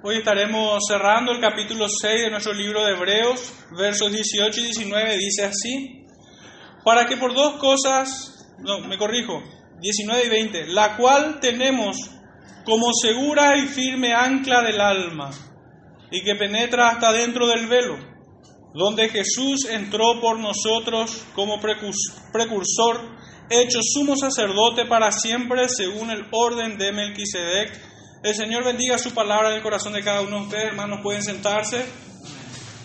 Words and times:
Hoy 0.00 0.18
estaremos 0.18 0.78
cerrando 0.86 1.32
el 1.32 1.40
capítulo 1.40 1.88
6 1.88 2.22
de 2.22 2.30
nuestro 2.30 2.52
libro 2.52 2.84
de 2.84 2.92
Hebreos, 2.92 3.52
versos 3.76 4.12
18 4.12 4.60
y 4.60 4.62
19, 4.62 5.16
dice 5.16 5.44
así, 5.44 6.06
para 6.84 7.04
que 7.06 7.16
por 7.16 7.34
dos 7.34 7.54
cosas, 7.54 8.46
no, 8.60 8.78
me 8.86 8.96
corrijo, 8.96 9.42
19 9.80 10.24
y 10.24 10.28
20, 10.28 10.66
la 10.68 10.96
cual 10.96 11.40
tenemos 11.40 11.96
como 12.64 12.92
segura 12.92 13.58
y 13.58 13.66
firme 13.66 14.12
ancla 14.12 14.62
del 14.62 14.80
alma, 14.80 15.30
y 16.12 16.22
que 16.22 16.36
penetra 16.36 16.90
hasta 16.90 17.12
dentro 17.12 17.48
del 17.48 17.66
velo, 17.66 17.98
donde 18.74 19.08
Jesús 19.08 19.64
entró 19.68 20.20
por 20.20 20.38
nosotros 20.38 21.24
como 21.34 21.60
precursor, 21.60 23.00
hecho 23.50 23.80
sumo 23.82 24.14
sacerdote 24.16 24.86
para 24.86 25.10
siempre 25.10 25.68
según 25.68 26.12
el 26.12 26.24
orden 26.30 26.78
de 26.78 26.92
Melquisedec. 26.92 27.87
El 28.20 28.34
Señor 28.34 28.64
bendiga 28.64 28.98
su 28.98 29.14
palabra 29.14 29.50
en 29.50 29.56
el 29.58 29.62
corazón 29.62 29.92
de 29.92 30.02
cada 30.02 30.22
uno 30.22 30.38
de 30.38 30.42
ustedes, 30.42 30.64
hermanos, 30.64 30.98
pueden 31.04 31.22
sentarse. 31.22 31.84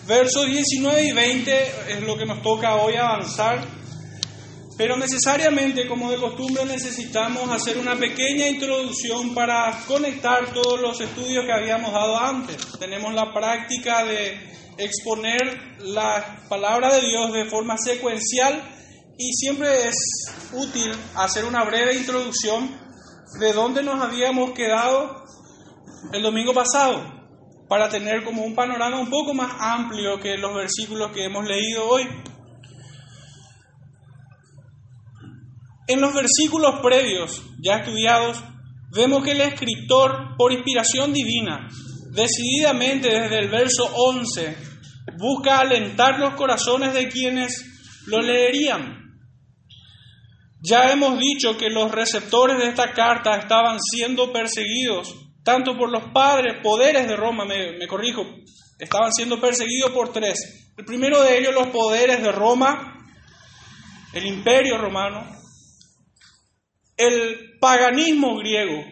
Versos 0.06 0.46
19 0.46 1.02
y 1.02 1.12
20 1.12 1.72
es 1.88 2.02
lo 2.02 2.16
que 2.16 2.24
nos 2.24 2.40
toca 2.40 2.76
hoy 2.76 2.94
avanzar. 2.94 3.64
Pero 4.78 4.96
necesariamente, 4.96 5.88
como 5.88 6.08
de 6.12 6.18
costumbre, 6.18 6.64
necesitamos 6.64 7.50
hacer 7.50 7.78
una 7.78 7.96
pequeña 7.96 8.46
introducción 8.46 9.34
para 9.34 9.76
conectar 9.88 10.52
todos 10.52 10.80
los 10.80 11.00
estudios 11.00 11.44
que 11.44 11.52
habíamos 11.52 11.92
dado 11.92 12.16
antes. 12.16 12.56
Tenemos 12.78 13.12
la 13.12 13.32
práctica 13.32 14.04
de 14.04 14.38
exponer 14.78 15.76
la 15.80 16.44
palabra 16.48 16.94
de 16.94 17.00
Dios 17.08 17.32
de 17.32 17.44
forma 17.46 17.76
secuencial 17.76 18.62
y 19.18 19.32
siempre 19.32 19.88
es 19.88 19.96
útil 20.52 20.92
hacer 21.16 21.44
una 21.44 21.64
breve 21.64 21.94
introducción 21.94 22.70
de 23.40 23.52
dónde 23.52 23.82
nos 23.82 24.00
habíamos 24.00 24.52
quedado 24.52 25.23
el 26.12 26.22
domingo 26.22 26.52
pasado 26.52 27.24
para 27.68 27.88
tener 27.88 28.24
como 28.24 28.44
un 28.44 28.54
panorama 28.54 29.00
un 29.00 29.10
poco 29.10 29.34
más 29.34 29.52
amplio 29.58 30.20
que 30.20 30.36
los 30.36 30.54
versículos 30.54 31.10
que 31.12 31.24
hemos 31.24 31.46
leído 31.46 31.86
hoy. 31.88 32.06
En 35.86 36.00
los 36.00 36.14
versículos 36.14 36.80
previos, 36.82 37.42
ya 37.60 37.76
estudiados, 37.76 38.42
vemos 38.94 39.22
que 39.22 39.32
el 39.32 39.40
escritor, 39.40 40.36
por 40.38 40.52
inspiración 40.52 41.12
divina, 41.12 41.68
decididamente 42.10 43.08
desde 43.08 43.38
el 43.38 43.50
verso 43.50 43.84
11, 43.92 44.56
busca 45.18 45.58
alentar 45.58 46.18
los 46.18 46.34
corazones 46.34 46.94
de 46.94 47.08
quienes 47.08 47.64
lo 48.06 48.22
leerían. 48.22 49.02
Ya 50.62 50.90
hemos 50.92 51.18
dicho 51.18 51.58
que 51.58 51.68
los 51.68 51.90
receptores 51.90 52.58
de 52.58 52.68
esta 52.68 52.92
carta 52.92 53.36
estaban 53.36 53.78
siendo 53.80 54.32
perseguidos 54.32 55.23
tanto 55.44 55.76
por 55.76 55.90
los 55.90 56.10
padres, 56.12 56.60
poderes 56.62 57.06
de 57.06 57.16
Roma, 57.16 57.44
me, 57.44 57.86
corrijo, 57.86 58.24
estaban 58.78 59.12
siendo 59.12 59.40
perseguidos 59.40 59.92
por 59.92 60.12
tres. 60.12 60.72
El 60.76 60.84
primero 60.84 61.22
de 61.22 61.38
ellos, 61.38 61.54
los 61.54 61.68
poderes 61.68 62.22
de 62.22 62.32
Roma, 62.32 63.06
el 64.14 64.26
imperio 64.26 64.78
romano, 64.78 65.24
el 66.96 67.58
paganismo 67.60 68.38
griego, 68.38 68.84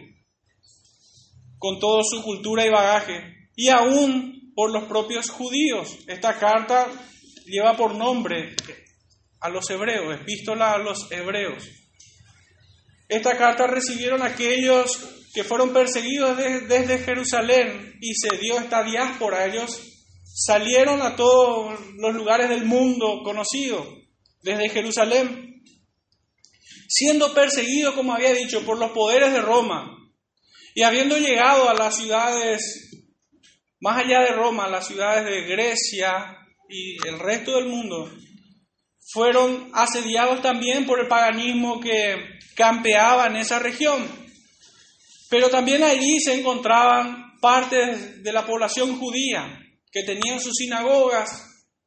con 1.57 1.79
toda 1.79 2.03
su 2.03 2.21
cultura 2.21 2.65
y 2.65 2.69
bagaje, 2.69 3.49
y 3.55 3.69
aún 3.69 4.53
por 4.55 4.71
los 4.71 4.83
propios 4.83 5.29
judíos. 5.31 5.97
Esta 6.07 6.37
carta 6.37 6.87
lleva 7.45 7.75
por 7.75 7.95
nombre 7.95 8.55
a 9.39 9.49
los 9.49 9.67
hebreos, 9.71 10.21
epístola 10.21 10.73
a 10.73 10.77
los 10.77 11.11
hebreos. 11.11 11.63
Esta 13.09 13.37
carta 13.37 13.65
recibieron 13.65 14.21
aquellos 14.21 15.22
que 15.33 15.43
fueron 15.43 15.73
perseguidos 15.73 16.37
desde 16.37 16.99
Jerusalén 16.99 17.97
y 18.01 18.13
se 18.13 18.37
dio 18.37 18.57
esta 18.59 18.83
diáspora. 18.83 19.45
Ellos 19.45 19.81
salieron 20.23 21.01
a 21.01 21.15
todos 21.15 21.79
los 21.95 22.13
lugares 22.13 22.49
del 22.49 22.65
mundo 22.65 23.21
conocido, 23.23 23.85
desde 24.41 24.69
Jerusalén 24.69 25.53
siendo 26.93 27.33
perseguido, 27.33 27.95
como 27.95 28.13
había 28.13 28.33
dicho, 28.33 28.63
por 28.63 28.77
los 28.77 28.91
poderes 28.91 29.33
de 29.33 29.41
Roma, 29.41 29.97
y 30.75 30.83
habiendo 30.83 31.17
llegado 31.17 31.67
a 31.67 31.73
las 31.73 31.97
ciudades, 31.97 32.91
más 33.79 33.97
allá 33.97 34.21
de 34.21 34.33
Roma, 34.33 34.67
las 34.67 34.87
ciudades 34.87 35.25
de 35.25 35.41
Grecia 35.47 36.37
y 36.69 36.95
el 37.07 37.17
resto 37.17 37.55
del 37.55 37.65
mundo, 37.65 38.11
fueron 39.11 39.71
asediados 39.73 40.41
también 40.43 40.85
por 40.85 40.99
el 40.99 41.07
paganismo 41.07 41.79
que 41.79 42.15
campeaba 42.55 43.25
en 43.25 43.37
esa 43.37 43.57
región. 43.57 44.22
Pero 45.33 45.49
también 45.49 45.81
allí 45.81 46.19
se 46.19 46.35
encontraban 46.35 47.39
partes 47.41 48.21
de 48.21 48.31
la 48.31 48.45
población 48.45 48.99
judía 48.99 49.59
que 49.91 50.03
tenían 50.03 50.39
sus 50.39 50.53
sinagogas 50.55 51.27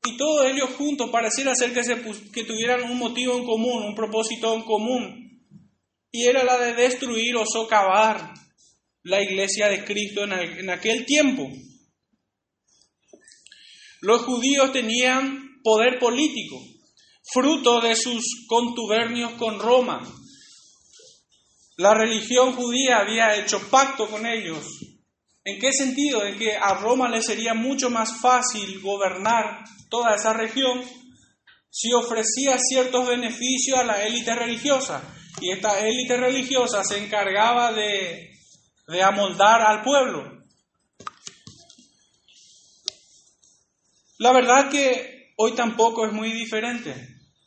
y 0.04 0.16
todos 0.16 0.46
ellos 0.46 0.70
juntos 0.70 1.10
pareciera 1.12 1.54
ser 1.54 1.72
que, 1.72 1.84
se, 1.84 2.02
que 2.32 2.42
tuvieran 2.42 2.90
un 2.90 2.98
motivo 2.98 3.38
en 3.38 3.44
común, 3.44 3.84
un 3.84 3.94
propósito 3.94 4.52
en 4.52 4.62
común, 4.62 5.46
y 6.10 6.24
era 6.24 6.42
la 6.42 6.58
de 6.58 6.74
destruir 6.74 7.36
o 7.36 7.44
socavar 7.46 8.34
la 9.04 9.22
iglesia 9.22 9.68
de 9.68 9.84
Cristo 9.84 10.24
en, 10.24 10.32
en 10.32 10.68
aquel 10.68 11.06
tiempo. 11.06 11.48
Los 14.00 14.22
judíos 14.22 14.72
tenían 14.72 15.60
poder 15.62 16.00
político, 16.00 16.60
fruto 17.32 17.80
de 17.80 17.94
sus 17.94 18.24
contubernios 18.48 19.34
con 19.34 19.60
Roma. 19.60 20.02
La 21.76 21.92
religión 21.92 22.54
judía 22.54 23.00
había 23.00 23.36
hecho 23.36 23.60
pacto 23.68 24.08
con 24.08 24.24
ellos. 24.24 24.64
¿En 25.44 25.60
qué 25.60 25.72
sentido? 25.72 26.24
En 26.24 26.38
que 26.38 26.56
a 26.56 26.74
Roma 26.74 27.08
le 27.08 27.22
sería 27.22 27.52
mucho 27.52 27.90
más 27.90 28.18
fácil 28.18 28.80
gobernar 28.80 29.62
toda 29.90 30.14
esa 30.14 30.32
región 30.32 30.82
si 31.70 31.92
ofrecía 31.92 32.56
ciertos 32.58 33.06
beneficios 33.06 33.78
a 33.78 33.84
la 33.84 34.06
élite 34.06 34.34
religiosa. 34.34 35.02
Y 35.42 35.50
esta 35.50 35.86
élite 35.86 36.16
religiosa 36.16 36.82
se 36.82 37.04
encargaba 37.04 37.70
de, 37.72 38.30
de 38.88 39.02
amoldar 39.02 39.60
al 39.60 39.82
pueblo. 39.82 40.44
La 44.18 44.32
verdad 44.32 44.70
que 44.70 45.34
hoy 45.36 45.52
tampoco 45.52 46.06
es 46.06 46.12
muy 46.14 46.32
diferente. 46.32 46.94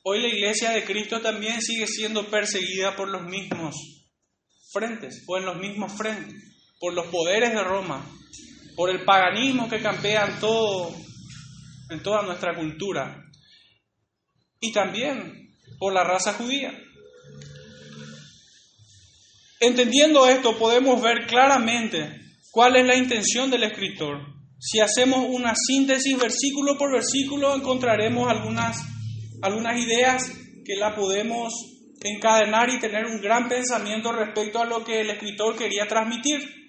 Hoy 0.03 0.21
la 0.21 0.27
iglesia 0.27 0.69
de 0.69 0.85
Cristo 0.85 1.19
también 1.19 1.63
sigue 1.63 1.87
siendo 1.87 2.29
perseguida 2.29 2.95
por 2.95 3.09
los 3.09 3.23
mismos 3.23 3.98
frentes, 4.71 5.23
o 5.27 5.37
en 5.37 5.45
los 5.45 5.57
mismos 5.57 5.91
frentes, 5.93 6.35
por 6.79 6.93
los 6.93 7.07
poderes 7.07 7.51
de 7.51 7.63
Roma, 7.63 8.05
por 8.75 8.89
el 8.89 9.03
paganismo 9.03 9.67
que 9.69 9.81
campea 9.81 10.25
en 10.25 10.39
todo, 10.39 10.95
en 11.89 12.01
toda 12.01 12.21
nuestra 12.21 12.55
cultura 12.55 13.25
y 14.61 14.71
también 14.71 15.53
por 15.77 15.93
la 15.93 16.03
raza 16.03 16.33
judía. 16.33 16.73
Entendiendo 19.59 20.27
esto 20.27 20.57
podemos 20.57 21.01
ver 21.01 21.27
claramente 21.27 22.21
cuál 22.51 22.77
es 22.77 22.85
la 22.85 22.95
intención 22.95 23.51
del 23.51 23.63
escritor. 23.63 24.17
Si 24.59 24.79
hacemos 24.79 25.25
una 25.27 25.53
síntesis 25.55 26.17
versículo 26.17 26.77
por 26.77 26.93
versículo 26.93 27.55
encontraremos 27.55 28.29
algunas, 28.29 28.77
algunas 29.41 29.77
ideas 29.77 30.31
que 30.65 30.75
la 30.75 30.95
podemos 30.95 31.53
encadenar 32.01 32.69
y 32.69 32.79
tener 32.79 33.05
un 33.05 33.21
gran 33.21 33.47
pensamiento 33.47 34.11
respecto 34.11 34.61
a 34.61 34.65
lo 34.65 34.83
que 34.83 35.01
el 35.01 35.09
escritor 35.09 35.57
quería 35.57 35.87
transmitir. 35.87 36.59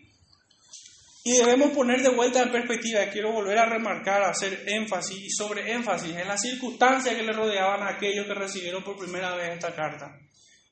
Y 1.22 1.32
debemos 1.32 1.70
poner 1.72 2.02
de 2.02 2.08
vuelta 2.08 2.42
en 2.42 2.50
perspectiva, 2.50 3.04
quiero 3.12 3.32
volver 3.32 3.58
a 3.58 3.66
remarcar, 3.66 4.22
hacer 4.22 4.64
énfasis 4.66 5.18
y 5.18 5.30
sobre 5.30 5.70
énfasis 5.72 6.16
en 6.16 6.26
las 6.26 6.40
circunstancias 6.40 7.14
que 7.14 7.22
le 7.22 7.32
rodeaban 7.32 7.82
a 7.82 7.96
aquellos 7.96 8.26
que 8.26 8.34
recibieron 8.34 8.82
por 8.82 8.96
primera 8.96 9.34
vez 9.34 9.52
esta 9.52 9.74
carta. 9.74 10.18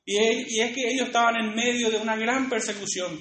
Y, 0.03 0.17
y 0.17 0.61
es 0.61 0.73
que 0.73 0.89
ellos 0.89 1.07
estaban 1.07 1.35
en 1.39 1.55
medio 1.55 1.91
de 1.91 1.97
una 1.97 2.15
gran 2.15 2.49
persecución. 2.49 3.19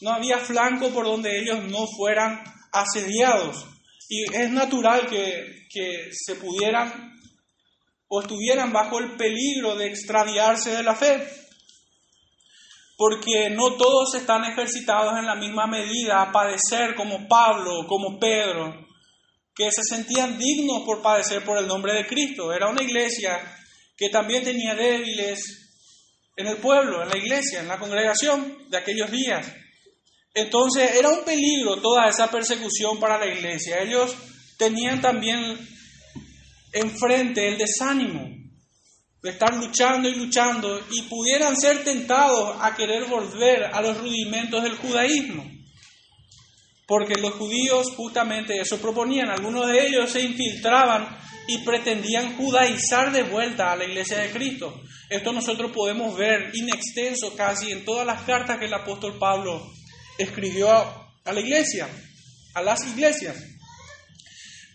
No 0.00 0.12
había 0.12 0.38
flanco 0.38 0.90
por 0.90 1.04
donde 1.04 1.40
ellos 1.40 1.64
no 1.64 1.84
fueran 1.96 2.44
asediados. 2.72 3.66
Y 4.08 4.22
es 4.32 4.50
natural 4.50 5.06
que, 5.08 5.66
que 5.68 6.10
se 6.12 6.36
pudieran 6.36 7.17
o 8.08 8.20
estuvieran 8.20 8.72
bajo 8.72 8.98
el 8.98 9.16
peligro 9.16 9.76
de 9.76 9.86
extraviarse 9.86 10.70
de 10.70 10.82
la 10.82 10.94
fe 10.94 11.26
porque 12.98 13.48
no 13.50 13.76
todos 13.76 14.16
están 14.16 14.44
ejercitados 14.44 15.16
en 15.16 15.24
la 15.24 15.36
misma 15.36 15.68
medida 15.68 16.20
a 16.20 16.32
padecer 16.32 16.96
como 16.96 17.28
Pablo, 17.28 17.86
como 17.86 18.18
Pedro, 18.18 18.74
que 19.54 19.70
se 19.70 19.84
sentían 19.84 20.36
dignos 20.36 20.82
por 20.84 21.00
padecer 21.00 21.44
por 21.44 21.58
el 21.58 21.68
nombre 21.68 21.94
de 21.94 22.08
Cristo. 22.08 22.52
Era 22.52 22.68
una 22.68 22.82
iglesia 22.82 23.40
que 23.96 24.08
también 24.08 24.42
tenía 24.42 24.74
débiles 24.74 25.40
en 26.34 26.48
el 26.48 26.56
pueblo, 26.56 27.00
en 27.04 27.08
la 27.08 27.16
iglesia, 27.16 27.60
en 27.60 27.68
la 27.68 27.78
congregación 27.78 28.68
de 28.68 28.78
aquellos 28.78 29.12
días. 29.12 29.46
Entonces 30.34 30.96
era 30.96 31.08
un 31.08 31.24
peligro 31.24 31.80
toda 31.80 32.08
esa 32.08 32.28
persecución 32.28 32.98
para 32.98 33.16
la 33.16 33.26
iglesia. 33.26 33.80
Ellos 33.80 34.12
tenían 34.56 35.00
también 35.00 35.56
enfrente 36.72 37.48
el 37.48 37.58
desánimo, 37.58 38.28
de 39.22 39.30
estar 39.30 39.54
luchando 39.54 40.08
y 40.08 40.14
luchando 40.14 40.80
y 40.90 41.02
pudieran 41.02 41.56
ser 41.56 41.82
tentados 41.84 42.56
a 42.60 42.74
querer 42.76 43.04
volver 43.04 43.64
a 43.64 43.80
los 43.82 43.98
rudimentos 43.98 44.62
del 44.62 44.76
judaísmo. 44.76 45.44
porque 46.86 47.16
los 47.16 47.34
judíos 47.34 47.92
justamente 47.94 48.58
eso 48.58 48.78
proponían. 48.78 49.28
Algunos 49.28 49.68
de 49.68 49.86
ellos 49.86 50.10
se 50.10 50.22
infiltraban 50.22 51.18
y 51.46 51.58
pretendían 51.58 52.34
judaizar 52.34 53.12
de 53.12 53.24
vuelta 53.24 53.72
a 53.72 53.76
la 53.76 53.84
iglesia 53.84 54.16
de 54.20 54.30
Cristo. 54.30 54.80
Esto 55.10 55.32
nosotros 55.34 55.70
podemos 55.70 56.16
ver 56.16 56.50
in 56.54 56.70
extenso 56.70 57.36
casi 57.36 57.72
en 57.72 57.84
todas 57.84 58.06
las 58.06 58.22
cartas 58.22 58.58
que 58.58 58.64
el 58.64 58.72
apóstol 58.72 59.18
Pablo 59.18 59.70
escribió 60.16 60.70
a 60.70 61.32
la 61.32 61.40
iglesia, 61.40 61.88
a 62.54 62.62
las 62.62 62.86
iglesias. 62.86 63.36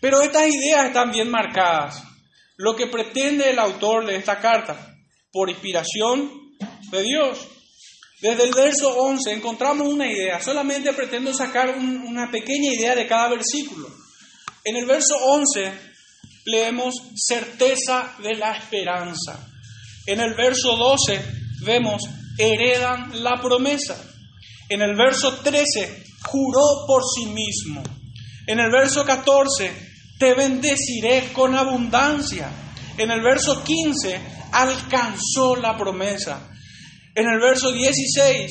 Pero 0.04 0.20
estas 0.20 0.46
ideas 0.48 0.88
están 0.88 1.10
bien 1.12 1.30
marcadas. 1.30 2.02
Lo 2.58 2.76
que 2.76 2.88
pretende 2.88 3.48
el 3.48 3.58
autor 3.58 4.04
de 4.04 4.16
esta 4.16 4.38
carta, 4.38 4.94
por 5.32 5.48
inspiración 5.48 6.30
de 6.90 7.02
Dios. 7.02 7.38
Desde 8.20 8.44
el 8.44 8.52
verso 8.52 8.94
11 8.98 9.32
encontramos 9.32 9.88
una 9.88 10.06
idea, 10.06 10.42
solamente 10.42 10.92
pretendo 10.92 11.32
sacar 11.32 11.78
una 11.78 12.30
pequeña 12.30 12.74
idea 12.74 12.94
de 12.94 13.06
cada 13.06 13.30
versículo. 13.30 13.88
En 14.62 14.76
el 14.76 14.84
verso 14.84 15.16
11 15.16 15.72
leemos 16.44 16.94
certeza 17.16 18.14
de 18.22 18.34
la 18.34 18.58
esperanza. 18.58 19.48
En 20.04 20.20
el 20.20 20.34
verso 20.34 20.76
12 20.76 21.18
vemos 21.62 22.02
heredan 22.36 23.24
la 23.24 23.40
promesa. 23.40 23.96
En 24.68 24.82
el 24.82 24.96
verso 24.96 25.38
13 25.38 26.04
juró 26.26 26.84
por 26.86 27.02
sí 27.16 27.24
mismo. 27.24 27.82
En 28.46 28.60
el 28.60 28.70
verso 28.70 29.06
14 29.06 29.93
te 30.24 30.32
bendeciré 30.32 31.34
con 31.34 31.54
abundancia. 31.54 32.50
En 32.96 33.10
el 33.10 33.20
verso 33.20 33.62
15 33.62 34.18
alcanzó 34.52 35.54
la 35.54 35.76
promesa. 35.76 36.50
En 37.14 37.28
el 37.28 37.38
verso 37.38 37.70
16, 37.70 38.50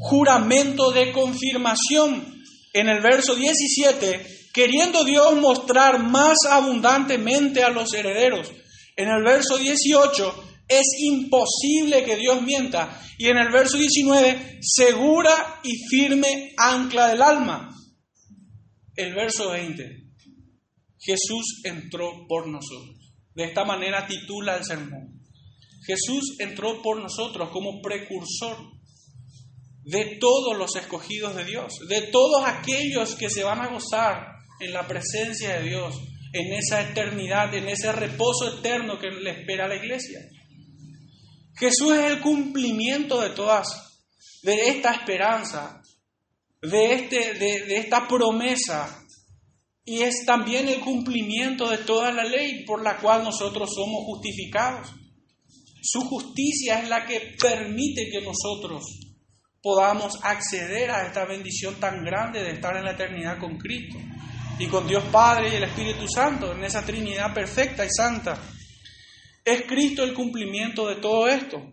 juramento 0.00 0.90
de 0.90 1.12
confirmación. 1.12 2.42
En 2.72 2.88
el 2.88 3.00
verso 3.02 3.36
17, 3.36 4.48
queriendo 4.52 5.04
Dios 5.04 5.36
mostrar 5.36 6.00
más 6.02 6.38
abundantemente 6.50 7.62
a 7.62 7.70
los 7.70 7.94
herederos. 7.94 8.50
En 8.96 9.10
el 9.10 9.22
verso 9.22 9.58
18, 9.58 10.44
es 10.66 10.86
imposible 11.04 12.02
que 12.02 12.16
Dios 12.16 12.42
mienta. 12.42 13.00
Y 13.16 13.28
en 13.28 13.38
el 13.38 13.52
verso 13.52 13.76
19, 13.76 14.58
segura 14.60 15.60
y 15.62 15.76
firme 15.88 16.52
ancla 16.56 17.06
del 17.06 17.22
alma. 17.22 17.76
El 18.96 19.14
verso 19.14 19.50
20, 19.50 19.99
Jesús 21.00 21.62
entró 21.64 22.26
por 22.28 22.46
nosotros. 22.46 22.96
De 23.34 23.44
esta 23.44 23.64
manera 23.64 24.06
titula 24.06 24.56
el 24.56 24.64
sermón. 24.64 25.20
Jesús 25.84 26.36
entró 26.38 26.82
por 26.82 27.00
nosotros 27.00 27.48
como 27.50 27.80
precursor 27.80 28.56
de 29.82 30.18
todos 30.20 30.56
los 30.56 30.76
escogidos 30.76 31.34
de 31.34 31.44
Dios, 31.44 31.78
de 31.88 32.02
todos 32.02 32.44
aquellos 32.46 33.14
que 33.14 33.30
se 33.30 33.42
van 33.42 33.60
a 33.60 33.68
gozar 33.68 34.26
en 34.60 34.72
la 34.72 34.86
presencia 34.86 35.58
de 35.58 35.68
Dios, 35.68 35.96
en 36.32 36.52
esa 36.52 36.82
eternidad, 36.82 37.52
en 37.54 37.68
ese 37.68 37.90
reposo 37.92 38.58
eterno 38.58 38.98
que 38.98 39.10
le 39.10 39.30
espera 39.30 39.64
a 39.64 39.68
la 39.68 39.76
iglesia. 39.76 40.20
Jesús 41.56 41.96
es 41.96 42.04
el 42.12 42.20
cumplimiento 42.20 43.20
de 43.20 43.30
todas, 43.30 44.00
de 44.42 44.68
esta 44.68 44.92
esperanza, 44.92 45.82
de, 46.62 46.92
este, 46.92 47.34
de, 47.34 47.66
de 47.66 47.76
esta 47.78 48.06
promesa, 48.06 48.99
y 49.90 50.02
es 50.02 50.24
también 50.24 50.68
el 50.68 50.78
cumplimiento 50.78 51.68
de 51.68 51.78
toda 51.78 52.12
la 52.12 52.22
ley 52.22 52.64
por 52.64 52.80
la 52.80 52.98
cual 52.98 53.24
nosotros 53.24 53.70
somos 53.74 54.04
justificados. 54.04 54.88
Su 55.82 56.02
justicia 56.02 56.78
es 56.78 56.88
la 56.88 57.04
que 57.04 57.34
permite 57.36 58.08
que 58.08 58.20
nosotros 58.20 58.84
podamos 59.60 60.16
acceder 60.22 60.92
a 60.92 61.08
esta 61.08 61.24
bendición 61.24 61.80
tan 61.80 62.04
grande 62.04 62.40
de 62.40 62.52
estar 62.52 62.76
en 62.76 62.84
la 62.84 62.92
eternidad 62.92 63.40
con 63.40 63.58
Cristo 63.58 63.98
y 64.60 64.68
con 64.68 64.86
Dios 64.86 65.02
Padre 65.10 65.48
y 65.48 65.56
el 65.56 65.64
Espíritu 65.64 66.06
Santo, 66.06 66.52
en 66.52 66.62
esa 66.62 66.86
Trinidad 66.86 67.34
perfecta 67.34 67.84
y 67.84 67.90
santa. 67.90 68.40
Es 69.44 69.62
Cristo 69.62 70.04
el 70.04 70.14
cumplimiento 70.14 70.86
de 70.86 71.00
todo 71.00 71.26
esto. 71.26 71.68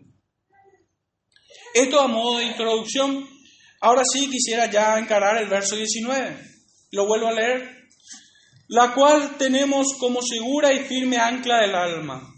Esto 1.72 2.00
a 2.00 2.08
modo 2.08 2.38
de 2.38 2.46
introducción. 2.46 3.28
Ahora 3.80 4.02
sí 4.12 4.28
quisiera 4.28 4.68
ya 4.68 4.98
encarar 4.98 5.40
el 5.40 5.48
verso 5.48 5.76
19. 5.76 6.36
Lo 6.90 7.06
vuelvo 7.06 7.28
a 7.28 7.32
leer. 7.32 7.78
La 8.68 8.94
cual 8.94 9.36
tenemos 9.38 9.94
como 9.98 10.20
segura 10.22 10.72
y 10.72 10.84
firme 10.84 11.16
ancla 11.18 11.60
del 11.62 11.74
alma 11.74 12.34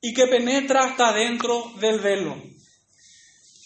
y 0.00 0.14
que 0.14 0.26
penetra 0.26 0.84
hasta 0.84 1.12
dentro 1.12 1.72
del 1.80 2.00
velo. 2.00 2.40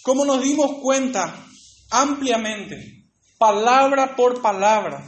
Como 0.03 0.25
nos 0.25 0.43
dimos 0.43 0.81
cuenta 0.81 1.47
ampliamente, 1.91 3.05
palabra 3.39 4.17
por 4.17 4.41
palabra, 4.41 5.07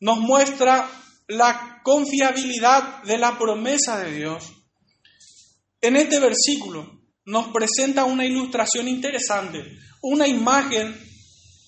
nos 0.00 0.18
muestra 0.18 0.90
la 1.28 1.80
confiabilidad 1.82 3.02
de 3.04 3.18
la 3.18 3.38
promesa 3.38 3.98
de 3.98 4.12
Dios. 4.12 4.52
En 5.80 5.96
este 5.96 6.20
versículo 6.20 7.00
nos 7.26 7.48
presenta 7.48 8.04
una 8.04 8.26
ilustración 8.26 8.88
interesante, 8.88 9.64
una 10.02 10.26
imagen 10.26 10.94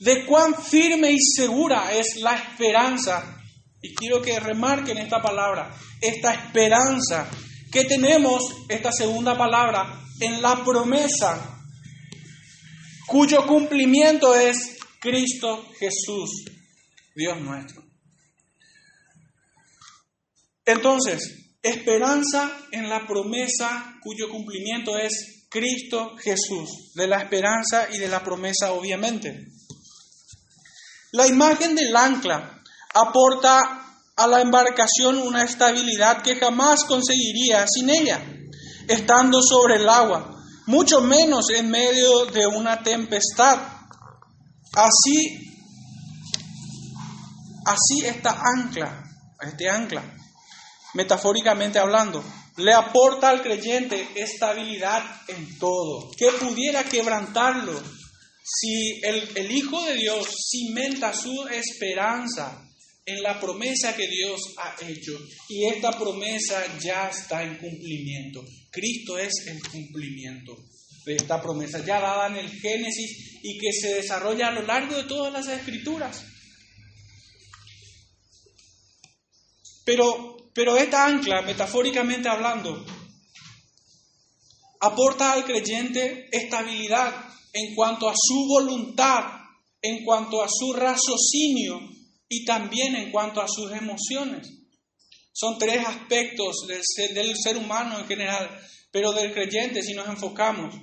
de 0.00 0.26
cuán 0.26 0.54
firme 0.54 1.12
y 1.12 1.18
segura 1.18 1.94
es 1.94 2.16
la 2.16 2.34
esperanza. 2.34 3.35
Y 3.82 3.94
quiero 3.94 4.22
que 4.22 4.40
remarquen 4.40 4.98
esta 4.98 5.20
palabra, 5.20 5.74
esta 6.00 6.32
esperanza 6.32 7.28
que 7.70 7.84
tenemos 7.84 8.42
esta 8.68 8.90
segunda 8.90 9.36
palabra 9.36 10.02
en 10.20 10.40
la 10.40 10.64
promesa 10.64 11.56
cuyo 13.06 13.46
cumplimiento 13.46 14.34
es 14.34 14.78
Cristo 15.00 15.64
Jesús, 15.78 16.30
Dios 17.14 17.40
nuestro. 17.40 17.84
Entonces, 20.64 21.54
esperanza 21.62 22.50
en 22.72 22.88
la 22.88 23.06
promesa 23.06 23.98
cuyo 24.02 24.28
cumplimiento 24.28 24.98
es 24.98 25.46
Cristo 25.48 26.16
Jesús, 26.16 26.92
de 26.94 27.06
la 27.06 27.18
esperanza 27.18 27.88
y 27.92 27.98
de 27.98 28.08
la 28.08 28.24
promesa 28.24 28.72
obviamente. 28.72 29.46
La 31.12 31.26
imagen 31.28 31.76
del 31.76 31.94
ancla 31.94 32.55
aporta 32.96 33.82
a 34.16 34.26
la 34.26 34.40
embarcación 34.40 35.18
una 35.18 35.42
estabilidad 35.44 36.22
que 36.22 36.36
jamás 36.36 36.84
conseguiría 36.84 37.66
sin 37.68 37.90
ella, 37.90 38.22
estando 38.88 39.42
sobre 39.42 39.76
el 39.76 39.88
agua, 39.88 40.34
mucho 40.66 41.02
menos 41.02 41.50
en 41.50 41.70
medio 41.70 42.24
de 42.26 42.46
una 42.46 42.82
tempestad. 42.82 43.58
Así, 44.72 45.54
así 47.66 48.06
esta 48.06 48.40
ancla, 48.56 49.04
este 49.40 49.68
ancla, 49.68 50.02
metafóricamente 50.94 51.78
hablando, 51.78 52.24
le 52.56 52.72
aporta 52.72 53.28
al 53.28 53.42
creyente 53.42 54.08
estabilidad 54.14 55.02
en 55.28 55.58
todo, 55.58 56.10
que 56.16 56.30
pudiera 56.32 56.84
quebrantarlo 56.84 57.78
si 58.42 59.00
el, 59.02 59.36
el 59.36 59.50
Hijo 59.50 59.82
de 59.82 59.94
Dios 59.94 60.26
cimenta 60.50 61.12
su 61.12 61.46
esperanza 61.48 62.65
en 63.06 63.22
la 63.22 63.38
promesa 63.40 63.96
que 63.96 64.08
Dios 64.08 64.40
ha 64.58 64.74
hecho. 64.84 65.16
Y 65.48 65.64
esta 65.66 65.92
promesa 65.92 66.62
ya 66.78 67.08
está 67.08 67.44
en 67.44 67.56
cumplimiento. 67.56 68.44
Cristo 68.70 69.16
es 69.16 69.32
el 69.46 69.62
cumplimiento 69.62 70.56
de 71.04 71.14
esta 71.14 71.40
promesa, 71.40 71.84
ya 71.84 72.00
dada 72.00 72.26
en 72.26 72.36
el 72.36 72.50
Génesis 72.50 73.38
y 73.42 73.56
que 73.58 73.72
se 73.72 73.94
desarrolla 73.94 74.48
a 74.48 74.52
lo 74.52 74.62
largo 74.62 74.96
de 74.96 75.04
todas 75.04 75.32
las 75.32 75.46
escrituras. 75.46 76.24
Pero, 79.84 80.50
pero 80.52 80.76
esta 80.76 81.06
ancla, 81.06 81.42
metafóricamente 81.42 82.28
hablando, 82.28 82.84
aporta 84.80 85.32
al 85.32 85.44
creyente 85.44 86.28
estabilidad 86.32 87.14
en 87.52 87.72
cuanto 87.76 88.08
a 88.08 88.14
su 88.16 88.48
voluntad, 88.48 89.22
en 89.80 90.04
cuanto 90.04 90.42
a 90.42 90.48
su 90.48 90.72
raciocinio, 90.72 91.95
y 92.28 92.44
también 92.44 92.96
en 92.96 93.10
cuanto 93.10 93.40
a 93.40 93.48
sus 93.48 93.72
emociones. 93.72 94.48
Son 95.32 95.58
tres 95.58 95.86
aspectos 95.86 96.66
del 96.66 97.34
ser, 97.36 97.56
humano 97.58 97.98
en 97.98 98.06
general, 98.06 98.58
pero 98.90 99.12
del 99.12 99.32
creyente 99.32 99.82
si 99.82 99.92
nos 99.94 100.08
enfocamos 100.08 100.74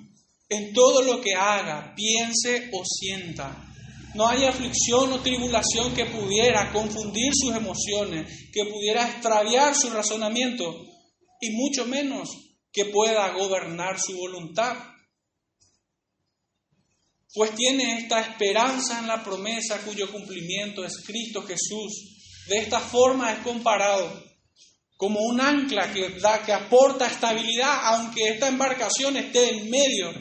en 0.50 0.74
todo 0.74 1.02
lo 1.02 1.20
que 1.20 1.34
haga, 1.34 1.94
piense 1.96 2.70
o 2.72 2.84
sienta. 2.86 3.70
No 4.14 4.28
hay 4.28 4.46
aflicción 4.46 5.12
o 5.12 5.22
tribulación 5.22 5.96
que 5.96 6.06
pudiera 6.06 6.72
confundir 6.72 7.32
sus 7.34 7.56
emociones, 7.56 8.52
que 8.54 8.66
pudiera 8.66 9.10
extraviar 9.10 9.76
su 9.76 9.90
razonamiento 9.90 10.86
y 11.42 11.50
mucho 11.52 11.86
menos 11.86 12.30
que 12.72 12.86
pueda 12.86 13.34
gobernar 13.34 14.00
su 14.00 14.16
voluntad 14.16 14.93
pues 17.34 17.56
tiene 17.56 18.00
esta 18.00 18.22
esperanza 18.22 19.00
en 19.00 19.08
la 19.08 19.24
promesa 19.24 19.80
cuyo 19.80 20.12
cumplimiento 20.12 20.86
es 20.86 21.04
Cristo 21.06 21.44
Jesús. 21.44 22.46
De 22.48 22.60
esta 22.60 22.80
forma 22.80 23.32
es 23.32 23.40
comparado 23.40 24.24
como 24.98 25.20
un 25.22 25.42
ancla 25.42 25.92
que, 25.92 26.20
da, 26.20 26.44
que 26.44 26.54
aporta 26.54 27.08
estabilidad, 27.08 27.80
aunque 27.86 28.30
esta 28.30 28.48
embarcación 28.48 29.18
esté 29.18 29.50
en 29.50 29.70
medio 29.70 30.14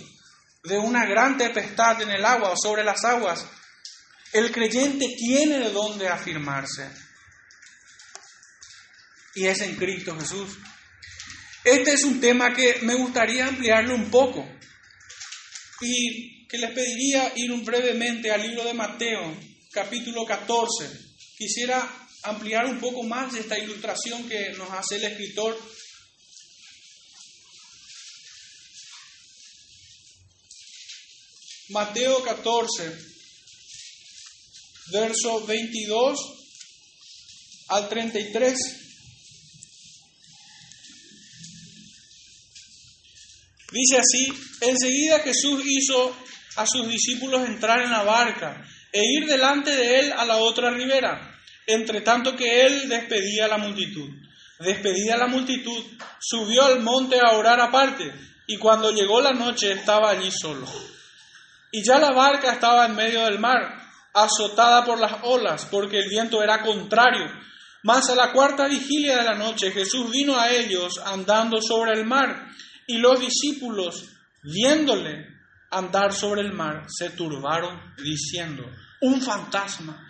de 0.65 0.79
una 0.79 1.05
gran 1.05 1.37
tempestad 1.37 2.01
en 2.01 2.11
el 2.11 2.25
agua 2.25 2.53
o 2.53 2.57
sobre 2.57 2.83
las 2.83 3.05
aguas. 3.05 3.47
El 4.33 4.51
creyente 4.51 5.07
tiene 5.17 5.59
de 5.59 5.71
dónde 5.71 6.09
afirmarse. 6.09 6.91
Y 9.35 9.47
es 9.47 9.61
en 9.61 9.77
Cristo 9.77 10.17
Jesús. 10.19 10.59
Este 11.65 11.93
es 11.93 12.05
un 12.05 12.21
tema 12.21 12.53
que 12.55 12.79
me 12.83 12.95
gustaría 12.95 13.47
ampliarlo 13.47 13.95
un 13.95 14.11
poco. 14.11 14.49
Y 15.81 16.42
que 16.53 16.59
les 16.59 16.71
pediría 16.73 17.33
ir 17.35 17.51
brevemente 17.63 18.31
al 18.31 18.43
libro 18.43 18.63
de 18.63 18.75
Mateo, 18.75 19.35
capítulo 19.71 20.27
14. 20.27 20.87
Quisiera 21.39 22.07
ampliar 22.25 22.67
un 22.67 22.79
poco 22.79 23.03
más 23.05 23.35
esta 23.35 23.59
ilustración 23.59 24.29
que 24.29 24.51
nos 24.51 24.71
hace 24.71 24.97
el 24.97 25.05
escritor. 25.05 25.59
Mateo 31.71 32.23
14, 32.23 32.99
verso 34.93 35.47
22 35.47 36.19
al 37.69 37.89
33. 37.89 38.59
Dice 43.73 43.97
así, 43.97 44.29
enseguida 44.61 45.21
Jesús 45.21 45.63
hizo 45.65 46.22
a 46.57 46.67
sus 46.67 46.89
discípulos 46.89 47.47
entrar 47.47 47.81
en 47.83 47.91
la 47.91 48.03
barca 48.03 48.65
e 48.93 49.01
ir 49.05 49.27
delante 49.27 49.75
de 49.75 50.01
él 50.01 50.13
a 50.17 50.25
la 50.25 50.37
otra 50.37 50.71
ribera, 50.71 51.35
entre 51.67 52.03
tanto 52.03 52.37
que 52.37 52.67
él 52.67 52.89
despedía 52.89 53.47
a 53.47 53.49
la 53.49 53.59
multitud. 53.59 54.09
Despedida 54.59 55.17
la 55.17 55.27
multitud, 55.27 55.83
subió 56.21 56.65
al 56.65 56.81
monte 56.81 57.19
a 57.19 57.33
orar 57.33 57.61
aparte, 57.61 58.13
y 58.47 58.59
cuando 58.59 58.93
llegó 58.93 59.21
la 59.21 59.33
noche 59.33 59.73
estaba 59.73 60.11
allí 60.11 60.31
solo. 60.31 60.67
Y 61.73 61.83
ya 61.83 61.99
la 61.99 62.13
barca 62.13 62.53
estaba 62.53 62.87
en 62.87 62.95
medio 62.95 63.25
del 63.25 63.39
mar, 63.39 63.81
azotada 64.13 64.85
por 64.85 65.01
las 65.01 65.15
olas, 65.23 65.67
porque 65.71 65.99
el 65.99 66.09
viento 66.09 66.43
era 66.43 66.63
contrario. 66.63 67.27
Mas 67.83 68.11
a 68.11 68.15
la 68.15 68.31
cuarta 68.33 68.69
vigilia 68.69 69.17
de 69.17 69.25
la 69.25 69.35
noche 69.35 69.73
Jesús 69.73 70.11
vino 70.11 70.39
a 70.39 70.53
ellos 70.53 71.01
andando 71.05 71.61
sobre 71.61 71.99
el 71.99 72.05
mar, 72.05 72.47
y 72.87 72.99
los 72.99 73.19
discípulos, 73.19 74.05
viéndole 74.43 75.32
andar 75.73 76.13
sobre 76.13 76.43
el 76.43 76.53
mar, 76.53 76.87
se 76.89 77.11
turbaron 77.11 77.81
diciendo, 78.03 78.65
un 79.01 79.21
fantasma. 79.21 80.09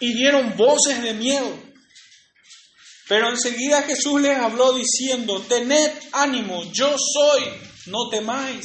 Y 0.00 0.12
dieron 0.14 0.56
voces 0.56 1.02
de 1.02 1.14
miedo. 1.14 1.58
Pero 3.08 3.30
enseguida 3.30 3.82
Jesús 3.82 4.20
les 4.20 4.36
habló 4.36 4.72
diciendo, 4.72 5.40
tened 5.42 5.92
ánimo, 6.12 6.64
yo 6.72 6.96
soy, 6.98 7.44
no 7.86 8.08
temáis. 8.10 8.64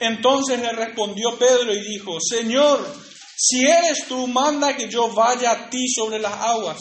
Entonces 0.00 0.58
le 0.60 0.72
respondió 0.72 1.38
Pedro 1.38 1.74
y 1.74 1.80
dijo, 1.80 2.18
Señor, 2.20 3.00
si 3.36 3.64
eres 3.64 4.06
tú, 4.06 4.26
manda 4.26 4.76
que 4.76 4.88
yo 4.88 5.12
vaya 5.12 5.52
a 5.52 5.70
ti 5.70 5.88
sobre 5.88 6.18
las 6.18 6.32
aguas. 6.32 6.78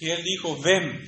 Y 0.00 0.10
él 0.10 0.22
dijo, 0.22 0.56
ven. 0.60 1.02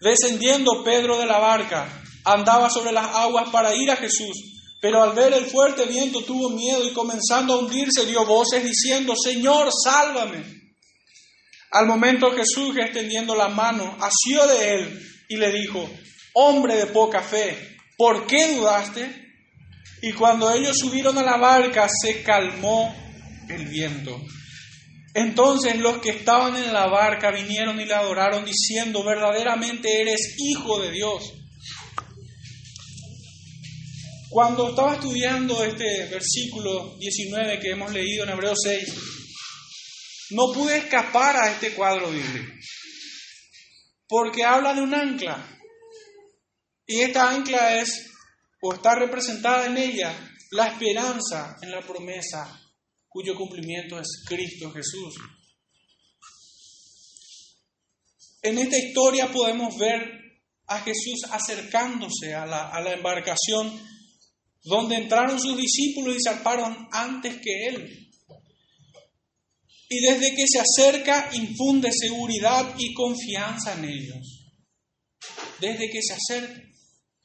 Descendiendo 0.00 0.82
Pedro 0.84 1.18
de 1.18 1.26
la 1.26 1.38
barca, 1.38 1.88
andaba 2.24 2.68
sobre 2.68 2.92
las 2.92 3.14
aguas 3.14 3.48
para 3.50 3.74
ir 3.74 3.90
a 3.90 3.96
Jesús, 3.96 4.53
pero 4.84 5.02
al 5.02 5.14
ver 5.14 5.32
el 5.32 5.46
fuerte 5.46 5.86
viento 5.86 6.22
tuvo 6.24 6.50
miedo 6.50 6.86
y 6.86 6.92
comenzando 6.92 7.54
a 7.54 7.58
hundirse 7.60 8.04
dio 8.04 8.26
voces 8.26 8.62
diciendo, 8.62 9.14
Señor, 9.16 9.70
sálvame. 9.82 10.44
Al 11.70 11.86
momento 11.86 12.30
Jesús, 12.32 12.76
extendiendo 12.76 13.34
la 13.34 13.48
mano, 13.48 13.96
asió 13.98 14.46
de 14.46 14.74
él 14.74 15.00
y 15.30 15.38
le 15.38 15.52
dijo, 15.52 15.88
hombre 16.34 16.76
de 16.76 16.84
poca 16.88 17.22
fe, 17.22 17.78
¿por 17.96 18.26
qué 18.26 18.56
dudaste? 18.56 19.10
Y 20.02 20.12
cuando 20.12 20.52
ellos 20.52 20.76
subieron 20.76 21.16
a 21.16 21.22
la 21.22 21.38
barca, 21.38 21.88
se 21.88 22.22
calmó 22.22 22.94
el 23.48 23.64
viento. 23.64 24.20
Entonces 25.14 25.78
los 25.78 25.96
que 26.02 26.10
estaban 26.10 26.56
en 26.56 26.74
la 26.74 26.88
barca 26.88 27.30
vinieron 27.30 27.80
y 27.80 27.86
le 27.86 27.94
adoraron 27.94 28.44
diciendo, 28.44 29.02
verdaderamente 29.02 30.02
eres 30.02 30.36
hijo 30.36 30.78
de 30.82 30.90
Dios. 30.90 31.43
Cuando 34.34 34.70
estaba 34.70 34.94
estudiando 34.94 35.62
este 35.62 36.06
versículo 36.06 36.96
19 36.98 37.60
que 37.60 37.70
hemos 37.70 37.92
leído 37.92 38.24
en 38.24 38.30
Hebreo 38.30 38.54
6, 38.56 38.92
no 40.30 40.52
pude 40.52 40.76
escapar 40.76 41.36
a 41.36 41.52
este 41.52 41.72
cuadro 41.72 42.10
bíblico, 42.10 42.52
porque 44.08 44.42
habla 44.42 44.74
de 44.74 44.80
un 44.80 44.92
ancla. 44.92 45.56
Y 46.84 47.02
esta 47.02 47.30
ancla 47.30 47.80
es, 47.80 48.10
o 48.60 48.74
está 48.74 48.96
representada 48.96 49.66
en 49.66 49.78
ella, 49.78 50.12
la 50.50 50.66
esperanza 50.66 51.56
en 51.62 51.70
la 51.70 51.82
promesa 51.82 52.60
cuyo 53.06 53.36
cumplimiento 53.36 54.00
es 54.00 54.24
Cristo 54.26 54.72
Jesús. 54.72 55.14
En 58.42 58.58
esta 58.58 58.78
historia 58.78 59.30
podemos 59.30 59.78
ver 59.78 60.10
a 60.66 60.80
Jesús 60.80 61.22
acercándose 61.30 62.34
a 62.34 62.44
la, 62.44 62.70
a 62.70 62.80
la 62.80 62.94
embarcación 62.94 63.93
donde 64.64 64.96
entraron 64.96 65.38
sus 65.38 65.56
discípulos 65.56 66.16
y 66.16 66.22
zarparon 66.22 66.88
antes 66.90 67.36
que 67.42 67.66
él. 67.68 68.10
Y 69.88 70.00
desde 70.00 70.34
que 70.34 70.44
se 70.46 70.60
acerca 70.60 71.30
infunde 71.34 71.90
seguridad 71.92 72.74
y 72.78 72.94
confianza 72.94 73.74
en 73.74 73.84
ellos. 73.84 74.40
Desde 75.60 75.90
que 75.90 76.00
se 76.02 76.14
acerca. 76.14 76.62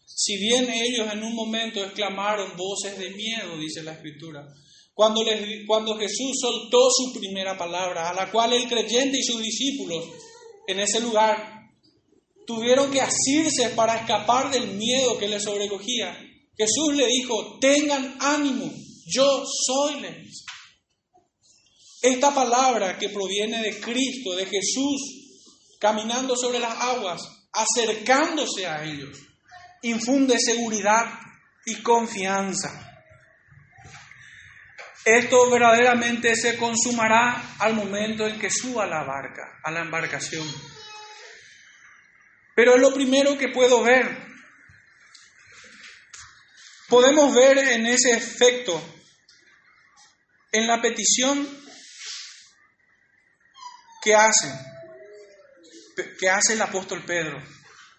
Si 0.05 0.38
bien 0.38 0.69
ellos 0.69 1.12
en 1.13 1.24
un 1.24 1.34
momento 1.34 1.84
exclamaron 1.84 2.58
voces 2.58 3.00
de 3.00 3.10
miedo, 3.12 3.58
dice 3.58 3.81
la 3.81 3.93
escritura, 3.93 4.46
cuando, 4.93 5.24
cuando 5.65 5.98
Jesús 5.98 6.38
soltó 6.41 6.89
su 6.91 7.17
primera 7.17 7.58
palabra, 7.58 8.10
a 8.10 8.13
la 8.13 8.29
cual 8.29 8.51
el 8.51 8.67
creyente 8.67 9.17
y 9.17 9.24
sus 9.24 9.41
discípulos 9.41 10.05
en 10.67 10.81
ese 10.81 11.00
lugar 11.00 11.72
tuvieron 12.46 12.91
que 12.91 13.00
asirse 13.00 13.69
para 13.69 13.96
escapar 13.96 14.51
del 14.51 14.74
miedo 14.74 15.17
que 15.17 15.29
les 15.29 15.41
sobrecogía, 15.41 16.28
Jesús 16.60 16.94
le 16.94 17.08
dijo, 17.08 17.58
tengan 17.62 18.18
ánimo, 18.20 18.70
yo 19.06 19.46
soy, 19.46 20.06
Esta 22.01 22.36
palabra 22.36 22.98
que 22.98 23.08
proviene 23.08 23.62
de 23.62 23.80
Cristo, 23.80 24.36
de 24.36 24.46
Jesús, 24.46 25.78
caminando 25.80 26.36
sobre 26.36 26.60
las 26.60 26.75
aguas, 26.75 27.22
acercándose 27.54 28.68
a 28.68 28.84
ellos, 28.84 29.18
infunde 29.84 30.38
seguridad 30.38 31.06
y 31.66 31.75
confianza. 31.75 32.86
Esto 35.06 35.50
verdaderamente 35.50 36.36
se 36.36 36.58
consumará 36.58 37.56
al 37.60 37.74
momento 37.74 38.28
en 38.28 38.38
que 38.38 38.50
suba 38.50 38.86
la 38.86 39.06
barca, 39.06 39.62
a 39.63 39.72
la 39.72 39.80
embarcación. 39.80 40.46
Pero 42.54 42.75
es 42.75 42.82
lo 42.82 42.94
primero 42.94 43.38
que 43.38 43.48
puedo 43.48 43.82
ver 43.82 44.28
podemos 46.89 47.34
ver 47.34 47.58
en 47.58 47.86
ese 47.86 48.12
efecto, 48.12 48.81
en 50.51 50.67
la 50.67 50.81
petición 50.81 51.48
que 54.01 54.15
hace, 54.15 54.51
que 56.19 56.29
hace 56.29 56.53
el 56.53 56.62
apóstol 56.62 57.03
Pedro. 57.05 57.41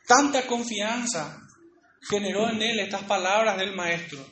Tanta 0.07 0.47
confianza 0.47 1.39
generó 2.09 2.51
en 2.51 2.61
él 2.63 2.81
estas 2.81 3.05
palabras 3.05 3.57
del 3.59 3.75
maestro, 3.75 4.27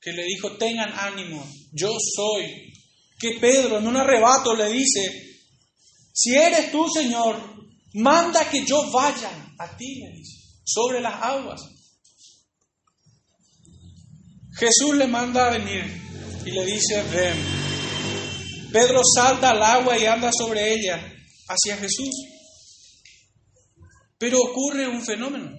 que 0.00 0.12
le 0.12 0.24
dijo, 0.24 0.56
tengan 0.56 0.92
ánimo, 0.92 1.46
yo 1.72 1.90
soy. 2.14 2.72
Que 3.18 3.38
Pedro 3.40 3.78
en 3.78 3.86
un 3.86 3.96
arrebato 3.96 4.54
le 4.54 4.70
dice, 4.70 5.10
si 6.12 6.36
eres 6.36 6.70
tú, 6.70 6.88
Señor, 6.88 7.40
manda 7.94 8.48
que 8.48 8.64
yo 8.64 8.90
vaya 8.92 9.30
a 9.58 9.76
ti, 9.76 10.00
le 10.00 10.12
dice, 10.12 10.38
sobre 10.64 11.00
las 11.00 11.20
aguas. 11.22 11.60
Jesús 14.58 14.96
le 14.96 15.06
manda 15.06 15.46
a 15.46 15.58
venir 15.58 15.84
y 16.44 16.50
le 16.50 16.64
dice, 16.64 17.02
ven. 17.14 17.36
Pedro 18.72 19.00
salta 19.04 19.50
al 19.50 19.62
agua 19.62 19.98
y 19.98 20.04
anda 20.04 20.30
sobre 20.32 20.74
ella 20.74 21.00
hacia 21.48 21.76
Jesús. 21.76 22.10
Pero 24.18 24.40
ocurre 24.42 24.88
un 24.88 25.02
fenómeno 25.02 25.50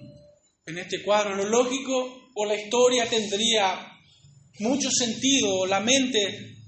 en 0.66 0.78
este 0.78 1.02
cuadro. 1.02 1.34
Lo 1.34 1.48
lógico 1.48 2.30
o 2.34 2.44
la 2.44 2.54
historia 2.54 3.08
tendría 3.08 3.90
mucho 4.60 4.90
sentido, 4.90 5.66
la 5.66 5.80
mente, 5.80 6.58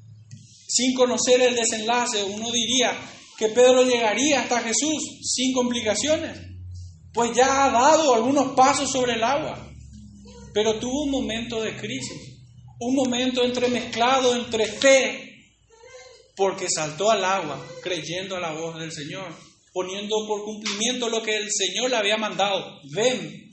sin 0.66 0.94
conocer 0.94 1.42
el 1.42 1.54
desenlace, 1.54 2.24
uno 2.24 2.50
diría 2.50 2.98
que 3.36 3.48
Pedro 3.48 3.84
llegaría 3.84 4.40
hasta 4.40 4.62
Jesús 4.62 5.20
sin 5.22 5.52
complicaciones, 5.52 6.38
pues 7.12 7.32
ya 7.36 7.66
ha 7.66 7.70
dado 7.70 8.14
algunos 8.14 8.54
pasos 8.54 8.90
sobre 8.90 9.14
el 9.14 9.22
agua. 9.22 9.71
Pero 10.52 10.78
tuvo 10.78 11.04
un 11.04 11.10
momento 11.10 11.62
de 11.62 11.76
crisis, 11.76 12.38
un 12.78 12.94
momento 12.94 13.44
entremezclado 13.44 14.36
entre 14.36 14.66
fe, 14.66 15.32
porque 16.36 16.68
saltó 16.68 17.10
al 17.10 17.24
agua 17.24 17.64
creyendo 17.82 18.36
a 18.36 18.40
la 18.40 18.52
voz 18.52 18.78
del 18.78 18.92
Señor, 18.92 19.34
poniendo 19.72 20.26
por 20.26 20.44
cumplimiento 20.44 21.08
lo 21.08 21.22
que 21.22 21.36
el 21.36 21.48
Señor 21.50 21.90
le 21.90 21.96
había 21.96 22.16
mandado, 22.16 22.80
ven. 22.90 23.50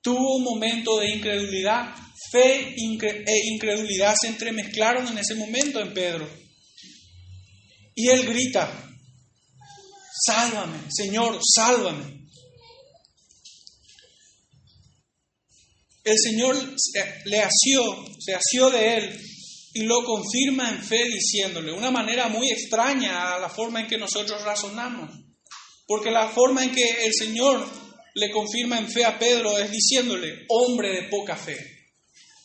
tuvo 0.00 0.36
un 0.36 0.44
momento 0.44 0.98
de 0.98 1.10
incredulidad. 1.10 1.94
Fe 2.30 2.74
e 2.76 3.40
incredulidad 3.52 4.14
se 4.18 4.28
entremezclaron 4.28 5.06
en 5.08 5.18
ese 5.18 5.34
momento 5.34 5.80
en 5.80 5.92
Pedro. 5.92 6.28
Y 7.94 8.08
él 8.08 8.24
grita, 8.24 8.90
sálvame, 10.24 10.78
Señor, 10.90 11.38
sálvame. 11.42 12.21
El 16.04 16.18
Señor 16.18 16.56
le 17.24 17.38
asió, 17.38 18.04
se 18.18 18.34
asió 18.34 18.70
de 18.70 18.96
él 18.96 19.20
y 19.74 19.82
lo 19.84 20.04
confirma 20.04 20.68
en 20.68 20.82
fe 20.82 21.04
diciéndole, 21.08 21.72
una 21.72 21.90
manera 21.90 22.28
muy 22.28 22.50
extraña 22.50 23.34
a 23.34 23.38
la 23.38 23.48
forma 23.48 23.80
en 23.80 23.86
que 23.86 23.98
nosotros 23.98 24.42
razonamos, 24.42 25.10
porque 25.86 26.10
la 26.10 26.28
forma 26.28 26.64
en 26.64 26.72
que 26.72 27.04
el 27.04 27.14
Señor 27.14 27.66
le 28.14 28.30
confirma 28.30 28.78
en 28.78 28.90
fe 28.90 29.04
a 29.04 29.18
Pedro 29.18 29.56
es 29.58 29.70
diciéndole, 29.70 30.44
hombre 30.48 30.92
de 30.92 31.08
poca 31.08 31.36
fe, 31.36 31.56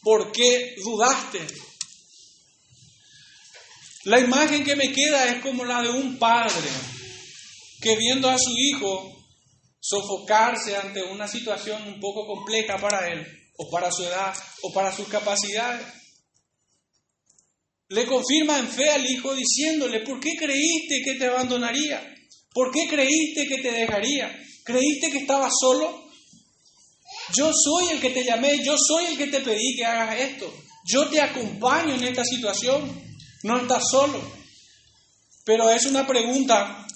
¿por 0.01 0.31
qué 0.31 0.75
dudaste? 0.83 1.39
La 4.05 4.19
imagen 4.19 4.63
que 4.63 4.77
me 4.77 4.93
queda 4.93 5.27
es 5.27 5.41
como 5.41 5.65
la 5.65 5.81
de 5.81 5.89
un 5.89 6.17
padre 6.17 6.69
que 7.81 7.97
viendo 7.97 8.29
a 8.29 8.37
su 8.37 8.51
hijo 8.57 9.13
sofocarse 9.79 10.77
ante 10.77 11.03
una 11.03 11.27
situación 11.27 11.81
un 11.87 11.99
poco 11.99 12.25
compleja 12.25 12.77
para 12.77 13.11
él, 13.11 13.36
o 13.57 13.69
para 13.69 13.91
su 13.91 14.03
edad, 14.03 14.35
o 14.63 14.73
para 14.73 14.95
sus 14.95 15.07
capacidades, 15.07 15.85
le 17.89 18.05
confirma 18.05 18.59
en 18.59 18.67
fe 18.67 18.89
al 18.89 19.05
hijo 19.05 19.33
diciéndole, 19.33 20.01
¿por 20.01 20.19
qué 20.19 20.35
creíste 20.37 21.01
que 21.03 21.15
te 21.15 21.27
abandonaría? 21.27 22.15
¿Por 22.53 22.71
qué 22.71 22.87
creíste 22.87 23.45
que 23.47 23.61
te 23.61 23.71
dejaría? 23.71 24.35
¿Creíste 24.63 25.11
que 25.11 25.19
estabas 25.19 25.53
solo? 25.59 26.07
Yo 27.35 27.51
soy 27.53 27.89
el 27.89 28.01
que 28.01 28.09
te 28.09 28.23
llamé, 28.23 28.63
yo 28.63 28.75
soy 28.77 29.05
el 29.05 29.17
que 29.17 29.27
te 29.27 29.41
pedí 29.41 29.75
que 29.75 29.85
hagas 29.85 30.19
esto. 30.19 30.53
Yo 30.85 31.07
te 31.09 31.21
acompaño 31.21 31.95
en 31.95 32.03
esta 32.03 32.23
situación. 32.23 33.03
No 33.43 33.59
estás 33.61 33.83
solo. 33.89 34.21
Pero 35.45 35.69
es 35.69 35.85
una 35.85 36.05
pregunta 36.05 36.86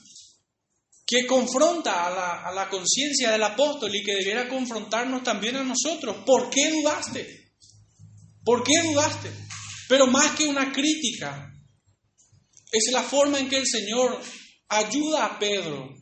que 1.11 1.27
confronta 1.27 2.07
a 2.07 2.09
la, 2.09 2.41
a 2.47 2.53
la 2.53 2.69
conciencia 2.69 3.31
del 3.31 3.43
apóstol 3.43 3.93
y 3.93 4.01
que 4.01 4.15
debiera 4.15 4.47
confrontarnos 4.47 5.23
también 5.23 5.57
a 5.57 5.63
nosotros. 5.63 6.23
¿Por 6.25 6.49
qué 6.49 6.71
dudaste? 6.71 7.51
¿Por 8.45 8.63
qué 8.63 8.81
dudaste? 8.81 9.29
Pero 9.89 10.07
más 10.07 10.31
que 10.37 10.45
una 10.45 10.71
crítica, 10.71 11.51
es 12.71 12.93
la 12.93 13.03
forma 13.03 13.39
en 13.39 13.49
que 13.49 13.57
el 13.57 13.67
Señor 13.67 14.21
ayuda 14.69 15.25
a 15.25 15.37
Pedro 15.37 15.93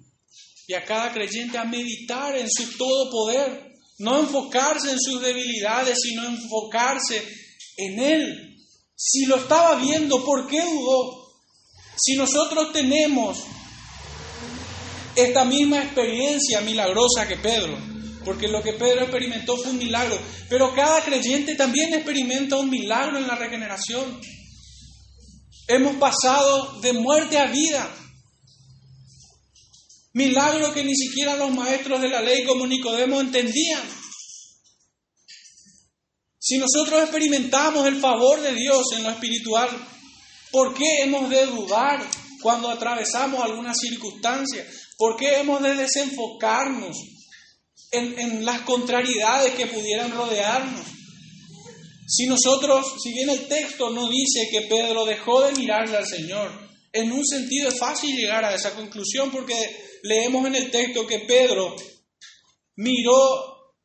y 0.68 0.76
a 0.76 0.86
cada 0.86 1.12
creyente 1.12 1.58
a 1.58 1.64
meditar 1.64 2.38
en 2.38 2.48
su 2.48 2.78
todo 2.78 3.10
poder, 3.10 3.68
no 3.98 4.20
enfocarse 4.20 4.92
en 4.92 5.00
sus 5.00 5.20
debilidades, 5.24 5.98
sino 6.04 6.28
enfocarse 6.28 7.28
en 7.78 8.00
Él. 8.00 8.58
Si 8.96 9.26
lo 9.26 9.38
estaba 9.38 9.74
viendo, 9.82 10.24
¿por 10.24 10.48
qué 10.48 10.62
dudó? 10.62 11.34
Si 11.98 12.16
nosotros 12.16 12.72
tenemos 12.72 13.40
esta 15.24 15.46
misma 15.46 15.84
experiencia 15.84 16.62
milagrosa 16.62 17.28
que 17.28 17.38
Pedro, 17.38 17.78
porque 18.24 18.48
lo 18.48 18.62
que 18.62 18.74
Pedro 18.74 19.02
experimentó 19.02 19.58
fue 19.58 19.72
un 19.72 19.78
milagro, 19.78 20.20
pero 20.50 20.74
cada 20.74 21.04
creyente 21.04 21.56
también 21.56 21.94
experimenta 21.94 22.58
un 22.58 22.70
milagro 22.70 23.18
en 23.18 23.28
la 23.28 23.36
regeneración. 23.36 24.20
Hemos 25.68 25.96
pasado 25.98 26.80
de 26.82 26.94
muerte 26.94 27.38
a 27.38 27.46
vida. 27.46 27.96
Milagro 30.14 30.74
que 30.74 30.84
ni 30.84 30.96
siquiera 30.96 31.36
los 31.36 31.52
maestros 31.52 32.02
de 32.02 32.10
la 32.10 32.22
ley 32.22 32.44
como 32.44 32.66
Nicodemo 32.66 33.22
entendían. 33.22 33.84
Si 36.40 36.58
nosotros 36.58 37.04
experimentamos 37.04 37.86
el 37.86 38.00
favor 38.00 38.42
de 38.42 38.56
Dios 38.56 38.84
en 38.98 39.04
lo 39.04 39.12
espiritual, 39.12 39.70
¿por 40.52 40.74
qué 40.74 41.04
hemos 41.04 41.30
de 41.30 41.46
dudar 41.46 42.04
cuando 42.42 42.72
atravesamos 42.72 43.44
alguna 43.44 43.74
circunstancia? 43.76 44.66
¿Por 45.00 45.16
qué 45.18 45.40
hemos 45.40 45.64
de 45.64 45.74
desenfocarnos 45.76 46.96
en, 47.92 48.46
las 48.46 48.62
contrariedades 48.62 49.54
que 49.56 49.68
pudieran 49.68 50.12
rodearnos. 50.12 50.86
Si 52.08 52.26
nosotros, 52.26 52.96
si 53.02 53.14
bien 53.14 53.30
el 53.30 53.48
texto 53.48 53.90
no 53.92 54.10
dice 54.10 54.48
que 54.52 54.62
Pedro 54.62 55.06
dejó 55.06 55.42
de 55.42 55.54
mirarle 55.54 55.98
al 55.98 56.08
Señor, 56.08 56.52
en 56.92 57.12
un 57.12 57.26
sentido 57.26 57.70
es 57.70 57.78
fácil 57.78 58.16
llegar 58.16 58.44
a 58.44 58.56
esa 58.56 58.76
conclusión 58.76 59.30
porque 59.32 59.56
leemos 60.04 60.46
en 60.48 60.56
el 60.56 60.72
texto 60.72 61.06
que 61.06 61.20
Pedro 61.20 61.76
miró 62.78 63.76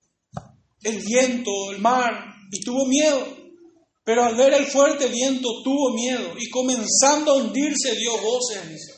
el 0.83 1.01
viento, 1.01 1.51
el 1.71 1.79
mar 1.81 2.13
y 2.51 2.61
tuvo 2.61 2.87
miedo. 2.87 3.45
Pero 4.05 4.25
al 4.25 4.37
ver 4.37 4.55
el 4.55 4.67
fuerte 4.67 5.09
viento 5.09 5.49
tuvo 5.63 5.95
miedo 5.95 6.35
y 6.39 6.49
comenzando 6.51 7.33
a 7.33 7.37
hundirse 7.37 7.95
dio 7.97 8.17
voces. 8.19 8.94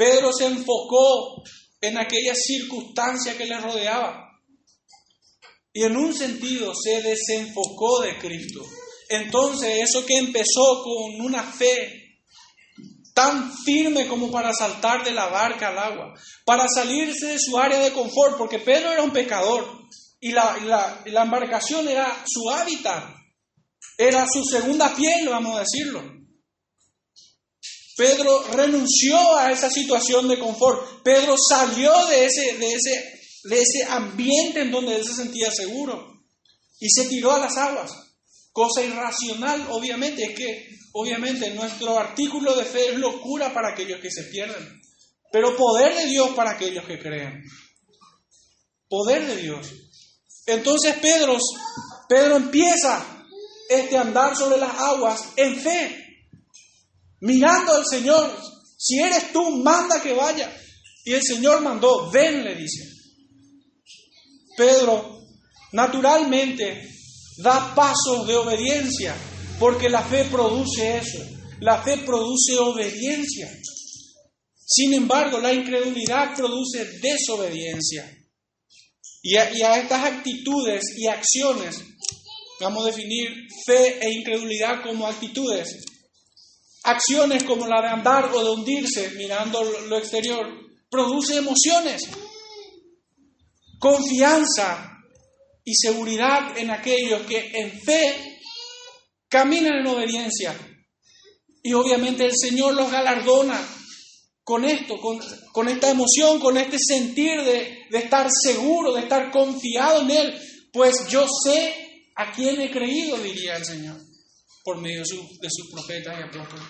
Pedro 0.00 0.32
se 0.32 0.46
enfocó 0.46 1.42
en 1.78 1.98
aquella 1.98 2.34
circunstancia 2.34 3.36
que 3.36 3.44
le 3.44 3.60
rodeaba. 3.60 4.30
Y 5.74 5.82
en 5.82 5.94
un 5.94 6.16
sentido 6.16 6.72
se 6.74 7.02
desenfocó 7.02 8.00
de 8.00 8.16
Cristo. 8.18 8.64
Entonces 9.10 9.86
eso 9.86 10.06
que 10.06 10.16
empezó 10.16 10.82
con 10.82 11.20
una 11.20 11.42
fe 11.42 12.16
tan 13.12 13.52
firme 13.62 14.06
como 14.06 14.30
para 14.30 14.54
saltar 14.54 15.04
de 15.04 15.10
la 15.10 15.26
barca 15.26 15.68
al 15.68 15.78
agua, 15.78 16.14
para 16.46 16.66
salirse 16.66 17.26
de 17.26 17.38
su 17.38 17.58
área 17.58 17.80
de 17.80 17.92
confort, 17.92 18.38
porque 18.38 18.58
Pedro 18.58 18.92
era 18.92 19.02
un 19.02 19.12
pecador 19.12 19.82
y 20.18 20.32
la, 20.32 21.02
la 21.04 21.22
embarcación 21.22 21.86
era 21.86 22.24
su 22.26 22.48
hábitat, 22.48 23.04
era 23.98 24.24
su 24.32 24.44
segunda 24.46 24.94
piel, 24.96 25.28
vamos 25.28 25.58
a 25.58 25.60
decirlo. 25.60 26.19
Pedro 28.00 28.42
renunció 28.54 29.36
a 29.36 29.52
esa 29.52 29.68
situación 29.68 30.26
de 30.26 30.38
confort. 30.38 31.02
Pedro 31.02 31.34
salió 31.36 31.92
de 32.06 32.24
ese, 32.24 32.56
de 32.56 32.72
ese, 32.72 33.20
de 33.44 33.60
ese 33.60 33.84
ambiente 33.90 34.62
en 34.62 34.70
donde 34.70 34.96
él 34.96 35.04
se 35.04 35.12
sentía 35.12 35.50
seguro 35.50 36.10
y 36.78 36.88
se 36.88 37.10
tiró 37.10 37.32
a 37.32 37.38
las 37.38 37.58
aguas. 37.58 37.92
Cosa 38.52 38.82
irracional, 38.82 39.66
obviamente, 39.68 40.24
es 40.24 40.34
que 40.34 40.78
obviamente 40.94 41.50
nuestro 41.50 41.98
artículo 41.98 42.56
de 42.56 42.64
fe 42.64 42.88
es 42.88 42.98
locura 42.98 43.52
para 43.52 43.74
aquellos 43.74 44.00
que 44.00 44.10
se 44.10 44.24
pierden, 44.24 44.80
pero 45.30 45.54
poder 45.54 45.94
de 45.94 46.06
Dios 46.06 46.30
para 46.30 46.52
aquellos 46.52 46.86
que 46.86 46.98
creen. 46.98 47.44
Poder 48.88 49.26
de 49.26 49.36
Dios. 49.36 49.74
Entonces 50.46 50.96
Pedro, 51.02 51.36
Pedro 52.08 52.36
empieza 52.36 53.26
este 53.68 53.98
andar 53.98 54.34
sobre 54.34 54.56
las 54.56 54.74
aguas 54.74 55.20
en 55.36 55.60
fe 55.60 56.09
mirando 57.20 57.74
al 57.74 57.84
Señor. 57.86 58.36
Si 58.76 58.98
eres 58.98 59.32
tú, 59.32 59.62
manda 59.62 60.02
que 60.02 60.12
vaya. 60.12 60.54
Y 61.04 61.12
el 61.12 61.22
Señor 61.22 61.62
mandó, 61.62 62.10
ven, 62.10 62.44
le 62.44 62.54
dice. 62.54 62.88
Pedro, 64.56 65.20
naturalmente, 65.72 66.88
da 67.38 67.74
pasos 67.74 68.26
de 68.26 68.36
obediencia, 68.36 69.14
porque 69.58 69.88
la 69.88 70.02
fe 70.02 70.24
produce 70.24 70.98
eso. 70.98 71.24
La 71.60 71.82
fe 71.82 71.98
produce 71.98 72.56
obediencia. 72.58 73.50
Sin 74.64 74.94
embargo, 74.94 75.38
la 75.40 75.52
incredulidad 75.52 76.34
produce 76.36 76.84
desobediencia. 77.00 78.16
Y 79.22 79.36
a, 79.36 79.78
estas 79.78 80.04
actitudes 80.04 80.82
y 80.96 81.06
acciones, 81.06 81.82
vamos 82.60 82.84
a 82.84 82.86
definir 82.86 83.28
fe 83.66 83.98
e 84.00 84.12
incredulidad 84.12 84.82
como 84.82 85.06
actitudes, 85.06 85.68
Acciones 86.82 87.44
como 87.44 87.66
la 87.66 87.82
de 87.82 87.88
andar 87.88 88.30
o 88.32 88.42
de 88.42 88.50
hundirse 88.50 89.10
mirando 89.10 89.62
lo 89.62 89.98
exterior 89.98 90.46
produce 90.88 91.36
emociones, 91.36 92.02
confianza 93.78 94.90
y 95.62 95.74
seguridad 95.74 96.56
en 96.56 96.70
aquellos 96.70 97.22
que 97.22 97.50
en 97.54 97.80
fe 97.80 98.40
caminan 99.28 99.80
en 99.80 99.86
obediencia. 99.86 100.56
Y 101.62 101.74
obviamente 101.74 102.24
el 102.24 102.32
Señor 102.34 102.74
los 102.74 102.90
galardona 102.90 103.62
con 104.42 104.64
esto, 104.64 104.98
con, 104.98 105.68
esta 105.68 105.90
emoción, 105.90 106.40
con 106.40 106.56
este 106.56 106.78
sentir 106.78 107.42
de, 107.42 107.86
de 107.90 107.98
estar 107.98 108.26
seguro, 108.30 108.94
de 108.94 109.02
estar 109.02 109.30
confiado 109.30 110.00
en 110.00 110.10
Él, 110.10 110.40
pues 110.72 111.06
yo 111.08 111.26
sé 111.44 112.10
a 112.16 112.32
quién 112.32 112.60
he 112.60 112.70
creído, 112.70 113.18
diría 113.18 113.56
el 113.58 113.64
Señor 113.64 114.09
por 114.70 114.80
medio 114.80 115.00
de, 115.00 115.48
sus 115.50 115.68
profetas 115.68 116.16
y 116.16 116.22
apóstoles. 116.22 116.64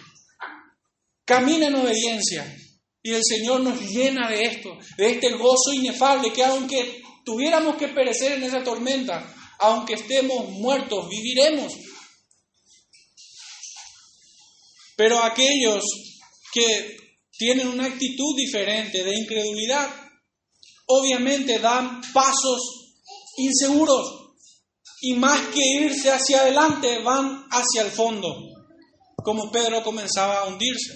Camina 1.27 1.67
en 1.67 1.75
obediencia 1.75 2.57
y 3.03 3.13
el 3.13 3.23
Señor 3.23 3.61
nos 3.61 3.79
llena 3.79 4.31
de 4.31 4.43
esto, 4.43 4.71
de 4.97 5.11
este 5.11 5.33
gozo 5.33 5.75
inefable 5.75 6.33
que 6.33 6.43
aunque 6.43 7.03
tuviéramos 7.27 7.77
que 7.77 7.89
perecer 7.89 8.33
en 8.33 8.45
esa 8.45 8.65
tormenta, 8.65 9.35
aunque 9.59 9.95
estemos 9.95 10.49
muertos, 10.49 11.11
viviremos. 11.11 11.75
Pero 14.97 15.23
aquellos 15.23 15.85
que 16.55 16.97
tienen 17.33 17.69
una 17.69 17.85
actitud 17.85 18.35
diferente 18.35 19.05
de 19.05 19.15
incredulidad, 19.15 19.95
obviamente 20.87 21.59
dan 21.59 22.01
pasos 22.15 22.95
inseguros 23.37 24.30
y 25.03 25.15
más 25.15 25.41
que 25.49 25.61
irse 25.65 26.11
hacia 26.11 26.43
adelante 26.43 27.03
van 27.03 27.47
hacia 27.51 27.83
el 27.83 27.91
fondo, 27.91 28.37
como 29.25 29.51
Pedro 29.51 29.83
comenzaba 29.83 30.41
a 30.41 30.47
hundirse. 30.47 30.95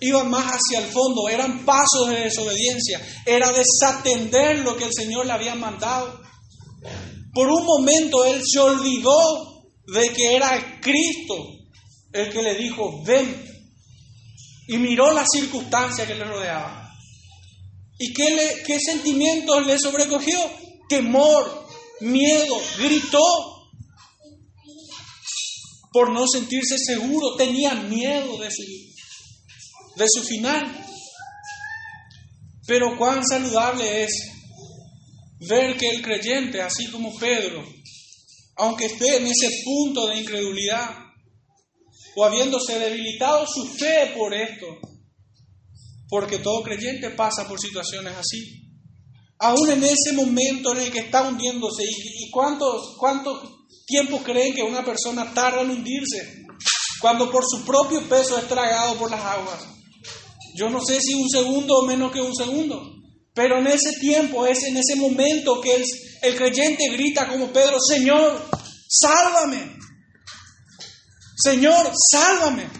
Iban 0.00 0.30
más 0.30 0.46
hacia 0.46 0.84
el 0.84 0.90
fondo, 0.90 1.28
eran 1.28 1.64
pasos 1.64 2.08
de 2.08 2.20
desobediencia, 2.20 3.00
era 3.24 3.52
desatender 3.52 4.60
lo 4.60 4.76
que 4.76 4.84
el 4.84 4.92
Señor 4.92 5.26
le 5.26 5.32
había 5.32 5.54
mandado. 5.54 6.20
Por 7.32 7.48
un 7.48 7.64
momento 7.64 8.24
él 8.24 8.42
se 8.44 8.58
olvidó 8.58 9.62
de 9.86 10.08
que 10.12 10.34
era 10.34 10.80
Cristo 10.80 11.36
el 12.12 12.30
que 12.30 12.42
le 12.42 12.54
dijo, 12.56 13.02
ven, 13.04 13.46
y 14.68 14.78
miró 14.78 15.12
las 15.12 15.28
circunstancias 15.32 16.06
que 16.06 16.14
le 16.14 16.24
rodeaban. 16.24 16.88
¿Y 17.98 18.12
qué, 18.12 18.34
le, 18.34 18.62
qué 18.64 18.78
sentimientos 18.80 19.66
le 19.66 19.78
sobrecogió? 19.78 20.38
Temor, 20.88 21.61
miedo, 22.02 22.56
gritó 22.78 23.18
por 25.92 26.10
no 26.10 26.26
sentirse 26.26 26.78
seguro, 26.78 27.36
tenía 27.36 27.74
miedo 27.74 28.38
de 28.38 28.50
su, 28.50 28.62
de 29.96 30.06
su 30.08 30.22
final. 30.22 30.86
Pero 32.66 32.96
cuán 32.96 33.26
saludable 33.26 34.04
es 34.04 34.12
ver 35.40 35.76
que 35.76 35.90
el 35.90 36.02
creyente, 36.02 36.62
así 36.62 36.90
como 36.90 37.16
Pedro, 37.18 37.64
aunque 38.56 38.86
esté 38.86 39.16
en 39.16 39.26
ese 39.26 39.62
punto 39.64 40.06
de 40.08 40.18
incredulidad, 40.18 40.88
o 42.14 42.24
habiéndose 42.24 42.78
debilitado 42.78 43.46
su 43.46 43.66
fe 43.66 44.12
por 44.16 44.34
esto, 44.34 44.66
porque 46.08 46.38
todo 46.38 46.62
creyente 46.62 47.10
pasa 47.10 47.48
por 47.48 47.58
situaciones 47.58 48.14
así. 48.16 48.61
Aún 49.42 49.70
en 49.70 49.82
ese 49.82 50.12
momento 50.12 50.72
en 50.72 50.82
el 50.82 50.92
que 50.92 51.00
está 51.00 51.22
hundiéndose, 51.22 51.82
¿y, 51.82 52.30
cuántos, 52.30 52.94
cuántos 52.96 53.42
tiempos 53.84 54.22
creen 54.22 54.54
que 54.54 54.62
una 54.62 54.84
persona 54.84 55.34
tarda 55.34 55.62
en 55.62 55.70
hundirse? 55.70 56.44
Cuando 57.00 57.28
por 57.28 57.42
su 57.44 57.64
propio 57.64 58.08
peso 58.08 58.38
es 58.38 58.46
tragado 58.46 58.94
por 58.94 59.10
las 59.10 59.20
aguas. 59.20 59.58
Yo 60.54 60.70
no 60.70 60.80
sé 60.80 61.00
si 61.00 61.14
un 61.14 61.28
segundo 61.28 61.78
o 61.78 61.86
menos 61.86 62.12
que 62.12 62.20
un 62.20 62.36
segundo, 62.36 62.88
pero 63.34 63.58
en 63.58 63.66
ese 63.66 63.98
tiempo, 63.98 64.46
es 64.46 64.62
en 64.62 64.76
ese 64.76 64.94
momento 64.94 65.60
que 65.60 65.74
el, 65.74 65.84
el 66.22 66.36
creyente 66.36 66.88
grita 66.90 67.26
como 67.26 67.52
Pedro, 67.52 67.80
Señor, 67.80 68.48
sálvame. 68.86 69.76
Señor, 71.36 71.90
sálvame. 72.12 72.70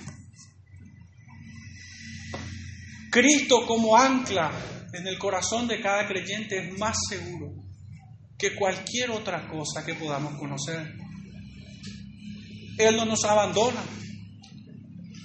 Cristo 3.11 3.67
como 3.67 3.97
ancla 3.97 4.72
en 4.93 5.07
el 5.07 5.19
corazón 5.19 5.67
de 5.69 5.81
cada 5.81 6.07
creyente 6.07 6.59
es 6.59 6.79
más 6.79 6.97
seguro 7.09 7.55
que 8.39 8.55
cualquier 8.55 9.11
otra 9.11 9.49
cosa 9.49 9.85
que 9.85 9.95
podamos 9.95 10.39
conocer. 10.39 10.95
Él 12.79 12.97
no 12.97 13.05
nos 13.05 13.25
abandona. 13.25 13.83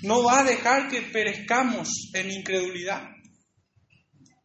No 0.04 0.24
va 0.24 0.42
a 0.42 0.44
dejar 0.44 0.90
que 0.90 1.02
perezcamos 1.02 1.90
en 2.14 2.32
incredulidad, 2.32 3.02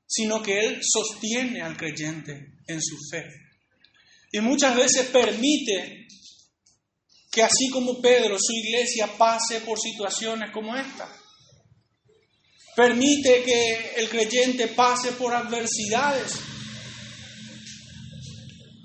sino 0.06 0.42
que 0.42 0.58
Él 0.58 0.80
sostiene 0.82 1.60
al 1.60 1.76
creyente 1.76 2.54
en 2.66 2.80
su 2.80 2.96
fe. 3.10 3.24
Y 4.32 4.40
muchas 4.40 4.74
veces 4.74 5.08
permite 5.08 6.06
que 7.30 7.42
así 7.42 7.68
como 7.70 8.00
Pedro, 8.00 8.38
su 8.38 8.52
iglesia 8.52 9.06
pase 9.18 9.60
por 9.60 9.78
situaciones 9.78 10.50
como 10.52 10.74
esta. 10.74 11.21
Permite 12.74 13.42
que 13.44 13.94
el 13.96 14.08
creyente 14.08 14.68
pase 14.68 15.12
por 15.12 15.34
adversidades 15.34 16.32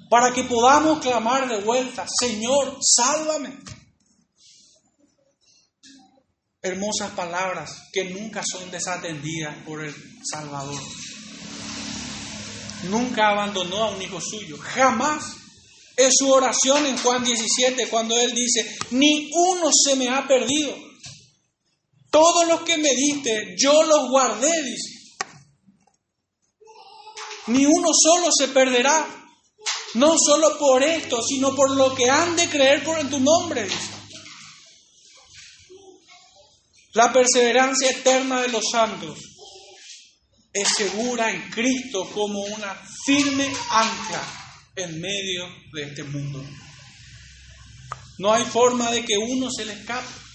para 0.10 0.34
que 0.34 0.43
podamos 0.43 1.00
clamar 1.00 1.47
de 1.47 1.62
vuelta, 1.62 2.06
Señor, 2.19 2.78
sálvame. 2.82 3.58
Hermosas 6.62 7.12
palabras 7.12 7.71
que 7.93 8.06
nunca 8.06 8.43
son 8.45 8.69
desatendidas 8.71 9.56
por 9.63 9.84
el 9.84 9.93
Salvador. 10.30 10.82
Nunca 12.89 13.30
abandonó 13.30 13.84
a 13.84 13.91
un 13.91 14.02
hijo 14.02 14.19
suyo, 14.19 14.58
jamás 14.58 15.23
es 15.95 16.13
su 16.17 16.30
oración 16.32 16.86
en 16.86 16.97
Juan 16.97 17.23
17 17.23 17.88
cuando 17.89 18.17
Él 18.19 18.34
dice, 18.34 18.78
ni 18.91 19.30
uno 19.34 19.69
se 19.71 19.95
me 19.95 20.10
ha 20.10 20.28
perdido. 20.28 20.87
Todos 22.10 22.48
los 22.48 22.62
que 22.62 22.78
me 22.78 22.89
diste, 22.96 23.56
yo 23.58 23.84
los 23.84 24.10
guardé, 24.10 24.63
dice. 24.63 24.98
Ni 27.48 27.65
uno 27.65 27.89
solo 27.93 28.28
se 28.36 28.50
perderá. 28.50 29.13
No 29.93 30.15
solo 30.17 30.58
por 30.60 30.84
esto, 30.84 31.22
sino 31.24 31.56
por 31.56 31.72
lo 31.72 31.96
que 31.96 32.10
han 32.10 32.36
de 32.36 32.50
creer 32.50 32.84
por 32.84 33.00
en 33.00 33.10
tu 33.10 33.20
nombre, 33.20 33.63
dice. 33.63 33.98
La 36.93 37.13
perseverancia 37.13 37.91
eterna 37.91 38.41
de 38.41 38.50
los 38.50 38.63
santos 38.72 39.20
es 40.54 40.67
segura 40.76 41.32
en 41.32 41.50
Cristo 41.52 42.10
como 42.13 42.41
una 42.41 42.74
firme 43.06 43.48
ancla 43.70 44.24
en 44.76 45.00
medio 45.00 45.48
de 45.74 45.84
este 45.84 46.04
mundo. 46.04 46.43
No 48.17 48.34
hay 48.34 48.43
forma 48.46 48.91
de 48.91 49.06
que 49.06 49.17
uno 49.17 49.50
se 49.56 49.65
le 49.65 49.74
escape. 49.74 50.27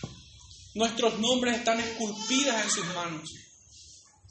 Nuestros 0.75 1.19
nombres 1.19 1.59
están 1.59 1.81
esculpidos 1.81 2.55
en 2.55 2.71
sus 2.71 2.87
manos. 2.95 3.29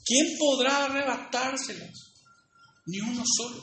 ¿Quién 0.04 0.36
podrá 0.38 0.86
arrebatárselos? 0.86 2.12
Ni 2.86 3.00
uno 3.00 3.22
solo. 3.24 3.62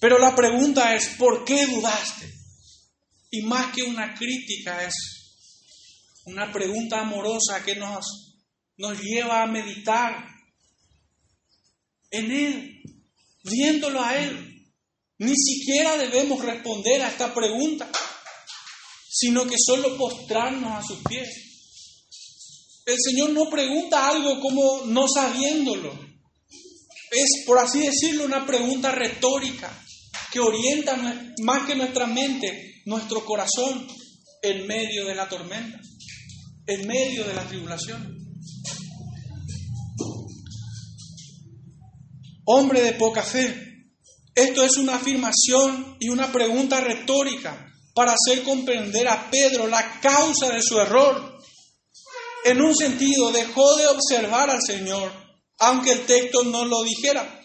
Pero 0.00 0.18
la 0.18 0.34
pregunta 0.34 0.94
es, 0.94 1.08
¿por 1.18 1.44
qué 1.44 1.66
dudaste? 1.66 2.32
Y 3.30 3.42
más 3.42 3.72
que 3.72 3.82
una 3.82 4.14
crítica 4.14 4.84
es 4.84 4.94
una 6.26 6.52
pregunta 6.52 7.00
amorosa 7.00 7.64
que 7.64 7.76
nos, 7.76 8.34
nos 8.76 9.00
lleva 9.00 9.42
a 9.42 9.46
meditar 9.46 10.28
en 12.10 12.30
Él, 12.30 12.82
viéndolo 13.44 14.02
a 14.02 14.16
Él. 14.16 14.52
Ni 15.18 15.34
siquiera 15.34 15.96
debemos 15.96 16.44
responder 16.44 17.02
a 17.02 17.08
esta 17.08 17.32
pregunta, 17.32 17.90
sino 19.18 19.46
que 19.46 19.56
solo 19.58 19.96
postrarnos 19.96 20.72
a 20.72 20.86
sus 20.86 20.98
pies. 21.08 21.28
El 22.84 22.96
Señor 23.00 23.30
no 23.30 23.48
pregunta 23.48 24.08
algo 24.08 24.40
como 24.40 24.84
no 24.86 25.06
sabiéndolo. 25.08 25.92
Es, 27.10 27.44
por 27.46 27.58
así 27.58 27.80
decirlo, 27.80 28.24
una 28.24 28.44
pregunta 28.44 28.92
retórica 28.92 29.72
que 30.32 30.40
orienta 30.40 30.96
más 31.42 31.66
que 31.66 31.74
nuestra 31.74 32.06
mente, 32.06 32.82
nuestro 32.84 33.24
corazón 33.24 33.86
en 34.42 34.66
medio 34.66 35.06
de 35.06 35.14
la 35.14 35.28
tormenta, 35.28 35.80
en 36.66 36.86
medio 36.86 37.24
de 37.24 37.34
la 37.34 37.46
tribulación. 37.46 38.16
hombre 42.46 42.80
de 42.80 42.92
poca 42.92 43.22
fe. 43.22 43.90
Esto 44.34 44.62
es 44.62 44.76
una 44.76 44.96
afirmación 44.96 45.96
y 45.98 46.08
una 46.08 46.32
pregunta 46.32 46.80
retórica 46.80 47.72
para 47.96 48.12
hacer 48.12 48.44
comprender 48.44 49.08
a 49.08 49.30
Pedro 49.30 49.66
la 49.66 49.98
causa 50.02 50.50
de 50.50 50.60
su 50.60 50.78
error. 50.78 51.40
En 52.44 52.60
un 52.60 52.76
sentido, 52.76 53.32
dejó 53.32 53.74
de 53.76 53.86
observar 53.86 54.50
al 54.50 54.60
Señor, 54.62 55.10
aunque 55.58 55.92
el 55.92 56.04
texto 56.04 56.44
no 56.44 56.66
lo 56.66 56.82
dijera, 56.82 57.40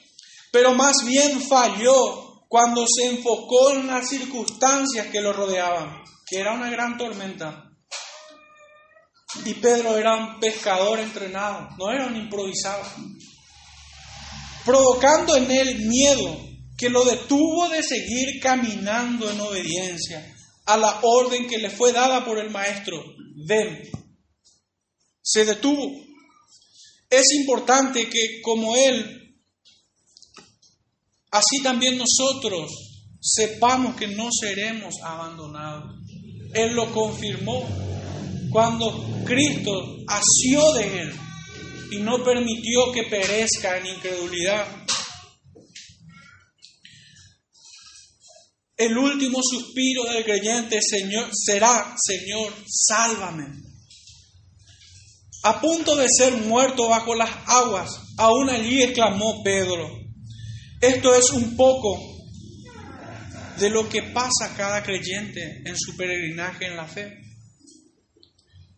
pero 0.52 0.74
más 0.74 1.06
bien 1.06 1.42
falló 1.42 2.44
cuando 2.50 2.86
se 2.86 3.06
enfocó 3.06 3.72
en 3.72 3.88
las 3.88 4.10
circunstancias 4.10 5.08
que 5.08 5.22
lo 5.22 5.32
rodeaban, 5.32 6.04
que 6.28 6.42
era 6.42 6.52
una 6.52 6.70
gran 6.70 6.98
tormenta. 6.98 7.72
Y 9.46 9.54
Pedro 9.54 9.98
era 9.98 10.18
un 10.18 10.38
pescador 10.42 11.00
entrenado, 11.00 11.70
no 11.78 11.90
era 11.94 12.08
un 12.08 12.18
improvisado 12.18 12.84
provocando 14.66 15.36
en 15.36 15.50
él 15.50 15.88
miedo 15.88 16.40
que 16.78 16.90
lo 16.90 17.04
detuvo 17.04 17.68
de 17.70 17.82
seguir 17.82 18.40
caminando 18.40 19.30
en 19.32 19.42
obediencia 19.42 20.31
a 20.74 20.78
la 20.78 21.00
orden 21.04 21.48
que 21.48 21.58
le 21.58 21.70
fue 21.70 21.92
dada 21.92 22.24
por 22.24 22.38
el 22.38 22.50
maestro. 22.50 23.04
Ven. 23.46 23.90
Se 25.22 25.46
detuvo. 25.46 25.92
Es 27.10 27.32
importante 27.34 28.10
que 28.10 28.42
como 28.42 28.76
él, 28.76 29.36
así 31.32 31.62
también 31.62 31.98
nosotros 31.98 32.72
sepamos 33.20 33.96
que 33.96 34.08
no 34.08 34.30
seremos 34.32 34.96
abandonados. 35.04 35.96
Él 36.54 36.74
lo 36.74 36.92
confirmó 36.94 37.68
cuando 38.50 39.24
Cristo 39.26 39.72
asió 40.08 40.74
de 40.74 41.02
él 41.02 41.14
y 41.92 41.98
no 41.98 42.24
permitió 42.24 42.92
que 42.94 43.04
perezca 43.04 43.78
en 43.78 43.88
incredulidad. 43.88 44.81
El 48.82 48.98
último 48.98 49.38
suspiro 49.44 50.06
del 50.06 50.24
creyente 50.24 50.80
señor, 50.82 51.30
será, 51.32 51.96
Señor, 52.04 52.52
sálvame. 52.68 53.46
a 55.44 55.62
punto 55.62 55.96
de 55.96 56.08
ser 56.10 56.34
muerto 56.38 56.90
bajo 56.90 57.14
las 57.14 57.30
aguas, 57.46 57.92
aún 58.18 58.50
allí 58.50 58.82
exclamó 58.82 59.44
Pedro, 59.44 59.88
esto 60.82 61.14
es 61.14 61.30
un 61.30 61.56
poco 61.56 61.96
de 63.60 63.70
lo 63.70 63.88
que 63.88 64.02
pasa 64.02 64.56
cada 64.58 64.82
creyente 64.82 65.62
en 65.64 65.78
su 65.78 65.96
peregrinaje 65.96 66.66
en 66.66 66.76
la 66.76 66.88
fe. 66.88 67.20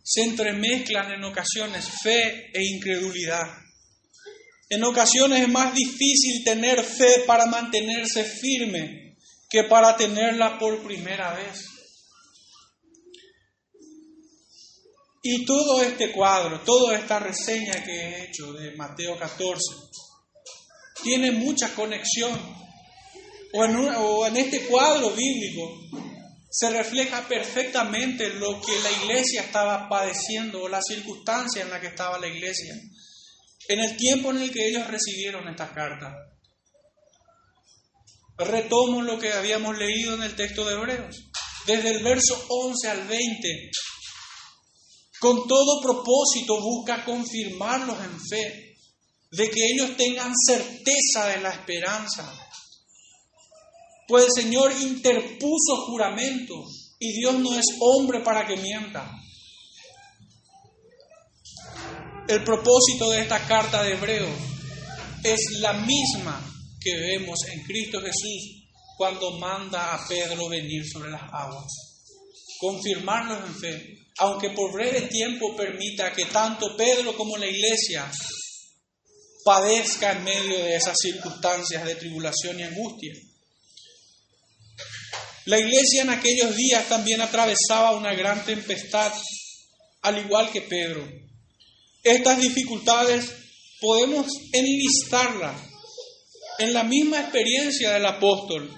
Se 0.02 0.22
entremezclan 0.22 1.12
en 1.12 1.24
ocasiones 1.24 1.88
fe 2.02 2.50
e 2.52 2.62
incredulidad. 2.62 3.56
En 4.68 4.84
ocasiones 4.84 5.40
es 5.40 5.48
más 5.48 5.74
difícil 5.74 6.44
tener 6.44 6.82
fe 6.82 7.24
para 7.26 7.46
mantenerse 7.46 8.22
firme 8.22 9.04
que 9.54 9.62
para 9.62 9.96
tenerla 9.96 10.58
por 10.58 10.82
primera 10.82 11.32
vez. 11.32 11.64
Y 15.22 15.44
todo 15.44 15.80
este 15.80 16.10
cuadro, 16.10 16.60
toda 16.62 16.98
esta 16.98 17.20
reseña 17.20 17.84
que 17.84 17.92
he 17.92 18.24
hecho 18.24 18.52
de 18.52 18.74
Mateo 18.74 19.16
14, 19.16 19.62
tiene 21.04 21.30
mucha 21.30 21.72
conexión. 21.72 22.32
O 23.52 24.26
en, 24.26 24.36
este 24.36 24.62
cuadro 24.66 25.10
bíblico 25.10 25.80
se 26.50 26.70
refleja 26.70 27.28
perfectamente 27.28 28.30
lo 28.30 28.60
que 28.60 28.72
la 28.80 28.90
iglesia 29.04 29.42
estaba 29.42 29.88
padeciendo 29.88 30.62
o 30.62 30.68
la 30.68 30.82
circunstancia 30.82 31.62
en 31.62 31.70
la 31.70 31.80
que 31.80 31.86
estaba 31.86 32.18
la 32.18 32.26
iglesia 32.26 32.74
en 33.68 33.78
el 33.78 33.96
tiempo 33.96 34.32
en 34.32 34.42
el 34.42 34.50
que 34.50 34.68
ellos 34.68 34.88
recibieron 34.88 35.48
esta 35.48 35.72
carta. 35.72 36.33
Retomo 38.36 39.02
lo 39.02 39.18
que 39.18 39.32
habíamos 39.32 39.78
leído 39.78 40.14
en 40.14 40.22
el 40.22 40.34
texto 40.34 40.64
de 40.64 40.74
Hebreos. 40.74 41.16
Desde 41.66 41.90
el 41.90 42.02
verso 42.02 42.44
11 42.48 42.88
al 42.88 43.06
20 43.06 43.70
con 45.24 45.48
todo 45.48 45.80
propósito 45.80 46.60
busca 46.60 47.02
confirmarlos 47.02 47.96
en 47.98 48.20
fe, 48.28 48.76
de 49.30 49.48
que 49.48 49.70
ellos 49.72 49.96
tengan 49.96 50.34
certeza 50.36 51.28
de 51.28 51.40
la 51.40 51.48
esperanza. 51.48 52.30
Pues 54.06 54.26
el 54.26 54.42
Señor 54.42 54.70
interpuso 54.82 55.86
juramento 55.86 56.66
y 56.98 57.12
Dios 57.12 57.38
no 57.38 57.58
es 57.58 57.64
hombre 57.80 58.20
para 58.20 58.46
que 58.46 58.58
mienta. 58.58 59.10
El 62.28 62.44
propósito 62.44 63.08
de 63.08 63.22
esta 63.22 63.46
carta 63.46 63.82
de 63.82 63.94
Hebreo 63.94 64.28
es 65.22 65.40
la 65.60 65.72
misma 65.72 66.53
que 66.84 66.94
vemos 66.94 67.38
en 67.50 67.62
Cristo 67.64 67.98
Jesús 68.00 68.68
cuando 68.98 69.38
manda 69.38 69.94
a 69.94 70.06
Pedro 70.06 70.48
venir 70.48 70.84
sobre 70.86 71.10
las 71.10 71.22
aguas. 71.32 71.66
Confirmarlos 72.60 73.48
en 73.48 73.54
fe, 73.56 73.98
aunque 74.18 74.50
por 74.50 74.72
breve 74.72 75.02
tiempo 75.08 75.56
permita 75.56 76.12
que 76.12 76.26
tanto 76.26 76.76
Pedro 76.76 77.16
como 77.16 77.38
la 77.38 77.46
iglesia 77.46 78.08
padezca 79.44 80.12
en 80.12 80.24
medio 80.24 80.58
de 80.58 80.76
esas 80.76 80.96
circunstancias 81.00 81.84
de 81.84 81.96
tribulación 81.96 82.60
y 82.60 82.62
angustia. 82.62 83.12
La 85.46 85.58
iglesia 85.58 86.02
en 86.02 86.10
aquellos 86.10 86.54
días 86.56 86.88
también 86.88 87.20
atravesaba 87.20 87.96
una 87.96 88.14
gran 88.14 88.44
tempestad, 88.44 89.12
al 90.02 90.18
igual 90.18 90.50
que 90.50 90.62
Pedro. 90.62 91.06
Estas 92.02 92.40
dificultades 92.40 93.30
podemos 93.80 94.26
enlistarlas 94.52 95.73
en 96.58 96.72
la 96.72 96.84
misma 96.84 97.20
experiencia 97.20 97.92
del 97.92 98.06
apóstol, 98.06 98.70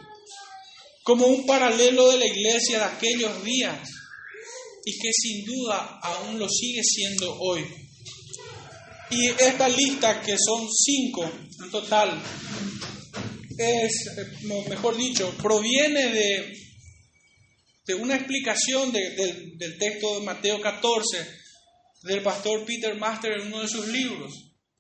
como 1.03 1.27
un 1.27 1.47
paralelo 1.47 2.11
de 2.11 2.19
la 2.19 2.27
iglesia 2.27 2.79
de 2.79 2.85
aquellos 2.85 3.45
días 3.45 3.89
y 4.85 4.99
que 4.99 5.11
sin 5.13 5.45
duda 5.45 5.99
aún 6.03 6.39
lo 6.39 6.49
sigue 6.49 6.83
siendo 6.83 7.37
hoy. 7.39 7.65
Y 9.11 9.27
esta 9.27 9.69
lista, 9.69 10.21
que 10.21 10.37
son 10.37 10.67
cinco 10.69 11.31
en 11.63 11.71
total, 11.71 12.21
es, 13.59 13.93
mejor 14.69 14.97
dicho, 14.97 15.33
proviene 15.41 16.13
de, 16.13 16.53
de 17.87 17.95
una 17.95 18.17
explicación 18.17 18.93
del 18.93 19.79
texto 19.79 20.19
de 20.19 20.27
Mateo 20.27 20.61
14 20.61 21.47
del 22.03 22.23
pastor 22.23 22.65
Peter 22.65 22.95
Master 22.97 23.33
en 23.33 23.49
uno 23.49 23.63
de 23.63 23.69
sus 23.69 23.87
libros, 23.89 24.33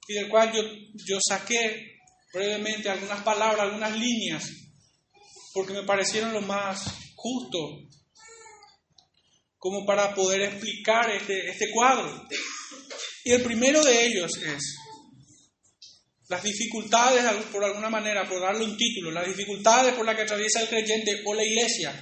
y 0.09 0.15
del 0.15 0.29
cual 0.29 0.53
yo, 0.53 0.63
yo 1.07 1.19
saqué 1.21 1.96
brevemente 2.33 2.89
algunas 2.89 3.23
palabras, 3.23 3.61
algunas 3.61 3.97
líneas, 3.97 4.45
porque 5.53 5.73
me 5.73 5.83
parecieron 5.85 6.33
lo 6.33 6.43
más 6.43 6.83
justo 7.15 7.59
como 9.59 9.85
para 9.85 10.15
poder 10.15 10.43
explicar 10.43 11.11
este, 11.11 11.51
este 11.51 11.71
cuadro. 11.71 12.27
Y 13.25 13.33
el 13.33 13.43
primero 13.43 13.83
de 13.83 14.07
ellos 14.07 14.31
es 14.37 14.77
las 16.29 16.43
dificultades, 16.43 17.25
por 17.53 17.65
alguna 17.65 17.89
manera, 17.89 18.29
por 18.29 18.41
darle 18.41 18.65
un 18.65 18.77
título, 18.77 19.11
las 19.11 19.27
dificultades 19.27 19.95
por 19.95 20.05
las 20.05 20.17
que 20.17 20.23
atraviesa 20.23 20.61
el 20.61 20.69
creyente 20.69 21.23
o 21.25 21.35
la 21.35 21.45
iglesia, 21.45 21.93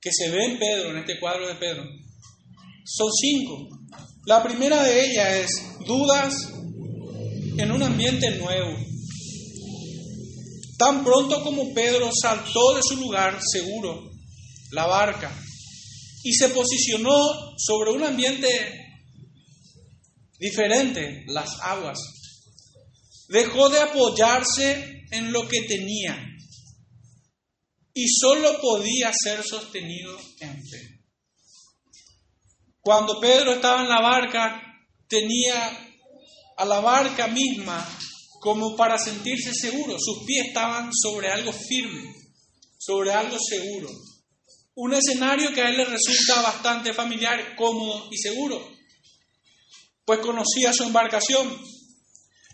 que 0.00 0.10
se 0.12 0.30
ve 0.30 0.44
en 0.44 0.58
Pedro, 0.58 0.90
en 0.90 0.98
este 0.98 1.18
cuadro 1.20 1.46
de 1.46 1.54
Pedro, 1.56 1.84
son 2.84 3.08
cinco. 3.12 3.68
La 4.26 4.42
primera 4.42 4.82
de 4.82 5.04
ellas 5.04 5.36
es 5.36 5.78
dudas 5.86 6.34
en 7.58 7.72
un 7.72 7.82
ambiente 7.82 8.30
nuevo. 8.32 8.87
Tan 10.78 11.04
pronto 11.04 11.42
como 11.42 11.74
Pedro 11.74 12.08
saltó 12.22 12.74
de 12.76 12.82
su 12.82 12.96
lugar 12.96 13.40
seguro, 13.42 14.12
la 14.70 14.86
barca, 14.86 15.36
y 16.22 16.32
se 16.32 16.50
posicionó 16.50 17.56
sobre 17.58 17.90
un 17.90 18.04
ambiente 18.04 18.48
diferente, 20.38 21.24
las 21.26 21.60
aguas. 21.62 21.98
Dejó 23.28 23.68
de 23.68 23.80
apoyarse 23.80 25.04
en 25.10 25.32
lo 25.32 25.48
que 25.48 25.62
tenía 25.62 26.24
y 27.92 28.06
solo 28.08 28.60
podía 28.60 29.10
ser 29.12 29.42
sostenido 29.42 30.16
en 30.40 30.64
fe. 30.64 31.02
Cuando 32.80 33.18
Pedro 33.20 33.54
estaba 33.54 33.82
en 33.82 33.88
la 33.88 34.00
barca, 34.00 34.62
tenía 35.08 35.76
a 36.56 36.64
la 36.64 36.80
barca 36.80 37.26
misma 37.26 37.84
como 38.40 38.76
para 38.76 38.98
sentirse 38.98 39.52
seguro. 39.54 39.96
Sus 39.98 40.24
pies 40.24 40.48
estaban 40.48 40.90
sobre 40.92 41.28
algo 41.28 41.52
firme, 41.52 42.14
sobre 42.78 43.12
algo 43.12 43.36
seguro. 43.38 43.90
Un 44.74 44.94
escenario 44.94 45.52
que 45.52 45.60
a 45.60 45.70
él 45.70 45.76
le 45.76 45.84
resulta 45.84 46.40
bastante 46.40 46.94
familiar, 46.94 47.56
cómodo 47.56 48.08
y 48.12 48.16
seguro, 48.16 48.64
pues 50.04 50.20
conocía 50.20 50.72
su 50.72 50.84
embarcación. 50.84 51.60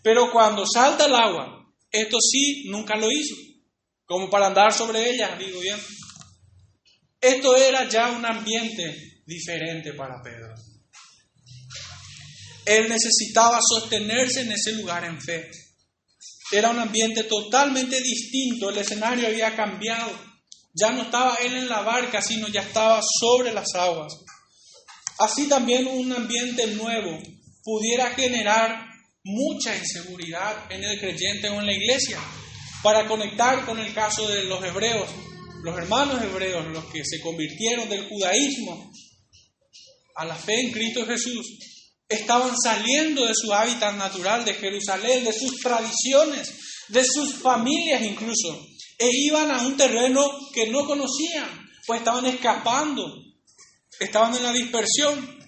Pero 0.03 0.31
cuando 0.33 0.65
salta 0.67 1.05
al 1.05 1.15
agua, 1.15 1.73
esto 1.91 2.19
sí, 2.21 2.65
nunca 2.69 2.97
lo 2.97 3.11
hizo, 3.11 3.35
como 4.05 4.29
para 4.29 4.47
andar 4.47 4.73
sobre 4.73 5.11
ella, 5.11 5.37
digo 5.37 5.61
bien. 5.61 5.79
Esto 7.21 7.57
era 7.57 7.89
ya 7.89 8.11
un 8.11 8.25
ambiente 8.25 9.23
diferente 9.25 9.93
para 9.93 10.23
Pedro. 10.23 10.55
Él 12.67 12.89
necesitaba 12.89 13.61
sostenerse 13.63 14.43
en 14.43 14.53
ese 14.53 14.73
lugar 14.73 15.05
en 15.05 15.21
fe. 15.21 15.51
Era 16.55 16.71
un 16.71 16.79
ambiente 16.79 17.25
totalmente 17.25 18.01
distinto, 18.01 18.71
el 18.71 18.79
escenario 18.79 19.27
había 19.27 19.57
cambiado. 19.57 20.13
Ya 20.73 20.93
no 20.93 21.03
estaba 21.03 21.35
él 21.43 21.57
en 21.57 21.69
la 21.69 21.81
barca, 21.81 22.23
sino 22.23 22.47
ya 22.47 22.61
estaba 22.61 23.01
sobre 23.21 23.53
las 23.53 23.75
aguas. 23.75 24.13
Así 25.19 25.49
también 25.49 25.89
un 25.89 26.13
ambiente 26.13 26.69
nuevo 26.69 27.19
pudiera 27.65 28.11
generar 28.11 28.87
mucha 29.25 29.77
inseguridad 29.77 30.71
en 30.71 30.85
el 30.85 31.01
creyente 31.01 31.49
o 31.49 31.59
en 31.59 31.67
la 31.67 31.73
iglesia. 31.73 32.21
Para 32.85 33.09
conectar 33.09 33.67
con 33.67 33.81
el 33.81 33.93
caso 33.93 34.29
de 34.29 34.45
los 34.45 34.63
hebreos, 34.63 35.09
los 35.65 35.77
hermanos 35.77 36.23
hebreos, 36.23 36.67
los 36.69 36.85
que 36.85 37.05
se 37.05 37.21
convirtieron 37.21 37.89
del 37.89 38.09
judaísmo 38.09 38.93
a 40.15 40.25
la 40.25 40.37
fe 40.37 40.61
en 40.61 40.71
Cristo 40.71 41.05
Jesús, 41.05 41.74
estaban 42.09 42.55
saliendo 42.63 43.25
de 43.27 43.35
su 43.35 43.53
hábitat 43.53 43.97
natural 43.97 44.45
de 44.45 44.55
Jerusalén, 44.55 45.25
de 45.25 45.33
sus 45.33 45.61
tradiciones, 45.61 46.53
de 46.89 47.05
sus 47.05 47.35
familias 47.35 48.03
incluso, 48.03 48.67
e 48.99 49.09
iban 49.11 49.51
a 49.51 49.63
un 49.63 49.77
terreno 49.77 50.23
que 50.53 50.69
no 50.69 50.87
conocían, 50.87 51.49
pues 51.87 52.01
estaban 52.01 52.27
escapando, 52.27 53.15
estaban 53.99 54.35
en 54.37 54.43
la 54.43 54.53
dispersión. 54.53 55.39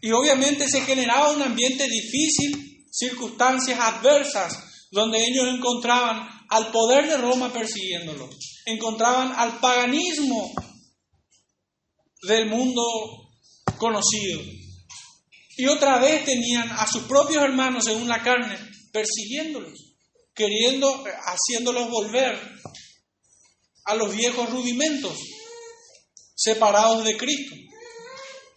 Y 0.00 0.10
obviamente 0.12 0.68
se 0.68 0.82
generaba 0.82 1.32
un 1.32 1.42
ambiente 1.42 1.88
difícil, 1.88 2.84
circunstancias 2.90 3.78
adversas, 3.80 4.56
donde 4.90 5.18
ellos 5.18 5.48
encontraban 5.48 6.28
al 6.48 6.70
poder 6.70 7.08
de 7.08 7.16
Roma 7.16 7.52
persiguiéndolo, 7.52 8.28
encontraban 8.66 9.32
al 9.32 9.58
paganismo 9.58 10.52
del 12.22 12.46
mundo 12.46 12.82
conocido. 13.76 14.40
Y 15.56 15.66
otra 15.66 15.98
vez 15.98 16.24
tenían 16.24 16.70
a 16.70 16.86
sus 16.86 17.04
propios 17.04 17.42
hermanos 17.42 17.84
según 17.84 18.08
la 18.08 18.22
carne 18.22 18.58
persiguiéndolos 18.92 19.94
queriendo, 20.34 21.04
haciéndolos 21.24 21.88
volver 21.90 22.38
a 23.84 23.94
los 23.94 24.14
viejos 24.14 24.50
rudimentos, 24.50 25.16
separados 26.34 27.04
de 27.04 27.16
Cristo. 27.16 27.54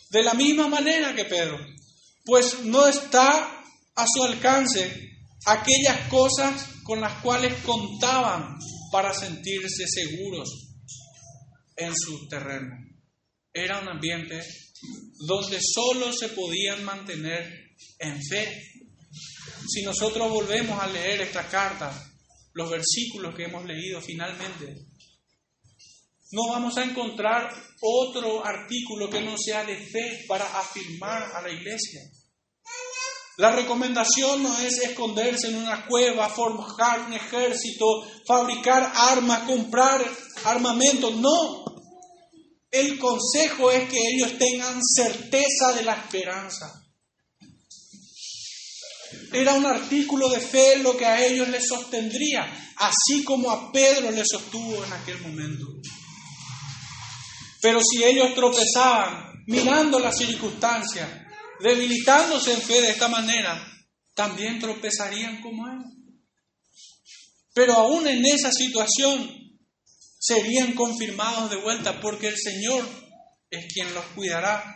De 0.10 0.24
la 0.24 0.34
misma 0.34 0.68
manera 0.68 1.14
que 1.16 1.26
Pedro. 1.26 1.58
pues 2.26 2.60
no 2.64 2.86
está 2.86 3.64
a 3.96 4.06
su 4.06 4.24
alcance 4.24 4.92
aquellas 5.46 6.10
cosas 6.10 6.62
con 6.84 7.00
las 7.00 7.22
cuales 7.22 7.54
contaban 7.64 8.58
para 8.92 9.14
sentirse 9.14 9.88
seguros 9.88 10.50
en 11.78 11.94
su 11.96 12.28
terreno. 12.28 12.76
Era 13.54 13.80
un 13.80 13.88
ambiente 13.88 14.42
donde 15.20 15.60
solo 15.62 16.12
se 16.14 16.30
podían 16.30 16.84
mantener 16.84 17.76
en 18.00 18.22
fe. 18.24 18.64
Si 19.68 19.84
nosotros 19.84 20.30
volvemos 20.30 20.82
a 20.82 20.88
leer 20.88 21.22
esta 21.22 21.48
carta, 21.48 21.92
los 22.54 22.70
versículos 22.70 23.36
que 23.36 23.44
hemos 23.44 23.66
leído 23.66 24.02
finalmente, 24.02 24.88
no 26.32 26.50
vamos 26.50 26.78
a 26.78 26.84
encontrar 26.84 27.50
otro 27.82 28.46
artículo 28.46 29.10
que 29.10 29.22
no 29.22 29.38
sea 29.38 29.64
de 29.64 29.78
fe 29.78 30.26
para 30.28 30.60
afirmar 30.60 31.24
a 31.36 31.42
la 31.42 31.50
iglesia. 31.50 32.02
La 33.38 33.52
recomendación 33.52 34.42
no 34.42 34.60
es 34.60 34.80
esconderse 34.80 35.50
en 35.50 35.58
una 35.58 35.86
cueva, 35.86 36.28
forjar 36.28 37.02
un 37.02 37.14
ejército, 37.14 37.86
fabricar 38.26 38.92
armas, 38.96 39.44
comprar 39.44 40.04
armamento. 40.44 41.12
No. 41.12 41.64
El 42.72 43.00
consejo 43.00 43.72
es 43.72 43.90
que 43.90 43.98
ellos 43.98 44.38
tengan 44.38 44.82
certeza 44.84 45.74
de 45.74 45.84
la 45.84 45.94
esperanza. 45.94 46.84
Era 49.32 49.54
un 49.54 49.66
artículo 49.66 50.30
de 50.30 50.40
fe 50.40 50.78
lo 50.78 50.96
que 50.98 51.06
a 51.06 51.26
ellos 51.26 51.48
les 51.48 51.66
sostendría, 51.68 52.74
así 52.78 53.24
como 53.24 53.50
a 53.52 53.72
Pedro 53.72 54.12
le 54.12 54.24
sostuvo 54.26 54.84
en 54.84 54.94
aquel 54.94 55.20
momento. 55.22 55.66
Pero 57.62 57.82
si 57.82 58.04
ellos 58.04 58.34
tropezaban 58.36 59.44
mirando 59.48 60.00
las 60.00 60.18
circunstancias, 60.18 61.10
debilitándose 61.60 62.54
en 62.54 62.62
fe 62.62 62.82
de 62.82 62.92
esta 62.92 63.08
manera, 63.08 63.66
también 64.14 64.60
tropezarían 64.60 65.42
como 65.42 65.68
él. 65.68 65.80
Pero 67.54 67.74
aún 67.74 68.08
en 68.08 68.26
esa 68.26 68.52
situación 68.52 69.47
serían 70.28 70.74
confirmados 70.74 71.50
de 71.50 71.58
vuelta 71.58 72.02
porque 72.02 72.28
el 72.28 72.38
Señor 72.38 72.84
es 73.50 73.66
quien 73.74 73.94
los 73.94 74.06
cuidará 74.08 74.76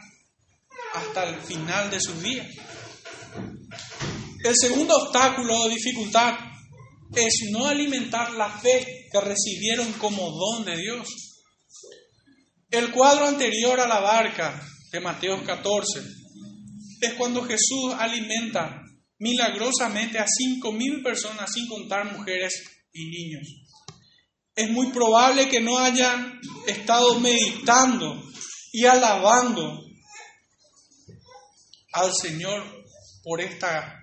hasta 0.93 1.23
el 1.29 1.41
final 1.41 1.89
de 1.89 1.99
sus 1.99 2.21
días. 2.21 2.47
El 4.43 4.55
segundo 4.55 4.95
obstáculo 4.95 5.61
o 5.61 5.69
dificultad 5.69 6.35
es 7.15 7.49
no 7.51 7.67
alimentar 7.67 8.31
la 8.33 8.49
fe 8.49 9.07
que 9.11 9.21
recibieron 9.21 9.91
como 9.93 10.31
don 10.31 10.65
de 10.65 10.77
Dios. 10.77 11.07
El 12.69 12.91
cuadro 12.91 13.27
anterior 13.27 13.79
a 13.79 13.87
la 13.87 13.99
barca 13.99 14.65
de 14.91 14.99
Mateo 15.01 15.43
14 15.43 16.01
es 17.01 17.13
cuando 17.15 17.43
Jesús 17.43 17.93
alimenta 17.97 18.81
milagrosamente 19.19 20.17
a 20.17 20.25
cinco 20.27 20.71
mil 20.71 21.03
personas 21.03 21.51
sin 21.53 21.67
contar 21.67 22.17
mujeres 22.17 22.53
y 22.93 23.05
niños. 23.05 23.60
Es 24.55 24.69
muy 24.69 24.87
probable 24.91 25.47
que 25.47 25.61
no 25.61 25.77
hayan 25.77 26.39
estado 26.67 27.19
meditando 27.19 28.21
y 28.71 28.85
alabando 28.85 29.79
al 31.93 32.13
Señor 32.13 32.63
por 33.23 33.41
esta 33.41 34.01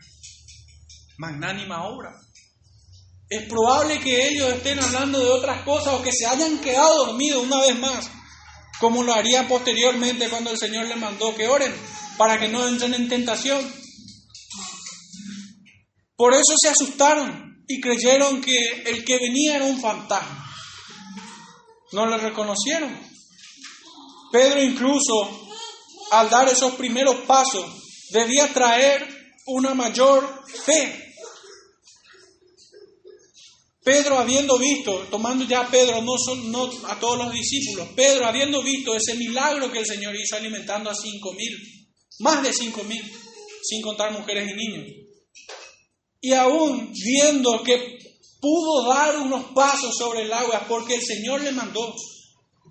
magnánima 1.19 1.87
obra. 1.87 2.15
Es 3.29 3.47
probable 3.47 4.01
que 4.01 4.29
ellos 4.29 4.55
estén 4.55 4.81
hablando 4.81 5.19
de 5.19 5.31
otras 5.31 5.63
cosas 5.63 5.95
o 5.95 6.03
que 6.03 6.13
se 6.13 6.27
hayan 6.27 6.59
quedado 6.61 7.07
dormidos 7.07 7.45
una 7.45 7.61
vez 7.61 7.79
más, 7.79 8.09
como 8.81 9.03
lo 9.03 9.13
haría 9.13 9.47
posteriormente 9.47 10.31
cuando 10.31 10.51
el 10.51 10.59
Señor 10.59 10.87
les 10.87 10.97
mandó 10.97 11.35
que 11.35 11.47
oren 11.47 11.75
para 12.17 12.39
que 12.39 12.49
no 12.49 12.67
entren 12.67 12.95
en 12.95 13.09
tentación. 13.09 13.61
Por 16.17 16.33
eso 16.33 16.55
se 16.59 16.69
asustaron 16.69 17.48
y 17.69 17.81
creyeron 17.81 18.41
que 18.41 18.83
el 18.87 19.05
que 19.05 19.19
venía 19.19 19.57
era 19.57 19.65
un 19.65 19.81
fantasma. 19.81 20.47
No 21.93 22.07
le 22.07 22.19
reconocieron. 22.19 22.99
Pedro 24.33 24.63
incluso, 24.63 25.49
al 26.11 26.29
dar 26.29 26.49
esos 26.49 26.75
primeros 26.75 27.17
pasos, 27.27 27.65
debía 28.11 28.53
traer 28.53 29.07
una 29.47 29.75
mayor 29.75 30.45
fe 30.65 31.09
Pedro 33.89 34.19
habiendo 34.19 34.59
visto, 34.59 35.07
tomando 35.11 35.47
ya 35.47 35.61
a 35.61 35.71
Pedro, 35.71 36.03
no, 36.03 36.13
son, 36.19 36.53
no 36.53 36.71
a 36.89 37.01
todos 37.01 37.17
los 37.17 37.33
discípulos, 37.33 37.89
Pedro 37.97 38.27
habiendo 38.27 38.63
visto 38.63 38.95
ese 38.95 39.15
milagro 39.15 39.73
que 39.73 39.79
el 39.79 39.87
Señor 39.87 40.15
hizo 40.15 40.37
alimentando 40.37 40.91
a 40.91 40.95
cinco 40.95 41.33
mil, 41.33 41.57
más 42.19 42.43
de 42.43 42.53
cinco 42.53 42.85
mil, 42.85 43.03
sin 43.63 43.81
contar 43.81 44.13
mujeres 44.13 44.47
y 44.51 44.55
niños. 44.55 45.08
Y 46.21 46.33
aún 46.33 46.93
viendo 46.93 47.63
que 47.63 47.99
pudo 48.41 48.89
dar 48.89 49.19
unos 49.19 49.53
pasos 49.53 49.95
sobre 49.97 50.23
el 50.23 50.33
agua 50.33 50.67
porque 50.69 50.97
el 50.97 51.03
Señor 51.03 51.43
le 51.43 51.53
mandó, 51.53 51.95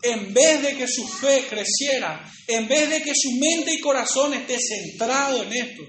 en 0.04 0.34
vez 0.34 0.62
de 0.62 0.76
que 0.76 0.88
su 0.88 1.08
fe 1.08 1.46
creciera, 1.50 2.30
en 2.48 2.68
vez 2.68 2.90
de 2.90 3.02
que 3.02 3.14
su 3.16 3.32
mente 3.32 3.74
y 3.74 3.80
corazón 3.80 4.34
esté 4.34 4.58
centrado 4.60 5.44
en 5.44 5.54
esto, 5.54 5.84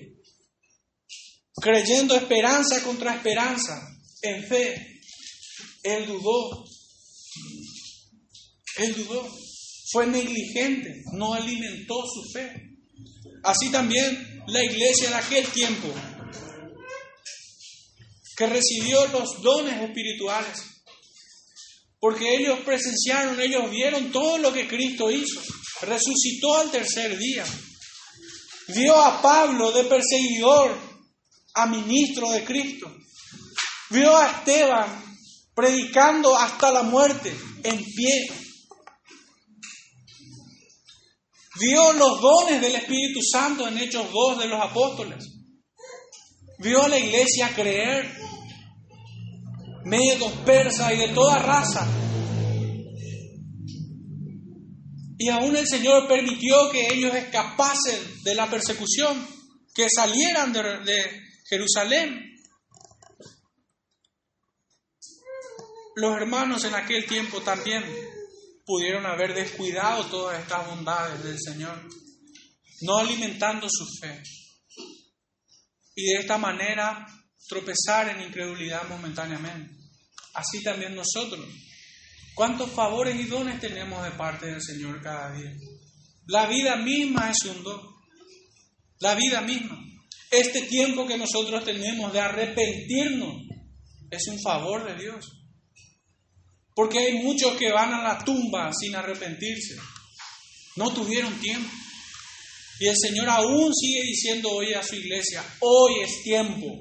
creyendo 1.60 2.14
esperanza 2.14 2.82
contra 2.82 3.14
esperanza, 3.14 3.80
en 4.22 4.44
fe, 4.44 5.00
él 5.82 6.06
dudó. 6.06 6.64
Él 8.78 8.94
dudó. 8.94 9.28
Fue 9.90 10.06
negligente. 10.06 11.02
No 11.12 11.34
alimentó 11.34 12.04
su 12.06 12.30
fe. 12.32 12.52
Así 13.42 13.70
también 13.70 14.42
la 14.48 14.62
iglesia 14.64 15.10
de 15.10 15.14
aquel 15.14 15.46
tiempo, 15.48 15.88
que 18.38 18.46
recibió 18.46 19.04
los 19.08 19.42
dones 19.42 19.82
espirituales. 19.82 20.62
Porque 21.98 22.36
ellos 22.36 22.60
presenciaron, 22.60 23.40
ellos 23.40 23.68
vieron 23.68 24.12
todo 24.12 24.38
lo 24.38 24.52
que 24.52 24.68
Cristo 24.68 25.10
hizo. 25.10 25.42
Resucitó 25.82 26.58
al 26.58 26.70
tercer 26.70 27.18
día. 27.18 27.44
Vio 28.68 28.94
a 28.94 29.20
Pablo 29.20 29.72
de 29.72 29.82
perseguidor 29.84 30.78
a 31.54 31.66
ministro 31.66 32.30
de 32.30 32.44
Cristo. 32.44 32.94
Vio 33.90 34.16
a 34.16 34.30
Esteban 34.30 35.04
predicando 35.52 36.36
hasta 36.36 36.70
la 36.70 36.84
muerte, 36.84 37.36
en 37.64 37.84
pie. 37.84 38.28
Vio 41.58 41.92
los 41.94 42.20
dones 42.20 42.60
del 42.60 42.76
Espíritu 42.76 43.18
Santo 43.20 43.66
en 43.66 43.78
Hechos 43.78 44.06
2 44.12 44.38
de 44.38 44.46
los 44.46 44.60
apóstoles. 44.60 45.37
Vio 46.58 46.82
a 46.82 46.88
la 46.88 46.98
iglesia 46.98 47.50
creer, 47.54 48.10
medos, 49.84 50.32
persas 50.44 50.92
y 50.92 50.96
de 50.96 51.08
toda 51.08 51.38
raza. 51.38 51.86
Y 55.18 55.28
aún 55.28 55.56
el 55.56 55.66
Señor 55.66 56.06
permitió 56.06 56.70
que 56.70 56.92
ellos 56.92 57.14
escapasen 57.14 57.98
de 58.24 58.34
la 58.34 58.48
persecución, 58.48 59.26
que 59.74 59.88
salieran 59.90 60.52
de, 60.52 60.62
de 60.84 61.22
Jerusalén 61.48 62.28
Los 65.98 66.14
hermanos 66.14 66.62
en 66.62 66.76
aquel 66.76 67.06
tiempo 67.06 67.40
también 67.40 67.82
pudieron 68.64 69.04
haber 69.04 69.34
descuidado 69.34 70.06
todas 70.06 70.38
estas 70.38 70.64
bondades 70.68 71.24
del 71.24 71.36
Señor, 71.40 71.76
no 72.82 72.98
alimentando 72.98 73.66
su 73.68 73.84
fe. 74.00 74.22
Y 76.00 76.12
de 76.12 76.20
esta 76.20 76.38
manera 76.38 77.08
tropezar 77.48 78.08
en 78.08 78.22
incredulidad 78.22 78.88
momentáneamente. 78.88 79.74
Así 80.32 80.62
también 80.62 80.94
nosotros. 80.94 81.44
¿Cuántos 82.36 82.70
favores 82.70 83.16
y 83.16 83.24
dones 83.24 83.58
tenemos 83.58 84.04
de 84.04 84.12
parte 84.12 84.46
del 84.46 84.62
Señor 84.62 85.02
cada 85.02 85.32
día? 85.32 85.50
La 86.26 86.46
vida 86.46 86.76
misma 86.76 87.32
es 87.32 87.44
un 87.46 87.64
don. 87.64 87.80
La 89.00 89.16
vida 89.16 89.40
misma. 89.40 89.76
Este 90.30 90.62
tiempo 90.66 91.04
que 91.04 91.18
nosotros 91.18 91.64
tenemos 91.64 92.12
de 92.12 92.20
arrepentirnos 92.20 93.34
es 94.08 94.28
un 94.28 94.40
favor 94.40 94.84
de 94.84 95.02
Dios. 95.02 95.26
Porque 96.76 97.00
hay 97.00 97.14
muchos 97.24 97.56
que 97.56 97.72
van 97.72 97.92
a 97.92 98.04
la 98.04 98.24
tumba 98.24 98.70
sin 98.72 98.94
arrepentirse. 98.94 99.74
No 100.76 100.94
tuvieron 100.94 101.40
tiempo. 101.40 101.68
Y 102.80 102.86
el 102.86 102.94
Señor 102.96 103.28
aún 103.28 103.72
sigue 103.74 104.02
diciendo 104.04 104.50
hoy 104.50 104.72
a 104.72 104.82
su 104.82 104.94
iglesia, 104.94 105.44
hoy 105.60 106.02
es 106.02 106.22
tiempo 106.22 106.80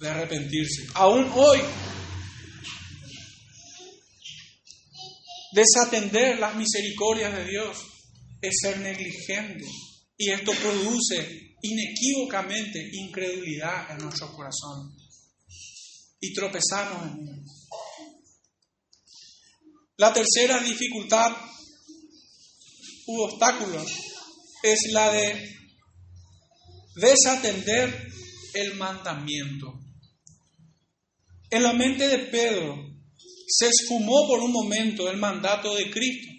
de 0.00 0.08
arrepentirse. 0.08 0.86
Aún 0.94 1.30
hoy. 1.34 1.60
Desatender 5.52 6.38
las 6.38 6.56
misericordias 6.56 7.34
de 7.36 7.44
Dios 7.44 7.78
es 8.40 8.54
ser 8.60 8.80
negligente. 8.80 9.64
Y 10.18 10.30
esto 10.30 10.52
produce 10.52 11.56
inequívocamente 11.62 12.90
incredulidad 12.92 13.90
en 13.92 13.98
nuestro 13.98 14.34
corazón. 14.34 14.94
Y 16.20 16.32
tropezamos 16.34 17.12
en 17.12 17.28
él. 17.28 17.44
La 19.96 20.12
tercera 20.12 20.60
dificultad 20.60 21.32
u 23.06 23.22
obstáculo 23.22 23.84
es 24.62 24.78
la 24.92 25.12
de 25.12 25.48
desatender 26.94 28.08
el 28.54 28.74
mandamiento. 28.74 29.78
En 31.50 31.62
la 31.62 31.72
mente 31.72 32.08
de 32.08 32.18
Pedro 32.18 32.76
se 33.48 33.68
esfumó 33.68 34.26
por 34.26 34.40
un 34.40 34.52
momento 34.52 35.10
el 35.10 35.16
mandato 35.16 35.74
de 35.74 35.90
Cristo. 35.90 36.30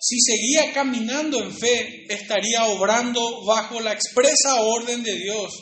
Si 0.00 0.20
seguía 0.20 0.72
caminando 0.72 1.42
en 1.42 1.52
fe, 1.52 2.04
estaría 2.12 2.66
obrando 2.66 3.44
bajo 3.44 3.80
la 3.80 3.92
expresa 3.92 4.60
orden 4.60 5.02
de 5.02 5.16
Dios. 5.16 5.52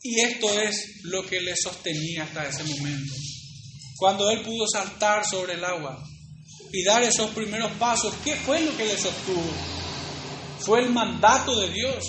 Y 0.00 0.20
esto 0.20 0.60
es 0.60 1.02
lo 1.04 1.24
que 1.24 1.40
le 1.40 1.54
sostenía 1.56 2.24
hasta 2.24 2.48
ese 2.48 2.64
momento. 2.64 3.14
Cuando 3.96 4.30
él 4.30 4.42
pudo 4.42 4.66
saltar 4.66 5.24
sobre 5.24 5.54
el 5.54 5.64
agua 5.64 6.02
y 6.72 6.82
dar 6.84 7.02
esos 7.02 7.30
primeros 7.32 7.70
pasos, 7.72 8.14
¿qué 8.24 8.34
fue 8.34 8.60
lo 8.60 8.74
que 8.76 8.86
le 8.86 8.96
sostuvo? 8.96 9.52
Fue 10.60 10.80
el 10.80 10.90
mandato 10.90 11.60
de 11.60 11.68
Dios, 11.68 12.04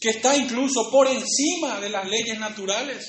que 0.00 0.10
está 0.10 0.36
incluso 0.36 0.90
por 0.90 1.06
encima 1.06 1.78
de 1.80 1.90
las 1.90 2.08
leyes 2.08 2.38
naturales. 2.40 3.06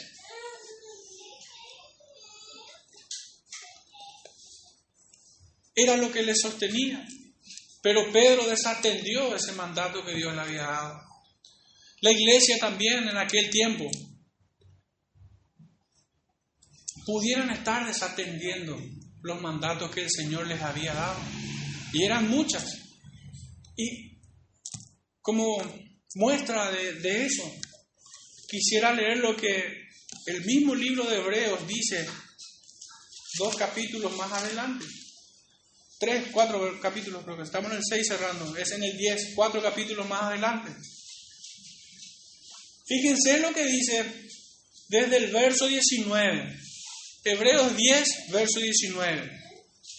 Era 5.76 5.98
lo 5.98 6.12
que 6.12 6.22
le 6.22 6.36
sostenía. 6.36 7.04
Pero 7.82 8.12
Pedro 8.14 8.48
desatendió 8.48 9.36
ese 9.36 9.52
mandato 9.54 10.06
que 10.06 10.14
Dios 10.14 10.34
le 10.34 10.42
había 10.42 10.62
dado. 10.62 11.02
La 12.02 12.12
iglesia 12.12 12.58
también 12.60 13.10
en 13.10 13.18
aquel 13.18 13.50
tiempo 13.50 13.90
pudieran 17.06 17.50
estar 17.50 17.86
desatendiendo 17.86 18.80
los 19.24 19.42
mandatos 19.42 19.90
que 19.90 20.04
el 20.04 20.10
Señor 20.12 20.48
les 20.48 20.62
había 20.62 20.94
dado. 20.94 21.20
Y 21.94 22.04
eran 22.04 22.30
muchas. 22.30 22.66
Y 23.76 24.20
como 25.22 25.58
muestra 26.16 26.72
de, 26.72 27.26
eso, 27.26 27.44
quisiera 28.48 28.94
leer 28.94 29.18
lo 29.18 29.36
que 29.36 29.64
el 30.26 30.46
mismo 30.46 30.76
libro 30.76 31.06
de 31.06 31.18
Hebreos 31.18 31.68
dice 31.68 32.06
dos 33.40 33.56
capítulos 33.56 34.16
más 34.18 34.32
adelante. 34.32 34.86
Tres, 36.00 36.26
cuatro 36.32 36.80
capítulos, 36.82 37.24
creo 37.24 37.38
que 37.38 37.44
estamos 37.44 37.72
en 37.72 37.78
el 37.78 37.84
6 37.84 38.08
cerrando, 38.08 38.58
es 38.58 38.72
en 38.72 38.84
el 38.84 38.98
10, 38.98 39.32
cuatro 39.36 39.62
capítulos 39.62 40.08
más 40.08 40.24
adelante. 40.24 40.72
Fíjense 42.86 43.40
lo 43.40 43.54
que 43.54 43.66
dice 43.66 44.30
desde 44.90 45.18
el 45.18 45.32
verso 45.32 45.68
19, 45.68 46.60
Hebreos 47.26 47.78
10, 47.78 48.32
verso 48.32 48.60
19. 48.60 49.32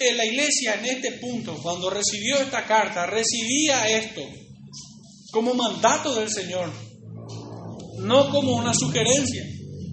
En 0.01 0.17
la 0.17 0.27
iglesia 0.27 0.75
en 0.75 0.85
este 0.85 1.13
punto, 1.13 1.59
cuando 1.63 1.89
recibió 1.89 2.37
esta 2.37 2.67
carta, 2.67 3.07
recibía 3.07 3.89
esto 3.89 4.21
como 5.31 5.55
mandato 5.55 6.15
del 6.15 6.31
Señor, 6.31 6.71
no 8.01 8.31
como 8.31 8.57
una 8.57 8.75
sugerencia. 8.75 9.43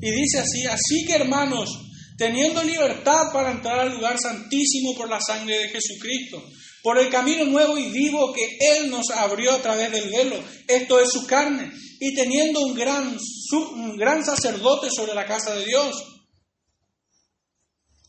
Y 0.01 0.11
dice 0.11 0.39
así, 0.39 0.65
así 0.65 1.05
que 1.05 1.15
hermanos, 1.15 1.69
teniendo 2.17 2.63
libertad 2.63 3.31
para 3.31 3.51
entrar 3.51 3.79
al 3.79 3.93
lugar 3.93 4.17
santísimo 4.19 4.93
por 4.97 5.09
la 5.09 5.21
sangre 5.21 5.57
de 5.57 5.69
Jesucristo, 5.69 6.43
por 6.83 6.97
el 6.99 7.09
camino 7.09 7.45
nuevo 7.45 7.77
y 7.77 7.89
vivo 7.91 8.33
que 8.33 8.57
Él 8.59 8.89
nos 8.89 9.09
abrió 9.09 9.53
a 9.53 9.61
través 9.61 9.91
del 9.91 10.09
velo, 10.09 10.35
esto 10.67 10.99
es 10.99 11.09
su 11.09 11.25
carne, 11.25 11.71
y 11.99 12.13
teniendo 12.13 12.59
un 12.59 12.73
gran, 12.73 13.17
un 13.73 13.95
gran 13.95 14.25
sacerdote 14.25 14.89
sobre 14.93 15.13
la 15.13 15.25
casa 15.25 15.55
de 15.55 15.65
Dios. 15.65 16.10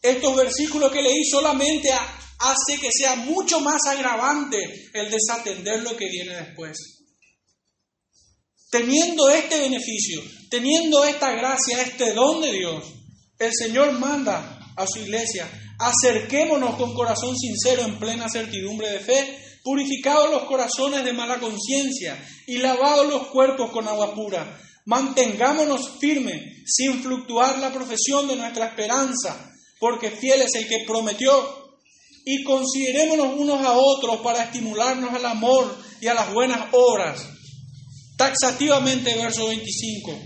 Estos 0.03 0.37
versículos 0.37 0.91
que 0.91 1.01
leí 1.01 1.25
solamente 1.25 1.91
hace 1.93 2.79
que 2.81 2.91
sea 2.91 3.15
mucho 3.15 3.61
más 3.61 3.81
agravante 3.87 4.91
el 4.93 5.11
desatender 5.11 5.83
lo 5.83 5.97
que 5.97 6.09
viene 6.09 6.35
después. 6.35 6.77
Teniendo 8.71 9.31
este 9.31 9.61
beneficio, 9.61 10.23
teniendo 10.51 11.05
esta 11.05 11.33
gracia, 11.33 11.83
este 11.83 12.13
don 12.15 12.41
de 12.41 12.53
Dios, 12.53 12.85
el 13.39 13.53
Señor 13.53 13.93
manda 13.93 14.73
a 14.77 14.87
su 14.87 15.01
iglesia, 15.01 15.49
acerquémonos 15.79 16.77
con 16.77 16.95
corazón 16.95 17.37
sincero 17.37 17.83
en 17.83 17.99
plena 17.99 18.29
certidumbre 18.29 18.91
de 18.91 19.01
fe, 19.01 19.39
purificados 19.63 20.31
los 20.31 20.45
corazones 20.45 21.05
de 21.05 21.13
mala 21.13 21.39
conciencia 21.39 22.19
y 22.47 22.59
lavados 22.59 23.09
los 23.09 23.29
cuerpos 23.29 23.71
con 23.71 23.87
agua 23.87 24.15
pura. 24.15 24.59
Mantengámonos 24.87 25.99
firmes 26.01 26.65
sin 26.67 27.03
fluctuar 27.03 27.59
la 27.59 27.73
profesión 27.73 28.27
de 28.27 28.37
nuestra 28.37 28.67
esperanza, 28.67 29.52
porque 29.83 30.12
fiel 30.12 30.43
es 30.43 30.55
el 30.55 30.68
que 30.68 30.85
prometió. 30.87 31.33
Y 32.24 32.45
considerémonos 32.45 33.35
unos 33.37 33.66
a 33.66 33.72
otros 33.72 34.20
para 34.20 34.45
estimularnos 34.45 35.12
al 35.12 35.26
amor 35.26 35.76
y 36.01 36.07
a 36.07 36.14
las 36.14 36.33
buenas 36.33 36.68
obras. 36.70 37.20
Taxativamente, 38.16 39.16
verso 39.16 39.49
25, 39.49 40.20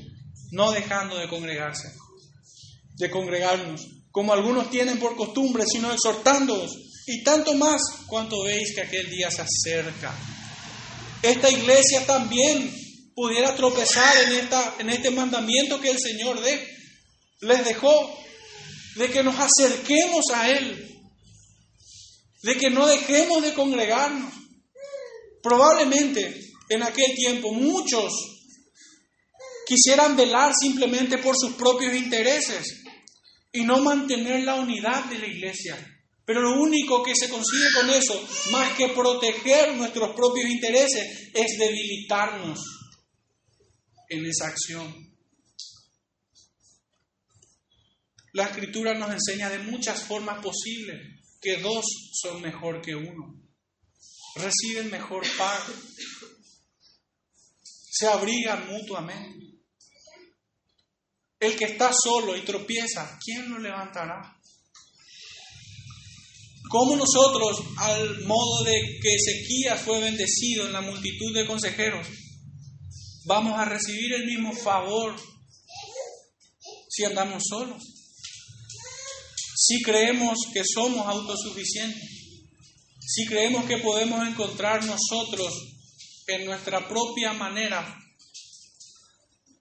no 0.51 0.73
dejando 0.73 1.17
de 1.17 1.27
congregarse 1.27 1.89
de 2.97 3.11
congregarnos, 3.11 3.87
como 4.11 4.33
algunos 4.33 4.71
tienen 4.71 4.99
por 4.99 5.17
costumbre, 5.17 5.65
sino 5.67 5.93
exhortándoos, 5.93 6.73
y 7.07 7.23
tanto 7.23 7.55
más 7.55 7.81
cuanto 8.07 8.43
veis 8.43 8.75
que 8.75 8.83
aquel 8.83 9.11
día 9.11 9.31
se 9.31 9.43
acerca. 9.43 10.15
Esta 11.23 11.51
iglesia 11.51 12.05
también 12.07 12.75
pudiera 13.15 13.55
tropezar 13.55 14.17
en, 14.25 14.33
esta, 14.33 14.75
en 14.79 14.91
este 14.91 15.11
mandamiento 15.11 15.81
que 15.81 15.91
el 15.91 15.99
Señor 15.99 16.41
de, 16.41 16.67
les 17.41 17.65
dejó, 17.65 18.19
de 18.97 19.11
que 19.11 19.23
nos 19.23 19.37
acerquemos 19.39 20.25
a 20.35 20.51
Él, 20.51 20.91
de 22.43 22.57
que 22.57 22.71
no 22.71 22.87
dejemos 22.87 23.43
de 23.43 23.55
congregarnos. 23.55 24.33
Probablemente 25.43 26.41
en 26.69 26.83
aquel 26.83 27.15
tiempo 27.15 27.53
muchos 27.53 28.13
quisieran 29.67 30.17
velar 30.17 30.53
simplemente 30.59 31.19
por 31.19 31.35
sus 31.37 31.53
propios 31.55 31.95
intereses 31.95 32.83
y 33.53 33.63
no 33.63 33.81
mantener 33.81 34.45
la 34.45 34.55
unidad 34.55 35.05
de 35.05 35.19
la 35.19 35.27
iglesia. 35.27 35.77
Pero 36.25 36.41
lo 36.41 36.61
único 36.61 37.03
que 37.05 37.15
se 37.15 37.29
consigue 37.29 37.69
con 37.75 37.89
eso, 37.91 38.21
más 38.51 38.77
que 38.77 38.89
proteger 38.89 39.77
nuestros 39.77 40.15
propios 40.15 40.51
intereses, 40.51 41.31
es 41.33 41.59
debilitarnos 41.59 42.59
en 44.09 44.27
esa 44.27 44.49
acción. 44.49 45.16
La 48.37 48.45
escritura 48.45 48.93
nos 48.93 49.11
enseña 49.13 49.49
de 49.49 49.61
muchas 49.61 50.05
formas 50.05 50.43
posibles 50.43 51.25
que 51.41 51.57
dos 51.57 51.87
son 52.13 52.43
mejor 52.43 52.83
que 52.83 52.95
uno. 52.95 53.35
Reciben 54.35 54.91
mejor 54.91 55.25
pago. 55.39 55.73
Se 57.65 58.07
abrigan 58.07 58.67
mutuamente. 58.71 59.57
El 61.41 61.57
que 61.57 61.65
está 61.65 61.91
solo 61.95 62.37
y 62.37 62.43
tropieza, 62.43 63.19
¿quién 63.25 63.51
lo 63.51 63.59
levantará? 63.59 64.39
¿Cómo 66.69 66.95
nosotros, 66.95 67.63
al 67.79 68.21
modo 68.27 68.65
de 68.65 68.99
que 69.01 69.15
Ezequías 69.15 69.81
fue 69.81 69.99
bendecido 69.99 70.67
en 70.67 70.75
la 70.75 70.83
multitud 70.83 71.35
de 71.35 71.47
consejeros, 71.47 72.07
vamos 73.25 73.59
a 73.59 73.65
recibir 73.65 74.13
el 74.13 74.27
mismo 74.27 74.53
favor 74.53 75.17
si 76.91 77.03
andamos 77.03 77.43
solos? 77.49 77.96
Si 79.67 79.83
creemos 79.83 80.39
que 80.53 80.63
somos 80.65 81.07
autosuficientes, 81.07 82.03
si 83.01 83.27
creemos 83.27 83.65
que 83.65 83.79
podemos 83.79 84.27
encontrar 84.27 84.85
nosotros 84.85 85.53
en 86.27 86.45
nuestra 86.45 86.87
propia 86.87 87.33
manera 87.33 88.03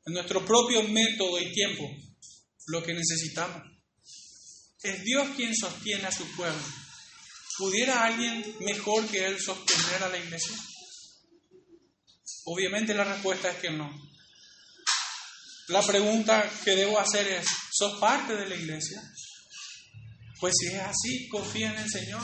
en 0.06 0.14
nuestro 0.14 0.46
propio 0.46 0.84
método 0.84 1.42
y 1.42 1.52
tiempo 1.52 1.84
lo 2.68 2.84
que 2.84 2.94
necesitamos. 2.94 3.64
Es 4.82 5.04
Dios 5.04 5.30
quien 5.36 5.56
sostiene 5.56 6.06
a 6.06 6.12
su 6.12 6.26
pueblo. 6.36 6.62
¿Pudiera 7.58 8.06
alguien 8.06 8.56
mejor 8.60 9.08
que 9.08 9.26
Él 9.26 9.40
sostener 9.40 10.04
a 10.04 10.10
la 10.10 10.18
iglesia? 10.18 10.56
Obviamente 12.46 12.94
la 12.94 13.04
respuesta 13.04 13.50
es 13.50 13.58
que 13.58 13.72
no. 13.72 13.92
La 15.70 15.82
pregunta 15.82 16.48
que 16.64 16.76
debo 16.76 17.00
hacer 17.00 17.28
es, 17.28 17.48
¿sos 17.72 18.00
parte 18.00 18.36
de 18.36 18.48
la 18.48 18.56
iglesia? 18.56 19.02
Pues 20.46 20.58
si 20.60 20.68
es 20.68 20.80
así, 20.80 21.28
confía 21.28 21.72
en 21.72 21.80
el 21.80 21.90
Señor. 21.90 22.22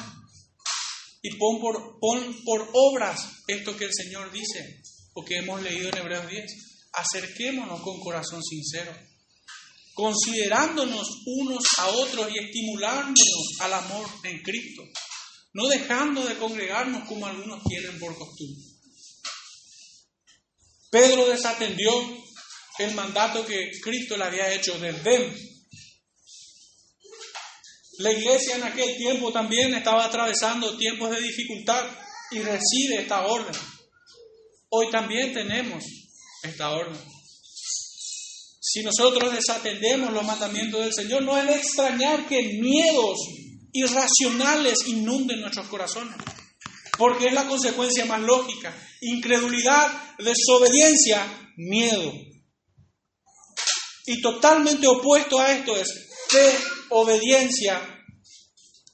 Y 1.24 1.38
pon 1.38 1.60
por, 2.00 2.70
obras 2.72 3.20
esto 3.48 3.76
que 3.76 3.86
el 3.86 3.92
Señor 3.92 4.32
dice, 4.32 4.80
o 5.16 5.26
que 5.26 5.38
hemos 5.38 5.60
leído 5.64 5.90
en 5.90 5.98
Hebreos 5.98 6.30
10 6.30 6.46
acerquémonos 6.94 7.82
con 7.82 8.00
corazón 8.00 8.44
sincero, 8.44 8.96
considerándonos 9.96 11.08
unos 11.26 11.64
a 11.80 11.88
otros 11.88 12.30
y 12.32 12.46
estimulándonos 12.46 13.48
al 13.60 13.74
amor 13.74 14.08
en 14.26 14.40
Cristo, 14.44 14.84
no 15.54 15.68
dejando 15.68 16.24
de 16.24 16.38
congregarnos 16.38 17.08
como 17.08 17.26
algunos 17.26 17.64
tienen 17.64 17.98
por 17.98 18.16
costumbre. 18.16 18.64
Pedro 20.92 21.28
desatendió 21.28 21.92
el 22.78 22.94
mandato 22.94 23.44
que 23.48 23.72
Cristo 23.82 24.16
le 24.16 24.26
había 24.26 24.54
hecho 24.54 24.78
de 24.78 24.92
ven. 24.92 25.51
La 28.00 28.12
iglesia 28.12 28.56
en 28.56 28.64
aquel 28.64 28.96
tiempo 28.98 29.32
también 29.32 29.74
estaba 29.74 30.06
atravesando 30.06 30.78
tiempos 30.78 31.12
de 31.12 31.22
dificultad 31.22 31.86
y 32.32 32.40
recibe 32.40 33.02
esta 33.02 33.26
orden. 33.28 33.56
hoy 34.70 34.90
también 34.90 35.34
tenemos 35.34 35.84
esta 36.44 36.72
orden. 36.72 36.98
Si 38.62 38.82
nosotros 38.84 39.34
desatendemos 39.34 40.14
los 40.14 40.24
mandamientos 40.24 40.80
del 40.80 40.94
Señor, 40.94 41.24
no 41.24 41.38
es 41.38 41.46
de 41.46 41.56
extrañar 41.56 42.26
que 42.28 42.42
miedos 42.62 43.18
irracionales 43.74 44.88
inunden 44.88 45.42
nuestros 45.42 45.68
corazones, 45.68 46.16
porque 46.98 47.28
es 47.28 47.34
la 47.34 47.48
consecuencia 47.48 48.06
más 48.06 48.22
lógica. 48.22 48.74
Incredulidad, 49.02 50.16
desobediencia, 50.20 51.52
miedo. 51.58 52.14
Y 54.06 54.22
totalmente 54.22 54.88
opuesto 54.88 55.40
a 55.40 55.52
esto 55.52 55.76
es 55.76 55.90
fe, 56.30 56.58
obediencia 56.92 57.82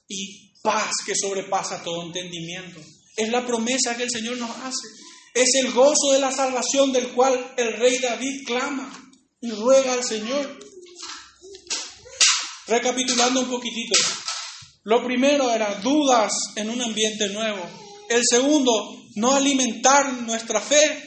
y 0.08 0.52
paz 0.62 0.90
que 1.06 1.14
sobrepasa 1.14 1.82
todo 1.82 2.02
entendimiento. 2.02 2.80
Es 3.16 3.28
la 3.30 3.46
promesa 3.46 3.96
que 3.96 4.04
el 4.04 4.10
Señor 4.10 4.38
nos 4.38 4.56
hace. 4.58 4.86
Es 5.34 5.50
el 5.62 5.72
gozo 5.72 6.12
de 6.12 6.20
la 6.20 6.32
salvación 6.32 6.92
del 6.92 7.08
cual 7.08 7.54
el 7.56 7.74
rey 7.74 7.98
David 7.98 8.46
clama 8.46 9.10
y 9.40 9.50
ruega 9.50 9.92
al 9.92 10.04
Señor. 10.04 10.58
Recapitulando 12.66 13.40
un 13.40 13.50
poquitito. 13.50 13.94
Lo 14.84 15.04
primero 15.04 15.50
era 15.50 15.74
dudas 15.76 16.32
en 16.56 16.70
un 16.70 16.80
ambiente 16.80 17.28
nuevo. 17.28 17.68
El 18.08 18.22
segundo, 18.28 19.02
no 19.16 19.34
alimentar 19.34 20.12
nuestra 20.22 20.60
fe. 20.60 21.04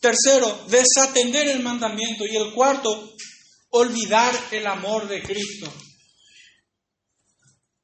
Tercero, 0.00 0.66
desatender 0.68 1.48
el 1.48 1.62
mandamiento. 1.62 2.24
Y 2.26 2.36
el 2.36 2.52
cuarto, 2.52 3.14
olvidar 3.70 4.34
el 4.52 4.66
amor 4.66 5.08
de 5.08 5.22
Cristo. 5.22 5.72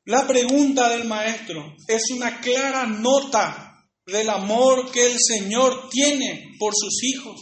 La 0.06 0.26
pregunta 0.26 0.90
del 0.90 1.04
maestro 1.04 1.74
es 1.88 2.02
una 2.14 2.38
clara 2.40 2.84
nota 2.86 3.88
del 4.06 4.28
amor 4.28 4.90
que 4.92 5.06
el 5.06 5.16
Señor 5.18 5.88
tiene 5.88 6.56
por 6.58 6.74
sus 6.76 7.02
hijos. 7.04 7.40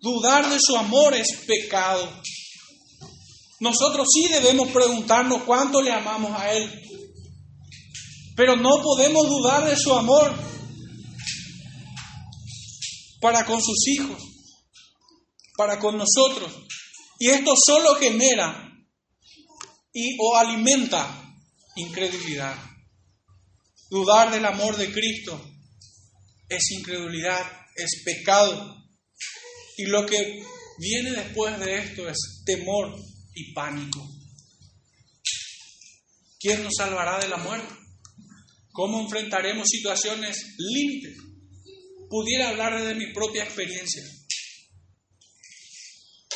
Dudar 0.00 0.48
de 0.48 0.58
su 0.60 0.76
amor 0.76 1.14
es 1.14 1.26
pecado. 1.48 2.08
Nosotros 3.58 4.06
sí 4.14 4.28
debemos 4.28 4.68
preguntarnos 4.68 5.42
cuánto 5.42 5.82
le 5.82 5.90
amamos 5.90 6.30
a 6.38 6.52
Él. 6.52 6.70
Pero 8.36 8.54
no 8.54 8.80
podemos 8.82 9.28
dudar 9.28 9.68
de 9.68 9.76
su 9.76 9.92
amor 9.92 10.32
para 13.20 13.44
con 13.44 13.60
sus 13.60 13.88
hijos, 13.88 14.22
para 15.56 15.80
con 15.80 15.98
nosotros. 15.98 16.52
Y 17.18 17.30
esto 17.30 17.54
solo 17.56 17.96
genera 17.96 18.70
y 19.92 20.16
o 20.20 20.36
alimenta 20.36 21.25
incredulidad. 21.76 22.56
Dudar 23.88 24.32
del 24.32 24.44
amor 24.44 24.76
de 24.76 24.92
Cristo 24.92 25.40
es 26.48 26.70
incredulidad, 26.72 27.44
es 27.76 28.02
pecado. 28.04 28.74
Y 29.76 29.86
lo 29.86 30.04
que 30.06 30.42
viene 30.78 31.12
después 31.12 31.58
de 31.60 31.78
esto 31.78 32.08
es 32.08 32.42
temor 32.44 32.94
y 33.34 33.52
pánico. 33.52 34.06
¿Quién 36.40 36.62
nos 36.64 36.74
salvará 36.76 37.18
de 37.20 37.28
la 37.28 37.36
muerte? 37.36 37.74
¿Cómo 38.72 39.00
enfrentaremos 39.00 39.68
situaciones 39.68 40.54
límites? 40.58 41.16
Pudiera 42.08 42.50
hablar 42.50 42.82
de 42.82 42.94
mi 42.94 43.12
propia 43.12 43.44
experiencia, 43.44 44.02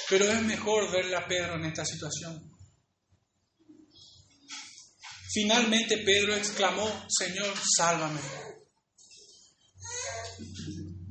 pero 0.09 0.25
es 0.25 0.43
mejor 0.43 0.91
verle 0.91 1.17
a 1.17 1.29
Pedro 1.29 1.55
en 1.57 1.67
esta 1.67 1.85
situación. 1.85 2.60
Finalmente 5.33 5.99
Pedro 5.99 6.35
exclamó, 6.35 7.07
Señor, 7.09 7.55
sálvame. 7.77 8.21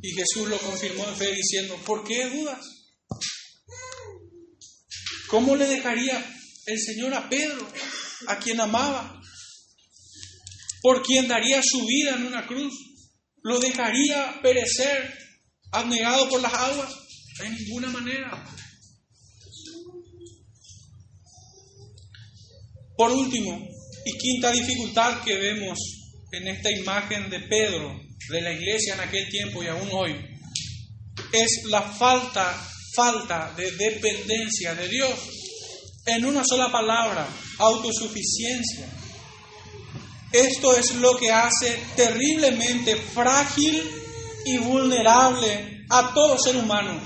Y 0.01 0.11
Jesús 0.11 0.47
lo 0.49 0.57
confirmó 0.59 1.07
en 1.07 1.15
fe 1.15 1.33
diciendo, 1.33 1.77
¿por 1.85 2.05
qué 2.05 2.29
dudas? 2.29 2.59
¿Cómo 5.27 5.55
le 5.55 5.67
dejaría 5.67 6.25
el 6.65 6.79
Señor 6.79 7.13
a 7.13 7.29
Pedro, 7.29 7.65
a 8.27 8.39
quien 8.39 8.59
amaba? 8.59 9.21
¿Por 10.81 11.01
quien 11.03 11.27
daría 11.27 11.61
su 11.63 11.85
vida 11.85 12.15
en 12.15 12.25
una 12.25 12.45
cruz? 12.45 12.73
¿Lo 13.41 13.59
dejaría 13.59 14.39
perecer 14.41 15.13
abnegado 15.71 16.27
por 16.29 16.41
las 16.41 16.53
aguas? 16.53 16.93
De 17.39 17.49
ninguna 17.49 17.89
manera. 17.89 18.45
Por 22.97 23.11
último, 23.11 23.78
y 24.05 24.17
quinta 24.17 24.51
dificultad 24.51 25.23
que 25.23 25.35
vemos 25.35 25.77
en 26.31 26.47
esta 26.47 26.71
imagen 26.71 27.29
de 27.29 27.39
Pedro, 27.41 27.99
de 28.29 28.41
la 28.41 28.51
iglesia 28.51 28.93
en 28.93 28.99
aquel 29.01 29.29
tiempo 29.29 29.63
y 29.63 29.67
aún 29.67 29.89
hoy, 29.91 30.15
es 31.31 31.63
la 31.65 31.81
falta, 31.81 32.55
falta 32.95 33.53
de 33.55 33.71
dependencia 33.71 34.75
de 34.75 34.87
Dios. 34.87 35.19
En 36.05 36.25
una 36.25 36.43
sola 36.43 36.71
palabra, 36.71 37.27
autosuficiencia. 37.59 38.87
Esto 40.31 40.75
es 40.77 40.95
lo 40.95 41.17
que 41.17 41.31
hace 41.31 41.79
terriblemente 41.95 42.95
frágil 42.95 43.83
y 44.45 44.57
vulnerable 44.57 45.85
a 45.89 46.13
todo 46.13 46.37
ser 46.37 46.55
humano 46.55 46.99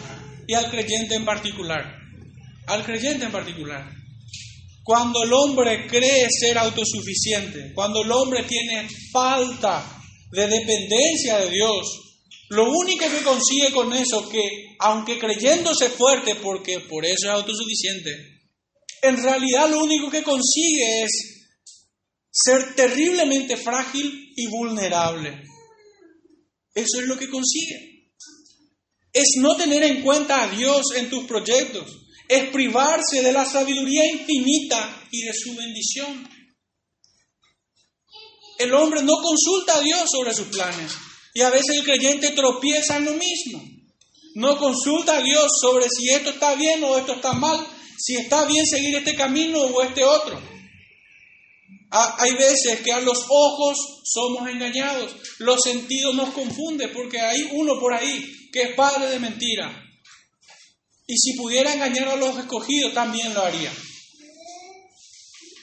y 0.48 0.54
al 0.54 0.70
creyente 0.70 1.16
en 1.16 1.26
particular. 1.26 1.98
Al 2.68 2.84
creyente 2.86 3.26
en 3.26 3.32
particular. 3.32 4.03
Cuando 4.84 5.24
el 5.24 5.32
hombre 5.32 5.88
cree 5.88 6.28
ser 6.30 6.58
autosuficiente, 6.58 7.72
cuando 7.74 8.04
el 8.04 8.12
hombre 8.12 8.44
tiene 8.44 8.88
falta 9.14 10.02
de 10.30 10.48
dependencia 10.48 11.40
de 11.40 11.52
Dios, 11.52 11.88
lo 12.50 12.70
único 12.70 13.06
que 13.10 13.24
consigue 13.24 13.72
con 13.72 13.94
eso, 13.94 14.28
que 14.28 14.76
aunque 14.80 15.18
creyéndose 15.18 15.90
fuerte, 15.90 16.36
porque 16.36 16.82
por 16.82 17.06
eso 17.06 17.28
es 17.28 17.32
autosuficiente, 17.32 18.12
en 19.02 19.24
realidad 19.24 19.70
lo 19.70 19.84
único 19.84 20.12
que 20.12 20.22
consigue 20.22 21.04
es 21.04 21.12
ser 22.30 22.76
terriblemente 22.76 23.56
frágil 23.56 24.34
y 24.36 24.48
vulnerable. 24.48 25.44
Eso 26.76 27.00
es 27.00 27.08
lo 27.08 27.18
que 27.18 27.30
consigue. 27.30 28.12
Es 29.14 29.36
no 29.38 29.56
tener 29.56 29.84
en 29.84 30.02
cuenta 30.02 30.44
a 30.44 30.48
Dios 30.50 30.88
en 30.96 31.10
tus 31.10 31.26
proyectos 31.26 32.03
es 32.34 32.50
privarse 32.50 33.22
de 33.22 33.32
la 33.32 33.46
sabiduría 33.46 34.10
infinita 34.12 35.08
y 35.12 35.22
de 35.22 35.34
su 35.34 35.56
bendición. 35.56 36.28
El 38.58 38.74
hombre 38.74 39.04
no 39.04 39.22
consulta 39.22 39.78
a 39.78 39.82
Dios 39.82 40.10
sobre 40.12 40.34
sus 40.34 40.48
planes 40.48 40.94
y 41.36 41.42
a 41.42 41.52
veces 41.52 41.78
el 41.78 41.84
creyente 41.84 42.32
tropieza 42.32 42.98
en 42.98 43.06
lo 43.06 43.14
mismo. 43.14 43.64
No 44.34 44.58
consulta 44.58 45.18
a 45.18 45.22
Dios 45.22 45.52
sobre 45.62 45.88
si 45.90 46.10
esto 46.10 46.32
está 46.32 46.56
bien 46.56 46.84
o 46.84 46.98
esto 46.98 47.14
está 47.14 47.34
mal, 47.34 47.68
si 48.00 48.16
está 48.16 48.46
bien 48.46 48.66
seguir 48.66 48.96
este 48.96 49.16
camino 49.16 49.60
o 49.60 49.84
este 49.84 50.04
otro. 50.04 50.42
Hay 51.92 52.32
veces 52.32 52.82
que 52.82 52.92
a 52.92 53.02
los 53.02 53.26
ojos 53.30 53.78
somos 54.06 54.50
engañados, 54.50 55.16
los 55.38 55.62
sentidos 55.62 56.16
nos 56.16 56.32
confunden 56.32 56.92
porque 56.92 57.20
hay 57.20 57.48
uno 57.52 57.80
por 57.80 57.94
ahí 57.94 58.50
que 58.52 58.64
es 58.64 58.76
padre 58.76 59.12
de 59.12 59.20
mentira 59.20 59.83
y 61.06 61.18
si 61.18 61.34
pudiera 61.38 61.74
engañar 61.74 62.10
a 62.10 62.16
los 62.16 62.38
escogidos, 62.38 62.94
también 62.94 63.34
lo 63.34 63.42
haría. 63.42 63.72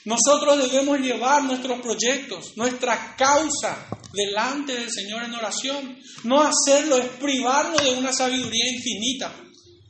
Nosotros 0.05 0.71
debemos 0.71 0.99
llevar 0.99 1.43
nuestros 1.43 1.79
proyectos, 1.81 2.57
nuestra 2.57 3.15
causa 3.15 3.87
delante 4.13 4.73
del 4.73 4.91
Señor 4.91 5.23
en 5.23 5.33
oración. 5.33 5.99
No 6.23 6.41
hacerlo 6.41 6.97
es 6.97 7.07
privarnos 7.19 7.83
de 7.83 7.91
una 7.91 8.11
sabiduría 8.11 8.69
infinita 8.71 9.33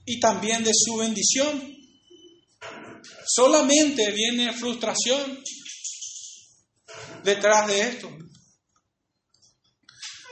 y 0.05 0.19
también 0.19 0.63
de 0.63 0.71
su 0.73 0.97
bendición. 0.97 1.71
Solamente 3.25 4.11
viene 4.11 4.51
frustración 4.53 5.41
detrás 7.23 7.67
de 7.67 7.81
esto. 7.81 8.09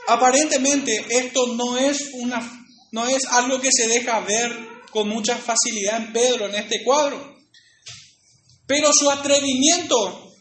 Aparentemente 0.08 1.06
esto 1.08 1.54
no 1.54 1.78
es 1.78 2.10
una 2.14 2.56
no 2.92 3.06
es 3.06 3.24
algo 3.26 3.60
que 3.60 3.70
se 3.70 3.86
deja 3.86 4.18
ver 4.20 4.69
con 4.90 5.08
mucha 5.08 5.36
facilidad 5.36 5.98
en 5.98 6.12
Pedro 6.12 6.46
en 6.46 6.54
este 6.54 6.82
cuadro. 6.84 7.36
Pero 8.66 8.90
su 8.92 9.10
atrevimiento 9.10 10.32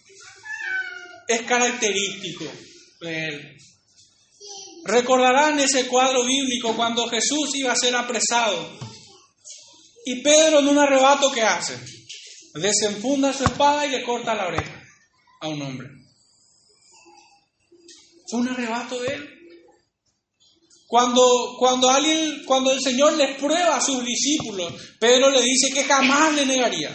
es 1.28 1.42
característico 1.44 2.46
de 3.02 3.26
él. 3.28 3.58
Recordarán 4.86 5.60
ese 5.60 5.88
cuadro 5.88 6.26
bíblico 6.26 6.76
cuando 6.76 7.08
Jesús 7.08 7.52
iba 7.56 7.72
a 7.72 7.76
ser 7.76 7.96
apresado. 7.96 8.78
Y 10.06 10.22
Pedro 10.22 10.60
en 10.60 10.68
un 10.70 10.80
arrebato 10.80 11.32
que 11.32 11.44
hace, 11.44 11.78
desenfunda 12.56 13.34
su 13.34 13.44
espada 13.44 13.86
y 13.86 13.92
le 13.92 14.04
corta 14.04 14.34
la 14.34 14.48
oreja 14.48 14.84
a 15.42 15.48
un 15.48 15.62
hombre. 15.62 15.90
Fue 18.30 18.40
un 18.40 18.50
arrebato 18.50 19.00
de 19.02 19.14
él. 19.14 19.39
Cuando, 20.90 21.56
cuando, 21.60 21.88
alguien, 21.88 22.44
cuando 22.46 22.72
el 22.72 22.82
Señor 22.82 23.16
les 23.16 23.38
prueba 23.38 23.78
a 23.78 23.82
sus 23.82 24.04
discípulos, 24.04 24.74
Pedro 25.00 25.30
le 25.30 25.44
dice 25.44 25.72
que 25.72 25.84
jamás 25.84 26.34
le 26.34 26.48
negaría. 26.48 26.90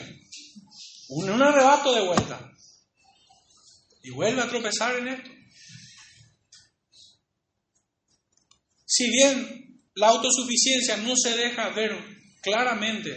Un, 1.10 1.40
arrebato 1.40 1.94
de 1.94 2.04
vuelta. 2.04 2.52
Y 4.02 4.10
vuelve 4.10 4.42
a 4.42 4.48
tropezar 4.48 4.96
en 4.96 5.06
esto. 5.06 5.30
Si 8.84 9.08
bien 9.10 9.80
la 9.94 10.08
autosuficiencia 10.08 10.96
no 10.96 11.14
se 11.16 11.36
deja 11.36 11.68
ver 11.68 11.96
claramente 12.42 13.16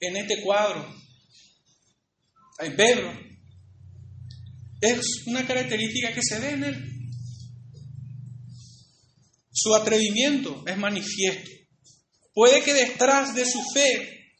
en 0.00 0.16
este 0.18 0.42
cuadro. 0.42 0.86
Hay 2.58 2.76
Pedro. 2.76 3.10
Es 4.82 5.00
una 5.24 5.46
característica 5.46 6.12
que 6.12 6.20
se 6.22 6.40
ve 6.40 6.50
en 6.50 6.64
él. 6.64 6.94
Su 9.64 9.74
atrevimiento 9.74 10.62
es 10.66 10.76
manifiesto. 10.76 11.50
Puede 12.34 12.62
que 12.62 12.74
detrás 12.74 13.34
de 13.34 13.46
su 13.46 13.62
fe 13.72 14.34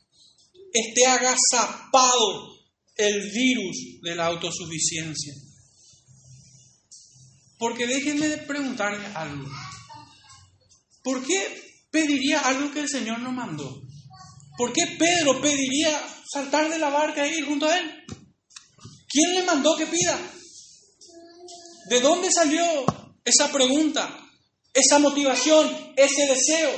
esté 0.70 1.06
agazapado 1.06 2.58
el 2.94 3.30
virus 3.30 4.02
de 4.02 4.16
la 4.16 4.26
autosuficiencia. 4.26 5.32
Porque 7.56 7.86
déjenme 7.86 8.36
preguntarle 8.36 9.06
algo. 9.14 9.50
¿Por 11.02 11.26
qué 11.26 11.72
pediría 11.90 12.40
algo 12.40 12.70
que 12.70 12.80
el 12.80 12.90
Señor 12.90 13.20
no 13.20 13.32
mandó? 13.32 13.80
¿Por 14.58 14.74
qué 14.74 14.94
Pedro 14.98 15.40
pediría 15.40 16.06
saltar 16.30 16.68
de 16.68 16.78
la 16.78 16.90
barca 16.90 17.24
e 17.24 17.38
ir 17.38 17.46
junto 17.46 17.64
a 17.64 17.78
él? 17.78 18.04
¿Quién 19.08 19.36
le 19.36 19.42
mandó 19.44 19.74
que 19.74 19.86
pida? 19.86 20.20
¿De 21.88 22.00
dónde 22.00 22.30
salió 22.30 22.84
esa 23.24 23.50
pregunta, 23.50 24.20
esa 24.74 24.98
motivación, 24.98 25.94
ese 25.96 26.26
deseo? 26.26 26.74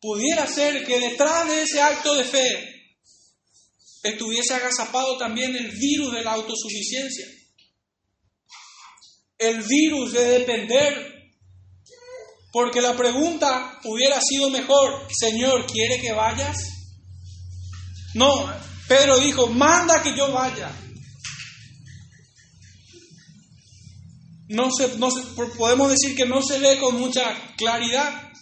Pudiera 0.00 0.46
ser 0.46 0.84
que 0.84 1.00
detrás 1.00 1.48
de 1.48 1.62
ese 1.62 1.80
acto 1.80 2.14
de 2.14 2.24
fe 2.24 2.96
estuviese 4.02 4.52
agazapado 4.52 5.16
también 5.16 5.56
el 5.56 5.70
virus 5.70 6.12
de 6.12 6.22
la 6.22 6.32
autosuficiencia, 6.32 7.26
el 9.38 9.62
virus 9.62 10.12
de 10.12 10.24
depender 10.40 11.14
porque 12.54 12.80
la 12.80 12.96
pregunta 12.96 13.80
hubiera 13.82 14.20
sido 14.20 14.48
mejor, 14.48 15.08
Señor, 15.12 15.66
¿quiere 15.66 16.00
que 16.00 16.12
vayas? 16.12 16.56
No, 18.14 18.48
Pedro 18.86 19.18
dijo, 19.18 19.48
manda 19.48 20.00
que 20.04 20.16
yo 20.16 20.30
vaya. 20.30 20.70
No, 24.54 24.70
se, 24.70 24.96
no 24.98 25.08
podemos 25.58 25.90
decir 25.90 26.16
que 26.16 26.26
no 26.26 26.40
se 26.40 26.58
ve 26.58 26.78
con 26.78 26.98
mucha 26.98 27.54
claridad, 27.56 28.32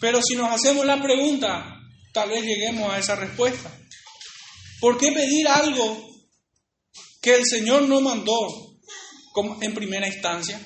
pero 0.00 0.20
si 0.22 0.34
nos 0.34 0.50
hacemos 0.50 0.86
la 0.86 1.02
pregunta, 1.02 1.78
tal 2.12 2.30
vez 2.30 2.42
lleguemos 2.42 2.90
a 2.90 2.98
esa 2.98 3.16
respuesta. 3.16 3.70
¿Por 4.80 4.96
qué 4.96 5.12
pedir 5.12 5.46
algo 5.46 6.08
que 7.20 7.34
el 7.34 7.44
Señor 7.44 7.82
no 7.82 8.00
mandó 8.00 8.34
en 9.60 9.74
primera 9.74 10.06
instancia? 10.06 10.58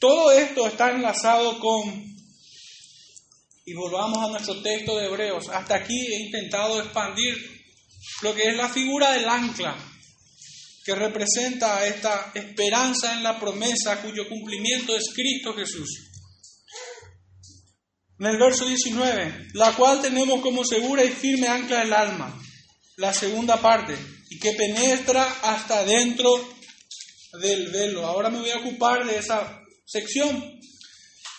Todo 0.00 0.32
esto 0.32 0.66
está 0.66 0.90
enlazado 0.90 1.60
con, 1.60 2.04
y 3.64 3.72
volvamos 3.74 4.18
a 4.18 4.30
nuestro 4.32 4.60
texto 4.60 4.98
de 4.98 5.06
Hebreos, 5.06 5.48
hasta 5.48 5.76
aquí 5.76 5.94
he 5.94 6.24
intentado 6.24 6.82
expandir 6.82 7.36
lo 8.22 8.34
que 8.34 8.48
es 8.48 8.56
la 8.56 8.68
figura 8.68 9.12
del 9.12 9.28
ancla, 9.28 9.76
que 10.84 10.94
representa 10.94 11.86
esta 11.86 12.32
esperanza 12.34 13.14
en 13.14 13.22
la 13.22 13.38
promesa 13.38 14.02
cuyo 14.02 14.28
cumplimiento 14.28 14.96
es 14.96 15.04
Cristo 15.14 15.54
Jesús. 15.54 15.88
En 18.18 18.26
el 18.26 18.38
verso 18.38 18.66
19, 18.66 19.48
la 19.54 19.74
cual 19.74 20.00
tenemos 20.00 20.40
como 20.40 20.64
segura 20.64 21.04
y 21.04 21.10
firme 21.10 21.48
ancla 21.48 21.80
del 21.80 21.92
alma, 21.92 22.40
la 22.96 23.12
segunda 23.12 23.60
parte, 23.60 23.96
y 24.30 24.38
que 24.38 24.52
penetra 24.52 25.24
hasta 25.42 25.84
dentro 25.84 26.30
del 27.40 27.70
velo. 27.70 28.06
Ahora 28.06 28.30
me 28.30 28.38
voy 28.38 28.50
a 28.50 28.58
ocupar 28.58 29.04
de 29.06 29.18
esa 29.18 29.60
sección. 29.84 30.60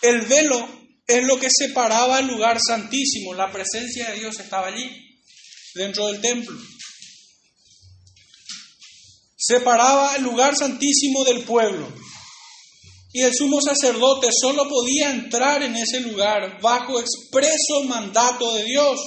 El 0.02 0.22
velo 0.22 0.68
es 1.06 1.24
lo 1.24 1.38
que 1.38 1.48
separaba 1.50 2.18
el 2.18 2.26
lugar 2.26 2.58
santísimo, 2.60 3.34
la 3.34 3.50
presencia 3.50 4.10
de 4.10 4.20
Dios 4.20 4.38
estaba 4.40 4.68
allí, 4.68 4.90
dentro 5.74 6.06
del 6.08 6.20
templo. 6.20 6.58
Separaba 9.46 10.16
el 10.16 10.22
lugar 10.22 10.56
santísimo 10.56 11.22
del 11.22 11.44
pueblo. 11.44 11.86
Y 13.12 13.20
el 13.20 13.34
sumo 13.34 13.60
sacerdote 13.60 14.28
solo 14.40 14.66
podía 14.66 15.10
entrar 15.10 15.62
en 15.62 15.76
ese 15.76 16.00
lugar 16.00 16.58
bajo 16.62 16.98
expreso 16.98 17.84
mandato 17.86 18.54
de 18.54 18.64
Dios. 18.64 18.98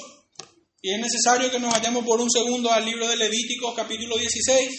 Y 0.79 0.93
es 0.93 0.99
necesario 0.99 1.49
que 1.49 1.59
nos 1.59 1.71
vayamos 1.71 2.05
por 2.05 2.21
un 2.21 2.29
segundo 2.29 2.71
al 2.71 2.85
libro 2.85 3.07
de 3.07 3.15
Levíticos 3.15 3.73
capítulo 3.75 4.15
16. 4.15 4.69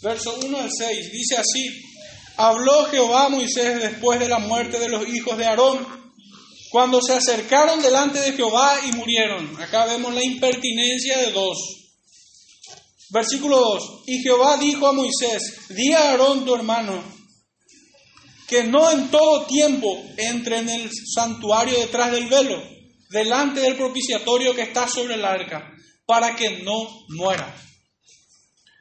verso 0.00 0.38
1 0.42 0.56
al 0.56 0.70
6, 0.70 1.12
dice 1.12 1.36
así, 1.36 1.87
habló 2.38 2.86
Jehová 2.86 3.26
a 3.26 3.28
Moisés 3.28 3.80
después 3.80 4.20
de 4.20 4.28
la 4.28 4.38
muerte 4.38 4.78
de 4.78 4.88
los 4.88 5.06
hijos 5.08 5.36
de 5.36 5.44
Aarón, 5.44 5.86
cuando 6.70 7.02
se 7.02 7.14
acercaron 7.14 7.82
delante 7.82 8.20
de 8.20 8.32
Jehová 8.32 8.78
y 8.86 8.92
murieron. 8.92 9.60
Acá 9.60 9.86
vemos 9.86 10.14
la 10.14 10.22
impertinencia 10.22 11.18
de 11.18 11.32
dos. 11.32 11.58
Versículo 13.10 13.58
2, 13.58 14.02
y 14.06 14.22
Jehová 14.22 14.58
dijo 14.58 14.86
a 14.86 14.92
Moisés, 14.92 15.66
di 15.70 15.92
a 15.94 16.10
Aarón 16.10 16.44
tu 16.44 16.54
hermano, 16.54 17.02
que 18.46 18.64
no 18.64 18.90
en 18.90 19.10
todo 19.10 19.46
tiempo 19.46 19.98
entre 20.18 20.58
en 20.58 20.68
el 20.68 20.90
santuario 21.14 21.78
detrás 21.78 22.12
del 22.12 22.26
velo, 22.26 22.62
delante 23.08 23.60
del 23.60 23.76
propiciatorio 23.76 24.54
que 24.54 24.62
está 24.62 24.86
sobre 24.86 25.14
el 25.14 25.24
arca, 25.24 25.72
para 26.06 26.36
que 26.36 26.62
no 26.62 26.86
muera. 27.08 27.67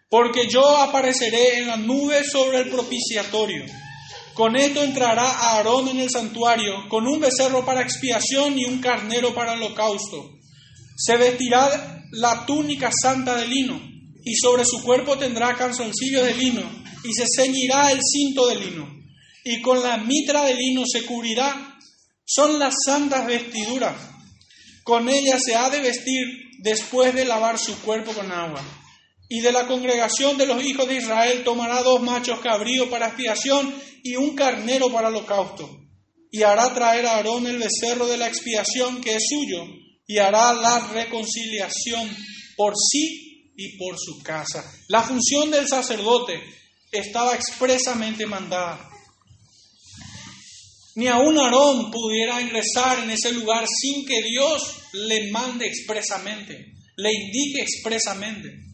Porque 0.10 0.48
yo 0.48 0.66
apareceré 0.78 1.60
en 1.60 1.68
la 1.68 1.76
nube 1.76 2.24
sobre 2.24 2.60
el 2.60 2.70
propiciatorio. 2.70 3.66
Con 4.34 4.56
esto 4.56 4.82
entrará 4.82 5.30
Aarón 5.30 5.90
en 5.90 6.00
el 6.00 6.10
santuario, 6.10 6.88
con 6.88 7.08
un 7.08 7.20
becerro 7.20 7.66
para 7.66 7.82
expiación 7.82 8.58
y 8.58 8.66
un 8.66 8.80
carnero 8.80 9.34
para 9.34 9.54
holocausto. 9.54 10.30
Se 10.96 11.18
vestirá 11.18 12.06
la 12.12 12.46
túnica 12.46 12.90
santa 12.92 13.36
de 13.36 13.48
lino, 13.48 13.82
y 14.24 14.36
sobre 14.36 14.64
su 14.64 14.82
cuerpo 14.82 15.18
tendrá 15.18 15.58
calzoncillos 15.58 16.24
de 16.24 16.36
lino, 16.36 16.62
y 17.04 17.14
se 17.14 17.26
ceñirá 17.36 17.92
el 17.92 18.00
cinto 18.02 18.48
de 18.48 18.56
lino, 18.56 18.88
y 19.44 19.62
con 19.62 19.82
la 19.84 19.98
mitra 19.98 20.46
de 20.46 20.54
lino 20.54 20.84
se 20.86 21.04
cubrirá. 21.04 21.78
Son 22.24 22.60
las 22.60 22.76
santas 22.86 23.26
vestiduras. 23.26 23.96
Con 24.84 25.10
ellas 25.10 25.42
se 25.44 25.56
ha 25.56 25.70
de 25.70 25.82
vestir 25.82 26.28
después 26.60 27.14
de 27.14 27.26
lavar 27.26 27.58
su 27.58 27.78
cuerpo 27.82 28.14
con 28.14 28.32
agua 28.32 28.64
y 29.30 29.42
de 29.42 29.52
la 29.52 29.68
congregación 29.68 30.38
de 30.38 30.46
los 30.46 30.64
hijos 30.64 30.88
de 30.88 30.98
Israel 30.98 31.44
tomará 31.44 31.84
dos 31.84 32.02
machos 32.02 32.40
cabríos 32.40 32.88
para 32.88 33.08
expiación 33.08 33.74
y 34.04 34.16
un 34.16 34.36
carnero 34.36 34.92
para 34.92 35.10
holocausto. 35.10 35.70
Y 36.32 36.44
hará 36.44 36.74
traer 36.74 37.06
a 37.06 37.16
Aarón 37.16 37.48
el 37.48 37.58
becerro 37.58 38.08
de 38.08 38.18
la 38.18 38.28
expiación 38.28 39.02
que 39.02 39.16
es 39.16 39.24
suyo, 39.30 39.66
y 40.06 40.18
hará 40.20 40.54
la 40.54 40.80
reconciliación 40.94 42.16
por 42.56 42.74
sí 42.76 43.52
y 43.58 43.78
por 43.78 43.98
su 43.98 44.22
casa. 44.24 44.64
La 44.88 45.02
función 45.02 45.52
del 45.52 45.68
sacerdote 45.68 46.42
estaba 46.92 47.36
expresamente 47.36 48.26
mandada. 48.26 48.90
Ni 50.96 51.08
aun 51.08 51.38
Aarón 51.38 51.92
pudiera 51.92 52.42
ingresar 52.42 53.04
en 53.04 53.12
ese 53.12 53.34
lugar 53.34 53.66
sin 53.68 54.06
que 54.06 54.24
Dios 54.24 54.64
le 54.94 55.30
mande 55.32 55.68
expresamente, 55.68 56.74
le 56.96 57.14
indique 57.14 57.62
expresamente 57.62 58.67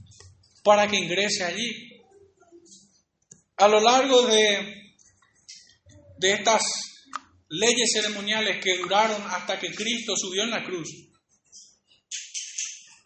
para 0.64 0.88
que 0.88 0.98
ingrese 0.98 1.44
allí. 1.44 2.02
A 3.58 3.68
lo 3.68 3.80
largo 3.80 4.24
de, 4.24 4.96
de 6.18 6.34
estas 6.34 6.64
leyes 7.50 7.92
ceremoniales 7.94 8.64
que 8.64 8.78
duraron 8.78 9.22
hasta 9.30 9.60
que 9.60 9.74
Cristo 9.74 10.16
subió 10.18 10.44
en 10.44 10.50
la 10.50 10.64
cruz, 10.64 10.90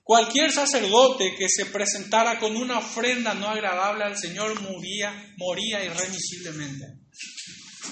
cualquier 0.04 0.52
sacerdote 0.54 1.36
que 1.36 1.50
se 1.50 1.66
presentara 1.66 2.40
con 2.40 2.56
una 2.56 2.80
ofrenda 2.80 3.34
no 3.34 3.48
agradable 3.48 4.06
al 4.06 4.18
Señor 4.18 4.62
moría, 4.62 5.34
moría 5.38 5.84
irremisiblemente. 5.84 6.86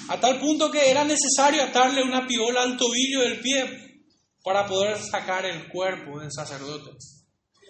A 0.08 0.20
tal 0.20 0.40
punto 0.40 0.72
que 0.72 0.90
era 0.90 1.04
necesario 1.04 1.64
atarle 1.64 2.04
una 2.04 2.26
piola 2.26 2.62
al 2.62 2.78
tobillo 2.78 3.22
del 3.22 3.42
pie 3.42 4.04
para 4.44 4.66
poder 4.66 4.98
sacar 5.00 5.46
el 5.46 5.68
cuerpo 5.68 6.20
del 6.20 6.32
sacerdote 6.32 6.92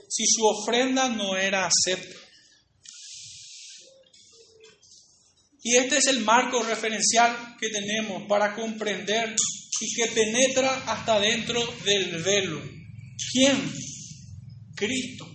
si 0.10 0.26
su 0.26 0.46
ofrenda 0.46 1.10
no 1.10 1.38
era 1.38 1.68
acepta. 1.68 2.20
Y 5.64 5.78
este 5.78 5.98
es 5.98 6.08
el 6.08 6.20
marco 6.20 6.62
referencial 6.62 7.56
que 7.60 7.70
tenemos 7.70 8.24
para 8.28 8.54
comprender 8.54 9.36
y 9.82 9.96
que 9.96 10.12
penetra 10.12 10.84
hasta 10.86 11.20
dentro 11.20 11.60
del 11.84 12.22
velo. 12.22 12.62
¿Quién? 13.32 13.74
Cristo. 14.76 15.28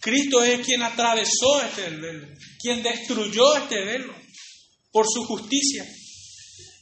Cristo 0.00 0.44
es 0.44 0.64
quien 0.66 0.82
atravesó 0.82 1.62
este 1.64 1.90
velo, 1.90 2.28
quien 2.60 2.82
destruyó 2.82 3.56
este 3.56 3.84
velo 3.84 4.14
por 4.90 5.06
su 5.08 5.24
justicia. 5.24 5.84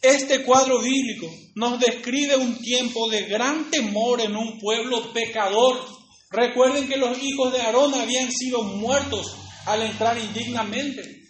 Este 0.02 0.42
cuadro 0.42 0.80
bíblico 0.80 1.30
nos 1.54 1.78
describe 1.78 2.36
un 2.36 2.58
tiempo 2.58 3.08
de 3.10 3.24
gran 3.24 3.70
temor 3.70 4.20
en 4.22 4.34
un 4.34 4.58
pueblo 4.58 5.12
pecador. 5.12 5.86
Recuerden 6.30 6.88
que 6.88 6.96
los 6.96 7.20
hijos 7.22 7.52
de 7.52 7.60
Aarón 7.60 7.94
habían 7.94 8.30
sido 8.30 8.62
muertos 8.62 9.26
al 9.66 9.82
entrar 9.82 10.16
indignamente. 10.16 11.20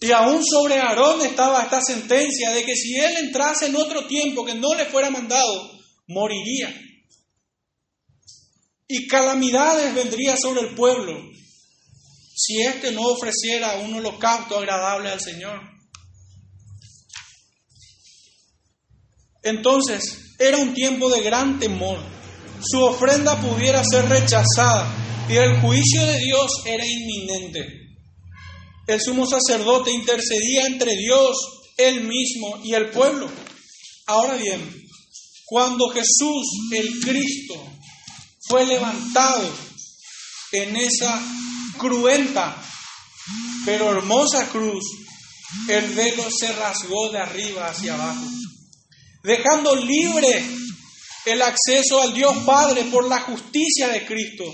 Y 0.00 0.12
aún 0.12 0.44
sobre 0.44 0.78
Aarón 0.78 1.20
estaba 1.22 1.62
esta 1.62 1.80
sentencia 1.82 2.52
de 2.52 2.64
que 2.64 2.76
si 2.76 2.96
él 2.96 3.16
entrase 3.16 3.66
en 3.66 3.76
otro 3.76 4.06
tiempo 4.06 4.44
que 4.44 4.54
no 4.54 4.74
le 4.76 4.86
fuera 4.86 5.10
mandado, 5.10 5.72
moriría. 6.06 6.72
Y 8.86 9.08
calamidades 9.08 9.94
vendría 9.94 10.36
sobre 10.36 10.60
el 10.60 10.74
pueblo 10.74 11.14
si 12.34 12.62
éste 12.62 12.92
no 12.92 13.02
ofreciera 13.02 13.80
un 13.80 13.94
holocausto 13.94 14.58
agradable 14.58 15.10
al 15.10 15.20
Señor. 15.20 15.60
Entonces, 19.42 20.36
era 20.38 20.58
un 20.58 20.72
tiempo 20.72 21.10
de 21.10 21.20
gran 21.22 21.58
temor. 21.58 21.98
Su 22.62 22.82
ofrenda 22.82 23.40
pudiera 23.40 23.82
ser 23.84 24.08
rechazada 24.08 24.90
y 25.28 25.36
el 25.36 25.60
juicio 25.60 26.04
de 26.04 26.18
Dios 26.18 26.50
era 26.64 26.84
inminente 26.84 27.88
el 28.88 29.02
sumo 29.02 29.26
sacerdote 29.26 29.92
intercedía 29.92 30.66
entre 30.66 30.96
Dios, 30.96 31.36
él 31.76 32.04
mismo 32.04 32.58
y 32.64 32.72
el 32.72 32.88
pueblo. 32.88 33.30
Ahora 34.06 34.34
bien, 34.36 34.60
cuando 35.44 35.90
Jesús, 35.90 36.46
el 36.72 36.98
Cristo, 37.00 37.54
fue 38.48 38.64
levantado 38.64 39.46
en 40.52 40.74
esa 40.76 41.20
cruenta 41.76 42.64
pero 43.66 43.90
hermosa 43.90 44.48
cruz, 44.48 44.82
el 45.68 45.90
velo 45.90 46.24
se 46.30 46.50
rasgó 46.52 47.10
de 47.10 47.18
arriba 47.18 47.68
hacia 47.68 47.92
abajo, 47.92 48.24
dejando 49.22 49.76
libre 49.76 50.42
el 51.32 51.42
acceso 51.42 52.00
al 52.00 52.14
Dios 52.14 52.36
Padre 52.44 52.84
por 52.84 53.06
la 53.08 53.20
justicia 53.20 53.88
de 53.88 54.06
Cristo 54.06 54.44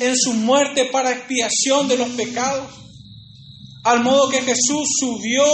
en 0.00 0.16
su 0.16 0.32
muerte 0.32 0.86
para 0.86 1.12
expiación 1.12 1.88
de 1.88 1.98
los 1.98 2.08
pecados 2.10 2.80
al 3.84 4.02
modo 4.02 4.30
que 4.30 4.42
Jesús 4.42 4.88
subió 4.98 5.44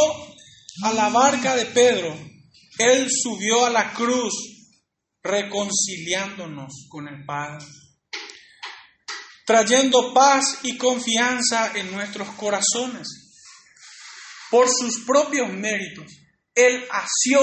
a 0.83 0.93
la 0.93 1.09
barca 1.11 1.55
de 1.55 1.67
Pedro, 1.67 2.19
Él 2.79 3.09
subió 3.11 3.67
a 3.67 3.71
la 3.71 3.93
cruz 3.93 4.35
reconciliándonos 5.23 6.87
con 6.89 7.09
el 7.09 7.25
Padre, 7.25 7.65
trayendo 9.45 10.13
paz 10.13 10.59
y 10.63 10.77
confianza 10.77 11.73
en 11.77 11.93
nuestros 11.93 12.29
corazones. 12.31 13.07
Por 14.51 14.69
sus 14.69 15.05
propios 15.05 15.53
méritos, 15.53 16.13
Él 16.55 16.85
asió 16.91 17.41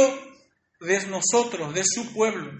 de 0.80 1.08
nosotros, 1.08 1.74
de 1.74 1.84
su 1.86 2.14
pueblo, 2.14 2.52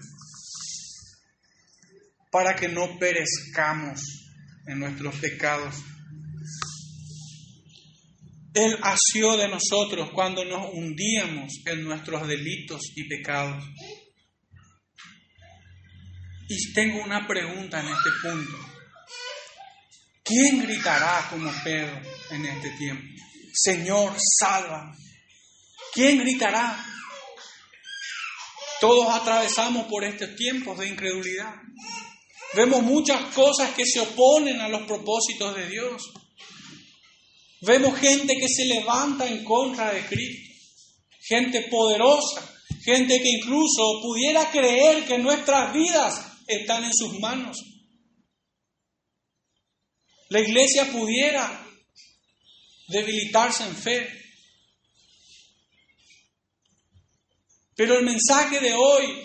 para 2.34 2.56
que 2.56 2.66
no 2.66 2.98
perezcamos 2.98 4.00
en 4.66 4.80
nuestros 4.80 5.14
pecados 5.20 5.76
él 8.54 8.78
asió 8.82 9.36
de 9.36 9.48
nosotros 9.48 10.10
cuando 10.12 10.44
nos 10.44 10.72
hundíamos 10.72 11.52
en 11.66 11.84
nuestros 11.84 12.26
delitos 12.28 12.82
y 12.94 13.08
pecados. 13.08 13.64
Y 16.48 16.72
tengo 16.72 17.02
una 17.02 17.26
pregunta 17.26 17.80
en 17.80 17.88
este 17.88 18.10
punto. 18.22 18.56
¿Quién 20.22 20.62
gritará 20.62 21.26
como 21.30 21.52
Pedro 21.64 22.00
en 22.30 22.46
este 22.46 22.70
tiempo? 22.78 23.04
Señor, 23.52 24.14
salva. 24.38 24.92
¿Quién 25.92 26.18
gritará? 26.18 26.84
Todos 28.80 29.14
atravesamos 29.14 29.86
por 29.88 30.04
estos 30.04 30.36
tiempos 30.36 30.78
de 30.78 30.88
incredulidad. 30.88 31.54
Vemos 32.54 32.82
muchas 32.82 33.34
cosas 33.34 33.74
que 33.74 33.84
se 33.84 34.00
oponen 34.00 34.60
a 34.60 34.68
los 34.68 34.82
propósitos 34.86 35.56
de 35.56 35.68
Dios. 35.68 36.02
Vemos 37.62 37.98
gente 37.98 38.34
que 38.36 38.48
se 38.48 38.66
levanta 38.66 39.26
en 39.26 39.42
contra 39.44 39.92
de 39.92 40.06
Cristo, 40.06 40.52
gente 41.20 41.62
poderosa, 41.62 42.54
gente 42.84 43.20
que 43.20 43.30
incluso 43.30 44.00
pudiera 44.02 44.50
creer 44.50 45.04
que 45.06 45.18
nuestras 45.18 45.72
vidas 45.72 46.14
están 46.46 46.84
en 46.84 46.92
sus 46.92 47.18
manos. 47.18 47.56
La 50.28 50.40
iglesia 50.40 50.90
pudiera 50.92 51.66
debilitarse 52.88 53.64
en 53.64 53.76
fe. 53.76 54.24
Pero 57.74 57.98
el 57.98 58.04
mensaje 58.04 58.60
de 58.60 58.74
hoy 58.74 59.22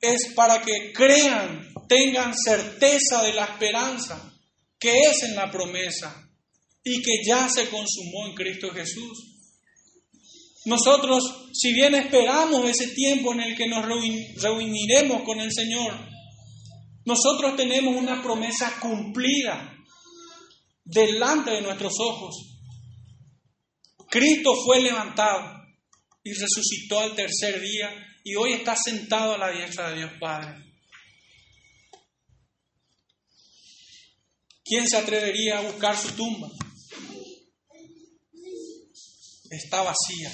es 0.00 0.32
para 0.34 0.62
que 0.62 0.92
crean, 0.92 1.73
tengan 1.88 2.34
certeza 2.36 3.22
de 3.22 3.32
la 3.32 3.44
esperanza 3.44 4.32
que 4.78 4.92
es 5.10 5.22
en 5.22 5.34
la 5.34 5.50
promesa 5.50 6.28
y 6.82 7.00
que 7.02 7.22
ya 7.26 7.48
se 7.48 7.68
consumó 7.70 8.26
en 8.26 8.34
Cristo 8.34 8.70
Jesús. 8.70 9.34
Nosotros, 10.66 11.48
si 11.52 11.72
bien 11.72 11.94
esperamos 11.94 12.68
ese 12.68 12.88
tiempo 12.88 13.32
en 13.32 13.40
el 13.40 13.56
que 13.56 13.66
nos 13.66 13.84
reuniremos 13.86 15.22
con 15.22 15.40
el 15.40 15.52
Señor, 15.52 15.92
nosotros 17.04 17.56
tenemos 17.56 17.96
una 17.96 18.22
promesa 18.22 18.78
cumplida 18.80 19.74
delante 20.84 21.50
de 21.50 21.62
nuestros 21.62 21.92
ojos. 22.00 22.34
Cristo 24.08 24.54
fue 24.64 24.80
levantado 24.80 25.64
y 26.22 26.32
resucitó 26.32 27.00
al 27.00 27.14
tercer 27.14 27.60
día 27.60 27.90
y 28.22 28.34
hoy 28.36 28.54
está 28.54 28.74
sentado 28.74 29.34
a 29.34 29.38
la 29.38 29.50
diestra 29.50 29.90
de 29.90 29.96
Dios 29.98 30.12
Padre. 30.18 30.63
¿Quién 34.64 34.88
se 34.88 34.96
atrevería 34.96 35.58
a 35.58 35.62
buscar 35.62 35.96
su 35.96 36.12
tumba? 36.12 36.48
está 39.56 39.82
vacía. 39.82 40.32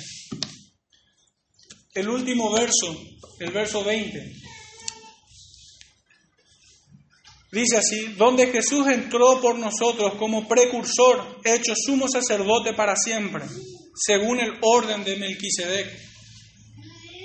El 1.95 2.09
último 2.09 2.51
verso, 2.53 2.97
el 3.41 3.51
verso 3.51 3.85
20, 3.85 4.33
dice 7.53 7.77
así, 7.77 8.15
donde 8.17 8.47
Jesús 8.47 8.87
entró 8.89 9.41
por 9.41 9.59
nosotros 9.59 10.15
como 10.15 10.47
precursor, 10.47 11.41
hecho 11.45 11.75
sumo 11.77 12.09
sacerdote 12.09 12.75
para 12.75 12.95
siempre, 12.97 13.45
según 13.95 14.41
el 14.41 14.53
orden 14.63 15.05
de 15.05 15.17
Melquisedec. 15.17 15.89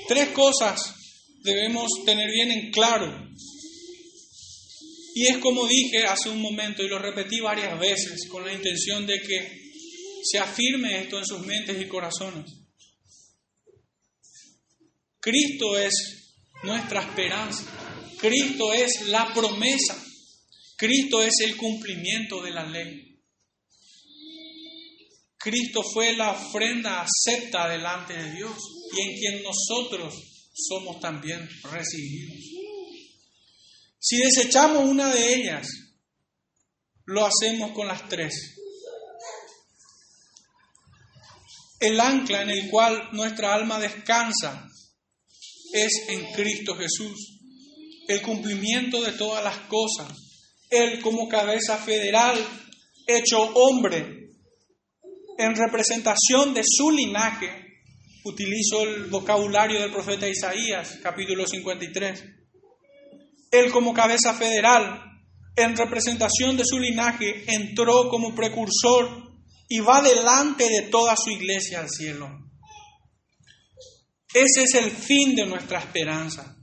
Tres 0.07 0.29
cosas 0.29 0.95
debemos 1.43 1.89
tener 2.05 2.29
bien 2.31 2.51
en 2.51 2.71
claro. 2.71 3.29
Y 5.17 5.27
es 5.27 5.37
como 5.37 5.65
dije 5.65 6.03
hace 6.05 6.27
un 6.27 6.41
momento 6.41 6.83
y 6.83 6.89
lo 6.89 6.99
repetí 6.99 7.39
varias 7.39 7.79
veces 7.79 8.27
con 8.27 8.43
la 8.45 8.51
intención 8.51 9.07
de 9.07 9.21
que 9.21 9.71
se 10.21 10.39
afirme 10.39 11.03
esto 11.03 11.17
en 11.17 11.25
sus 11.25 11.39
mentes 11.39 11.81
y 11.81 11.87
corazones. 11.87 12.51
Cristo 15.21 15.79
es 15.79 15.93
nuestra 16.63 17.01
esperanza. 17.01 17.63
Cristo 18.19 18.73
es 18.73 19.07
la 19.07 19.33
promesa. 19.33 19.95
Cristo 20.75 21.23
es 21.23 21.33
el 21.45 21.55
cumplimiento 21.55 22.41
de 22.41 22.51
la 22.51 22.65
ley. 22.65 23.17
Cristo 25.37 25.81
fue 25.93 26.13
la 26.17 26.31
ofrenda 26.31 27.05
acepta 27.05 27.69
delante 27.69 28.17
de 28.17 28.33
Dios 28.33 28.57
y 28.97 29.01
en 29.01 29.17
quien 29.17 29.43
nosotros 29.43 30.13
somos 30.53 30.99
también 30.99 31.47
recibidos. 31.71 32.74
Si 34.07 34.17
desechamos 34.17 34.87
una 34.87 35.11
de 35.11 35.33
ellas, 35.33 35.67
lo 37.05 37.25
hacemos 37.25 37.71
con 37.71 37.87
las 37.87 38.07
tres. 38.07 38.35
El 41.79 41.99
ancla 41.99 42.43
en 42.43 42.51
el 42.51 42.69
cual 42.69 43.09
nuestra 43.13 43.55
alma 43.55 43.79
descansa 43.79 44.67
es 45.73 45.91
en 46.09 46.31
Cristo 46.33 46.75
Jesús. 46.75 47.39
El 48.07 48.21
cumplimiento 48.21 49.01
de 49.01 49.13
todas 49.13 49.43
las 49.43 49.57
cosas. 49.61 50.15
Él 50.69 51.01
como 51.01 51.27
cabeza 51.27 51.75
federal, 51.79 52.37
hecho 53.07 53.41
hombre, 53.55 54.35
en 55.39 55.55
representación 55.55 56.53
de 56.53 56.61
su 56.63 56.91
linaje, 56.91 57.49
utilizo 58.23 58.83
el 58.83 59.05
vocabulario 59.05 59.81
del 59.81 59.91
profeta 59.91 60.29
Isaías, 60.29 60.99
capítulo 61.01 61.47
53. 61.47 62.34
Él 63.59 63.71
como 63.71 63.93
cabeza 63.93 64.33
federal, 64.33 65.01
en 65.55 65.77
representación 65.77 66.57
de 66.57 66.65
su 66.65 66.79
linaje, 66.79 67.45
entró 67.47 68.09
como 68.09 68.35
precursor 68.35 69.31
y 69.69 69.79
va 69.79 70.01
delante 70.01 70.69
de 70.69 70.83
toda 70.83 71.15
su 71.15 71.29
iglesia 71.31 71.79
al 71.79 71.89
cielo. 71.89 72.29
Ese 74.33 74.63
es 74.63 74.73
el 74.75 74.91
fin 74.91 75.35
de 75.35 75.45
nuestra 75.45 75.79
esperanza. 75.79 76.57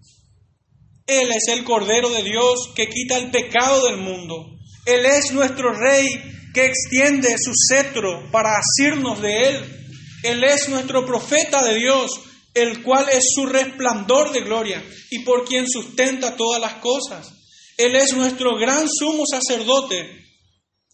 Él 1.06 1.32
es 1.32 1.48
el 1.48 1.64
Cordero 1.64 2.10
de 2.10 2.22
Dios 2.22 2.70
que 2.76 2.88
quita 2.88 3.16
el 3.16 3.30
pecado 3.30 3.86
del 3.86 3.96
mundo. 3.96 4.58
Él 4.84 5.06
es 5.06 5.32
nuestro 5.32 5.72
Rey 5.72 6.22
que 6.52 6.66
extiende 6.66 7.34
su 7.38 7.52
cetro 7.68 8.30
para 8.30 8.58
asirnos 8.58 9.20
de 9.22 9.40
Él. 9.40 9.88
Él 10.22 10.44
es 10.44 10.68
nuestro 10.68 11.06
profeta 11.06 11.62
de 11.64 11.76
Dios 11.76 12.10
el 12.54 12.82
cual 12.82 13.08
es 13.10 13.24
su 13.34 13.46
resplandor 13.46 14.32
de 14.32 14.42
gloria 14.42 14.82
y 15.10 15.20
por 15.20 15.44
quien 15.44 15.66
sustenta 15.68 16.36
todas 16.36 16.60
las 16.60 16.74
cosas. 16.74 17.30
Él 17.76 17.96
es 17.96 18.12
nuestro 18.14 18.56
gran 18.58 18.86
sumo 18.88 19.24
sacerdote, 19.26 20.26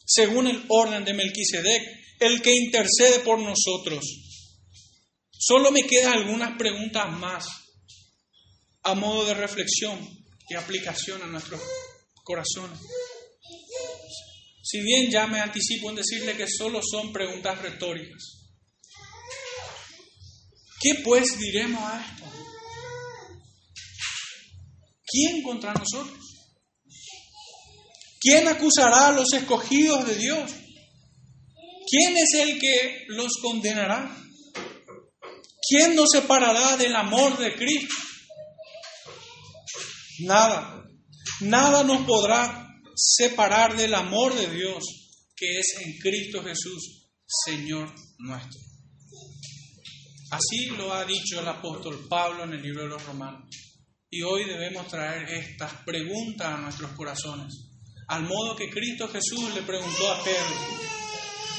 según 0.05 0.47
el 0.47 0.65
orden 0.69 1.05
de 1.05 1.15
Melquisedec, 1.15 1.83
el 2.21 2.41
que 2.41 2.55
intercede 2.55 3.21
por 3.21 3.39
nosotros. 3.41 4.05
Solo 5.31 5.71
me 5.71 5.83
quedan 5.83 6.15
algunas 6.15 6.57
preguntas 6.57 7.11
más 7.19 7.47
a 8.83 8.95
modo 8.95 9.27
de 9.27 9.35
reflexión 9.35 9.99
y 10.49 10.55
aplicación 10.55 11.23
a 11.23 11.27
nuestros 11.27 11.61
corazones. 12.25 12.79
Si 14.63 14.81
bien 14.83 15.11
ya 15.11 15.27
me 15.27 15.41
anticipo 15.41 15.91
en 15.91 15.97
decirle 15.97 16.37
que 16.37 16.47
solo 16.47 16.81
son 16.83 17.13
preguntas 17.13 17.61
retóricas. 17.63 18.48
¿Qué 20.81 21.03
pues 21.05 21.39
diremos 21.39 21.83
a 21.83 22.01
esto? 22.01 22.25
¿Quién 25.05 25.43
contra 25.43 25.73
nosotros? 25.73 26.19
¿Quién 28.21 28.47
acusará 28.49 29.09
a 29.09 29.13
los 29.13 29.33
escogidos 29.33 30.07
de 30.07 30.15
Dios? 30.17 30.51
¿Quién 31.91 32.17
es 32.17 32.35
el 32.35 32.59
que 32.59 33.05
los 33.09 33.33
condenará? 33.43 34.15
¿Quién 35.69 35.95
nos 35.95 36.11
separará 36.11 36.77
del 36.77 36.95
amor 36.95 37.39
de 37.39 37.55
Cristo? 37.55 37.95
Nada, 40.21 40.85
nada 41.41 41.85
nos 41.85 42.03
podrá 42.07 42.67
separar 42.95 43.77
del 43.77 43.95
amor 43.95 44.35
de 44.35 44.49
Dios 44.49 44.85
que 45.37 45.61
es 45.61 45.77
en 45.81 45.99
Cristo 45.99 46.43
Jesús, 46.43 47.09
Señor 47.47 47.95
nuestro. 48.19 48.68
Así 50.31 50.67
lo 50.77 50.93
ha 50.93 51.05
dicho 51.05 51.41
el 51.41 51.49
apóstol 51.49 52.07
Pablo 52.09 52.45
en 52.45 52.53
el 52.53 52.63
libro 52.63 52.83
de 52.83 52.89
los 52.89 53.05
Romanos. 53.05 53.49
Y 54.11 54.23
hoy 54.23 54.45
debemos 54.45 54.89
traer 54.89 55.29
estas 55.29 55.73
preguntas 55.85 56.47
a 56.47 56.61
nuestros 56.61 56.93
corazones, 56.93 57.69
al 58.09 58.23
modo 58.25 58.57
que 58.57 58.71
Cristo 58.71 59.09
Jesús 59.09 59.55
le 59.55 59.63
preguntó 59.63 60.13
a 60.13 60.23
Pedro, 60.23 60.57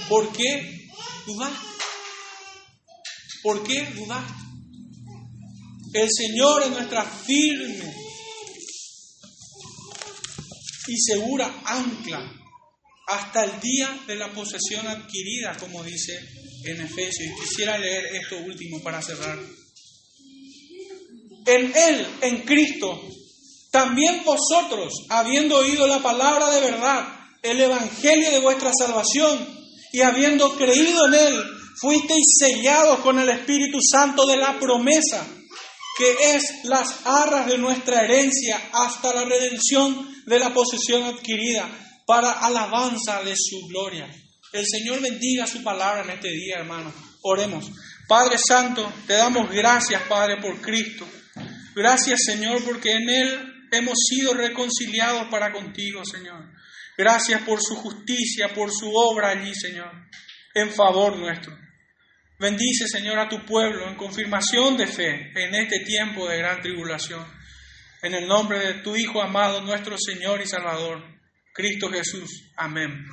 ¿por 0.08 0.32
qué 0.34 0.88
dudaste? 1.26 1.68
¿Por 3.44 3.64
qué 3.64 3.86
dudaste? 3.96 4.34
El 5.94 6.10
Señor 6.12 6.64
es 6.64 6.70
nuestra 6.70 7.04
firme 7.04 7.94
y 10.88 10.98
segura 10.98 11.62
ancla 11.66 12.39
hasta 13.10 13.44
el 13.44 13.60
día 13.60 14.00
de 14.08 14.16
la 14.16 14.32
posesión 14.32 14.88
adquirida, 14.88 15.58
como 15.60 15.84
dice 15.84 16.20
en 16.64 16.82
Efesios. 16.82 17.28
Y 17.28 17.42
quisiera 17.42 17.78
leer 17.78 18.06
esto 18.16 18.38
último 18.38 18.82
para 18.82 19.02
cerrar. 19.02 19.38
En 21.46 21.76
Él, 21.76 22.08
en 22.22 22.42
Cristo, 22.44 23.02
también 23.72 24.24
vosotros, 24.24 24.94
habiendo 25.10 25.58
oído 25.58 25.88
la 25.88 26.00
palabra 26.00 26.52
de 26.52 26.62
verdad, 26.62 27.08
el 27.42 27.60
Evangelio 27.60 28.32
de 28.32 28.40
vuestra 28.42 28.72
salvación, 28.78 29.58
y 29.92 30.02
habiendo 30.02 30.56
creído 30.56 31.08
en 31.08 31.14
Él, 31.16 31.44
fuisteis 31.82 32.38
sellados 32.38 33.00
con 33.00 33.18
el 33.18 33.30
Espíritu 33.30 33.80
Santo 33.82 34.28
de 34.28 34.38
la 34.38 34.60
promesa 34.60 35.26
que 35.98 36.36
es 36.36 36.64
las 36.64 37.06
arras 37.06 37.48
de 37.48 37.58
nuestra 37.58 38.04
herencia 38.04 38.70
hasta 38.72 39.14
la 39.14 39.26
redención 39.26 40.24
de 40.26 40.40
la 40.40 40.54
posesión 40.54 41.04
adquirida 41.04 41.70
para 42.10 42.32
alabanza 42.32 43.22
de 43.24 43.36
su 43.36 43.68
gloria. 43.68 44.10
El 44.52 44.66
Señor 44.66 45.00
bendiga 45.00 45.46
su 45.46 45.62
palabra 45.62 46.02
en 46.02 46.10
este 46.10 46.30
día, 46.32 46.56
hermano. 46.58 46.92
Oremos. 47.22 47.70
Padre 48.08 48.36
Santo, 48.40 48.92
te 49.06 49.14
damos 49.14 49.48
gracias, 49.52 50.02
Padre, 50.10 50.42
por 50.42 50.60
Cristo. 50.60 51.08
Gracias, 51.76 52.22
Señor, 52.26 52.66
porque 52.66 52.94
en 52.94 53.08
Él 53.08 53.54
hemos 53.72 53.94
sido 54.10 54.34
reconciliados 54.34 55.28
para 55.30 55.52
contigo, 55.52 56.04
Señor. 56.04 56.52
Gracias 56.98 57.44
por 57.44 57.62
su 57.62 57.76
justicia, 57.76 58.56
por 58.56 58.72
su 58.72 58.92
obra 58.92 59.30
allí, 59.30 59.54
Señor, 59.54 59.92
en 60.56 60.72
favor 60.72 61.16
nuestro. 61.16 61.56
Bendice, 62.40 62.88
Señor, 62.88 63.20
a 63.20 63.30
tu 63.30 63.46
pueblo 63.46 63.88
en 63.88 63.96
confirmación 63.96 64.78
de 64.78 64.88
fe 64.88 65.32
en 65.36 65.54
este 65.54 65.82
tiempo 65.82 66.28
de 66.28 66.40
gran 66.40 66.60
tribulación. 66.60 67.24
En 68.02 68.16
el 68.16 68.28
nombre 68.28 68.58
de 68.58 68.74
tu 68.82 68.96
Hijo 68.96 69.22
amado, 69.22 69.62
nuestro 69.62 69.96
Señor 70.00 70.42
y 70.42 70.48
Salvador, 70.48 71.19
Cristo 71.54 71.90
Jesús. 71.90 72.52
Amén. 72.56 73.06